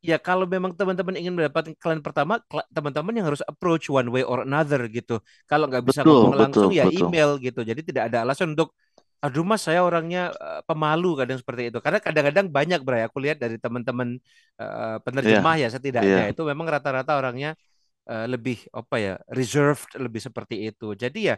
[0.04, 2.42] ya kalau memang teman-teman ingin mendapatkan klien pertama
[2.76, 6.42] teman-teman yang harus approach one way or another gitu kalau nggak bisa Betul, ngomong betul,
[6.42, 6.92] langsung ya betul.
[6.92, 8.74] email gitu jadi tidak ada alasan untuk
[9.22, 13.38] aduh mas saya orangnya eh, pemalu kadang seperti itu karena kadang-kadang banyak Bray aku lihat
[13.44, 14.18] dari teman-teman
[14.58, 15.70] Iya, penerjemah ya iya.
[15.74, 17.50] setidaknya itu memang rata-rata orangnya
[18.10, 21.36] eh, lebih apa ya reserved lebih seperti itu jadi ya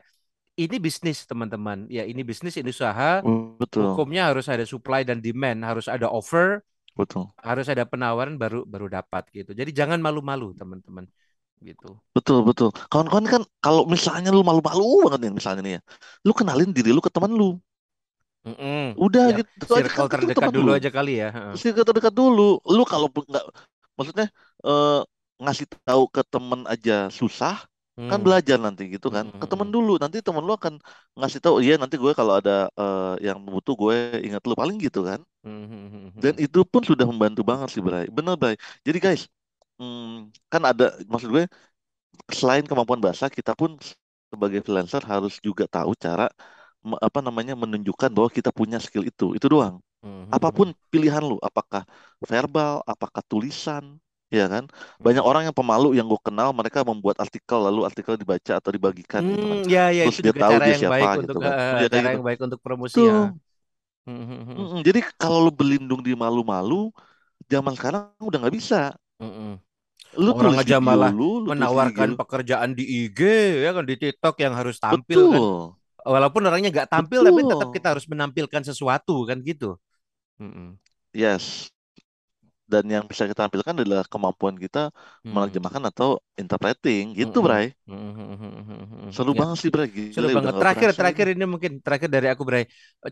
[0.59, 3.23] ini bisnis teman-teman ya ini bisnis ini usaha
[3.59, 6.61] Betul, hukumnya harus ada supply dan demand harus ada offer
[6.95, 9.51] betul, harus ada penawaran baru baru dapat gitu.
[9.59, 11.05] Jadi jangan malu-malu teman-teman
[11.63, 11.99] gitu.
[12.15, 12.69] betul, betul.
[12.91, 15.81] Kawan-kawan kan kalau misalnya lu malu-malu banget nih misalnya nih ya,
[16.27, 17.57] lu kenalin diri lu ke teman lu.
[18.47, 18.79] Mm-mm.
[19.05, 20.73] Udah Ya gitu aja kan terdekat dulu lu.
[20.77, 21.27] aja kali ya.
[21.61, 22.41] Circle terdekat dulu.
[22.75, 23.45] Lu kalau nggak,
[23.97, 24.25] maksudnya
[24.67, 24.99] eh,
[25.43, 27.55] ngasih tahu ke teman aja susah,
[28.09, 28.25] kan Hmm.
[28.25, 29.25] belajar nanti gitu kan.
[29.41, 30.73] Ke teman dulu, nanti teman lu akan
[31.19, 33.95] ngasih tahu, iya nanti gue kalau ada eh, yang butuh gue
[34.27, 35.21] ingat lu paling gitu kan.
[36.23, 36.43] Dan Mm-mm.
[36.45, 38.05] itu pun sudah membantu banget sih Bray.
[38.17, 38.55] Bener Bray.
[38.87, 39.21] Jadi guys,
[39.79, 41.43] hmm, kan ada maksud gue
[42.31, 43.77] selain kemampuan bahasa, kita pun
[44.31, 46.27] sebagai freelancer harus juga tahu cara
[47.07, 49.33] apa namanya menunjukkan bahwa kita punya skill itu.
[49.37, 49.79] Itu doang.
[50.33, 50.75] Apa pun Mm-mm.
[50.91, 51.85] pilihan lu, apakah
[52.25, 54.01] verbal, apakah tulisan,
[54.33, 54.65] ya kan?
[55.05, 59.23] Banyak orang yang pemalu yang gue kenal, mereka membuat artikel lalu artikel dibaca atau dibagikan
[59.29, 59.59] gitu kan.
[59.59, 61.37] Hmm, ya ya Terus itu dia juga tahu cara dia yang baik siapa untuk gitu
[61.45, 61.55] kan.
[61.59, 62.17] eh, Ya kayak cara gitu.
[62.17, 63.17] yang baik untuk promosi ya.
[63.17, 63.35] Tuh.
[64.57, 64.81] Mm-mm.
[64.87, 66.93] Jadi kalau lu berlindung di malu-malu,
[67.51, 68.79] zaman sekarang udah nggak bisa.
[69.21, 69.51] Mm-mm.
[70.23, 73.19] Lu Orang aja malah lu, lu menawarkan pekerjaan di IG
[73.65, 75.43] ya kan di TikTok yang harus tampil kan.
[76.03, 77.75] Betul, Walaupun orangnya nggak tampil tapi tetap betul.
[77.75, 79.79] kita harus menampilkan sesuatu kan gitu.
[80.39, 80.77] Mm-mm.
[81.13, 81.71] Yes.
[82.71, 84.89] Dan yang bisa kita tampilkan adalah kemampuan kita
[85.23, 85.33] Hmm.
[85.33, 86.09] menerjemahkan atau
[86.41, 87.45] interpreting gitu, Mm-mm.
[87.45, 87.75] Bray.
[87.89, 89.11] Mm-mm.
[89.15, 89.87] Seru Ya, banget sih, Bray.
[90.13, 90.53] seru Gila, udah banget.
[90.59, 91.33] Terakhir, terakhir ini.
[91.35, 92.63] ini mungkin terakhir dari aku Bray.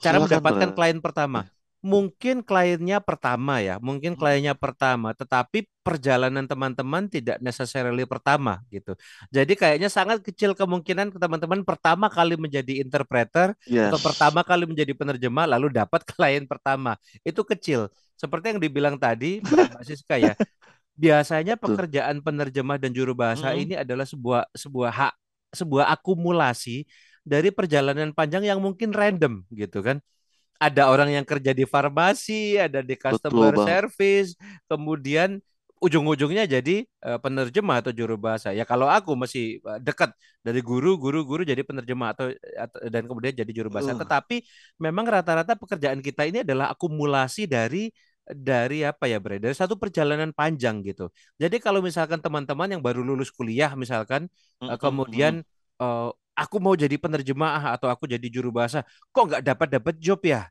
[0.04, 0.72] Cara Silakan, mendapatkan Bray.
[0.76, 1.40] klien pertama.
[1.82, 4.22] Mungkin kliennya pertama ya, mungkin Hmm.
[4.22, 8.94] kliennya pertama, tetapi perjalanan teman-teman tidak necessarily pertama gitu.
[9.34, 14.06] Jadi kayaknya sangat kecil kemungkinan teman-teman pertama kali menjadi interpreter atau Yes.
[14.06, 17.02] pertama kali menjadi penerjemah lalu dapat klien pertama.
[17.26, 17.90] Itu kecil.
[18.14, 20.38] Seperti yang dibilang tadi Mbak Siska ya.
[20.94, 23.64] Biasanya pekerjaan penerjemah dan juru bahasa Mm-mm.
[23.66, 25.14] ini adalah sebuah sebuah hak
[25.58, 26.86] sebuah akumulasi
[27.26, 29.98] dari perjalanan panjang yang mungkin random gitu kan.
[30.62, 33.66] Ada orang yang kerja di farmasi, ada di Betul customer banget.
[33.66, 34.30] service,
[34.70, 35.42] kemudian
[35.82, 38.54] ujung-ujungnya jadi eh, penerjemah atau juru bahasa.
[38.54, 40.14] Ya kalau aku masih eh, dekat
[40.46, 43.98] dari guru, guru, guru jadi penerjemah atau, atau dan kemudian jadi juru bahasa.
[43.98, 44.46] Uh, Tetapi
[44.78, 47.90] memang rata-rata pekerjaan kita ini adalah akumulasi dari
[48.30, 49.42] dari apa ya Bre?
[49.42, 51.10] Dari satu perjalanan panjang gitu.
[51.42, 54.30] Jadi kalau misalkan teman-teman yang baru lulus kuliah misalkan
[54.70, 55.42] eh, mm-mm, kemudian
[55.82, 60.20] uh, aku mau jadi penerjemah atau aku jadi juru bahasa, kok nggak dapat dapat job
[60.26, 60.48] ya?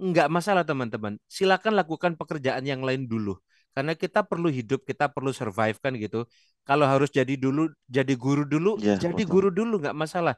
[0.00, 1.16] Nggak masalah teman-teman.
[1.28, 3.36] Silakan lakukan pekerjaan yang lain dulu.
[3.76, 6.24] Karena kita perlu hidup, kita perlu survive kan gitu.
[6.64, 9.26] Kalau harus jadi dulu, jadi guru dulu, Ya, jadi betul.
[9.28, 10.34] guru dulu nggak masalah.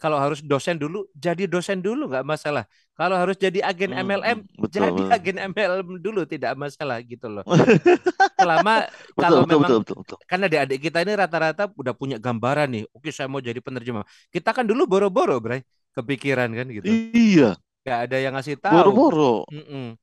[0.00, 2.64] Kalau harus dosen dulu, jadi dosen dulu nggak masalah.
[2.96, 5.08] Kalau harus jadi agen Hmm, MLM, betul, jadi betul.
[5.12, 7.44] agen MLM dulu tidak masalah gitu loh.
[8.40, 8.84] Selama
[9.16, 10.18] Betul, kalau betul, memang betul, betul, betul.
[10.28, 12.82] kan adik-adik kita ini rata-rata udah punya gambaran nih.
[12.96, 14.04] Oke, saya mau jadi penerjemah.
[14.34, 15.60] Kita kan dulu boro-boro, Bray.
[15.96, 16.92] Kepikiran kan gitu.
[16.92, 17.48] Iya,
[17.86, 18.92] Gak ada yang ngasih tahu.
[19.00, 19.44] boro-boro.
[19.52, 19.94] Mm-mm.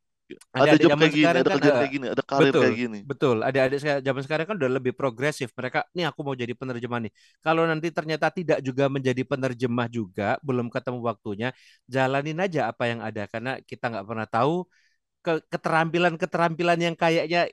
[0.56, 2.62] Ada Adik-adik job zaman kayak gini, ada kan kerjaan eh, kayak gini, ada karir betul,
[2.62, 3.00] kayak gini.
[3.10, 3.38] betul.
[3.44, 5.50] Adik-adik saya zaman sekarang kan udah lebih progresif.
[5.58, 7.12] Mereka, nih aku mau jadi penerjemah nih.
[7.44, 11.48] Kalau nanti ternyata tidak juga menjadi penerjemah juga, belum ketemu waktunya,
[11.90, 14.54] jalanin aja apa yang ada karena kita nggak pernah tahu
[15.24, 17.48] ke keterampilan-keterampilan yang kayaknya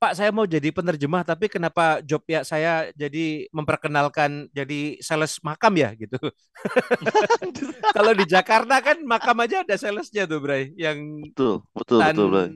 [0.00, 5.76] Pak saya mau jadi penerjemah tapi kenapa job ya saya jadi memperkenalkan jadi sales makam
[5.76, 6.16] ya gitu.
[7.96, 12.26] Kalau di Jakarta kan makam aja ada salesnya tuh Bray yang Betul, betul, San betul,
[12.32, 12.48] Bray.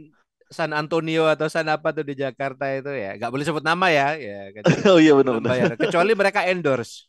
[0.49, 4.09] San Antonio atau San apa tuh di Jakarta itu ya nggak boleh sebut nama ya
[4.17, 5.45] ya kan Oh iya belum benar-benar.
[5.45, 7.09] bayar kecuali mereka endorse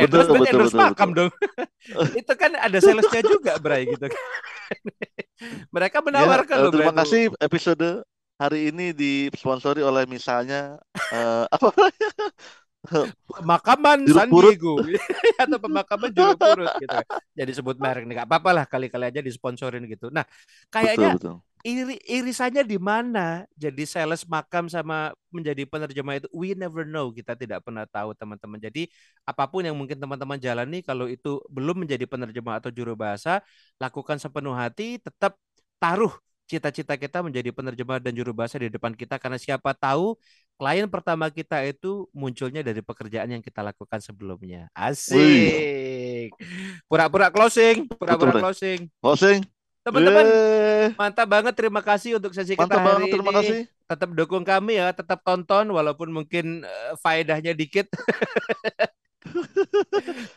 [0.00, 1.16] Betul, endorse betul, endorse betul, makam betul.
[1.16, 1.30] dong
[2.16, 4.24] itu kan ada salesnya juga Bray gitu kan
[5.74, 8.02] mereka Ya, menawarkan eh, loh Bray terima kasih episode
[8.38, 10.78] hari ini disponsori oleh misalnya
[11.10, 11.74] eh, apa
[13.26, 14.30] pemakaman Jeruk San.
[14.30, 14.74] Diego.
[15.42, 16.98] Atau pemakaman jeruk purut gitu
[17.38, 20.10] jadi sebut merek nih nggak apa-apa lah kali-kali aja disponsorin gitu.
[20.10, 21.34] Nah betul kayaknya betul.
[21.62, 23.46] iri irisannya di mana?
[23.54, 27.14] Jadi sales makam sama menjadi penerjemah itu we never know.
[27.14, 28.58] Kita tidak pernah tahu teman-teman.
[28.58, 28.90] Jadi
[29.22, 33.38] apa pun yang mungkin teman-teman jalani kalau itu belum menjadi penerjemah atau juru bahasa
[33.78, 35.38] lakukan sepenuh hati tetap
[35.78, 36.10] taruh
[36.48, 40.16] cita-cita kita menjadi penerjemah dan juru bahasa di depan kita karena siapa tahu
[40.56, 46.32] klien pertama kita itu munculnya dari pekerjaan yang kita lakukan sebelumnya asik
[46.88, 49.44] pura-pura closing pura-pura closing Closing.
[49.86, 50.84] teman-teman Yeay.
[50.96, 53.36] Mantap banget, terima kasih untuk sesi kita Mantap hari banget, terima ini.
[53.40, 53.56] kasih.
[53.88, 57.88] Tetap dukung kami ya, tetap tonton walaupun mungkin eh, faedahnya dikit.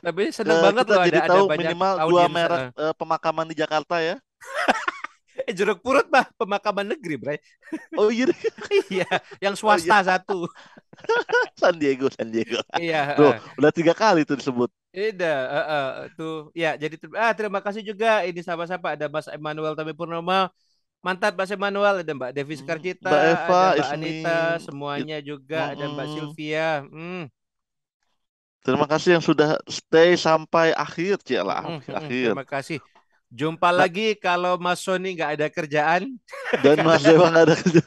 [0.05, 2.81] Tapi seneng Eh, banget kita loh jadi ada ada tahu banyak minimal dua merek eh.
[2.89, 4.15] eh, pemakaman di Jakarta ya.
[5.47, 7.37] Eh, jeruk purut bah pemakaman negeri, Bray.
[7.97, 8.27] Oh iya.
[8.91, 9.05] Iya,
[9.43, 10.47] yang oh iya, swasta satu.
[11.59, 12.59] San Diego, San Diego.
[12.75, 13.51] Iya, Tuh, eh.
[13.59, 14.69] udah tiga kali tuh disebut.
[14.97, 15.25] Iya,
[15.55, 15.85] eh, eh,
[16.17, 16.31] tuh.
[16.61, 20.35] Ya, jadi ter- ah terima kasih juga ini sama-sama ada Mas Emmanuel Tami Purnama.
[21.05, 24.31] Mantap Mas Emmanuel, ada Mbak Devi Hmm, Sukarcita, Mbak Eva, ada Mbak Ismi, Anita,
[24.99, 26.07] it- semuanya juga ada Mbak.
[26.13, 26.61] Sylvia.
[26.93, 27.19] Hmm.
[28.65, 31.59] Terima kasih yang sudah stay sampai akhir, Cila.
[31.61, 32.11] Mm-mm, mm-mm.
[32.13, 32.21] Akhir.
[32.21, 32.81] Terima kasih.
[33.31, 36.03] Jumpa Nah, lagi kalau Mas Sony nggak ada kerjaan.
[36.63, 37.83] dan Mas Dewa nggak ada kerja.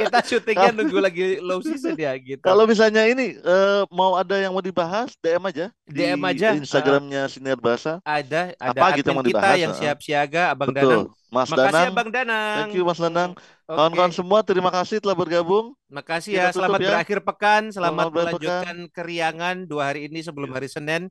[0.00, 2.48] kita syutingnya nunggu lagi low season ya gitu.
[2.48, 6.50] kalau misalnya ini eh, mau ada yang mau dibahas, DM aja DM di aja.
[6.56, 8.00] uh, Instagramnya Siniar Bahasa.
[8.06, 9.60] ada ada Apa gitu yang mau kita dibahas?
[9.62, 9.76] yang Heeh.
[9.76, 11.04] siap siaga, Abang Danang.
[11.30, 12.66] Mas Makasih ya Danang, Bang Danang.
[12.66, 13.30] thank you Mas Danang.
[13.70, 15.78] Oke, Kawan-kawan semua, terima kasih telah bergabung.
[15.90, 16.52] makasih Kita ya.
[16.54, 16.88] Selamat ya.
[16.90, 18.64] berakhir pekan, selamat Selamat berakhir pekan.
[18.66, 20.56] melanjutkan keriangan dua hari ini sebelum Iya.
[20.58, 21.02] hari Senin.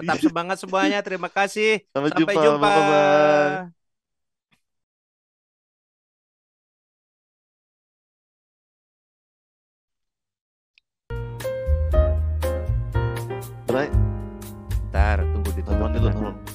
[0.00, 0.98] Tetap semangat semuanya.
[1.04, 1.84] Terima kasih.
[1.92, 2.42] Sampai Sampai jumpa.
[2.44, 2.68] jumpa.
[2.72, 3.76] Bye-bye.
[13.68, 13.88] Bray,
[14.90, 16.45] Ntar tunggu ditutup telepon dulu.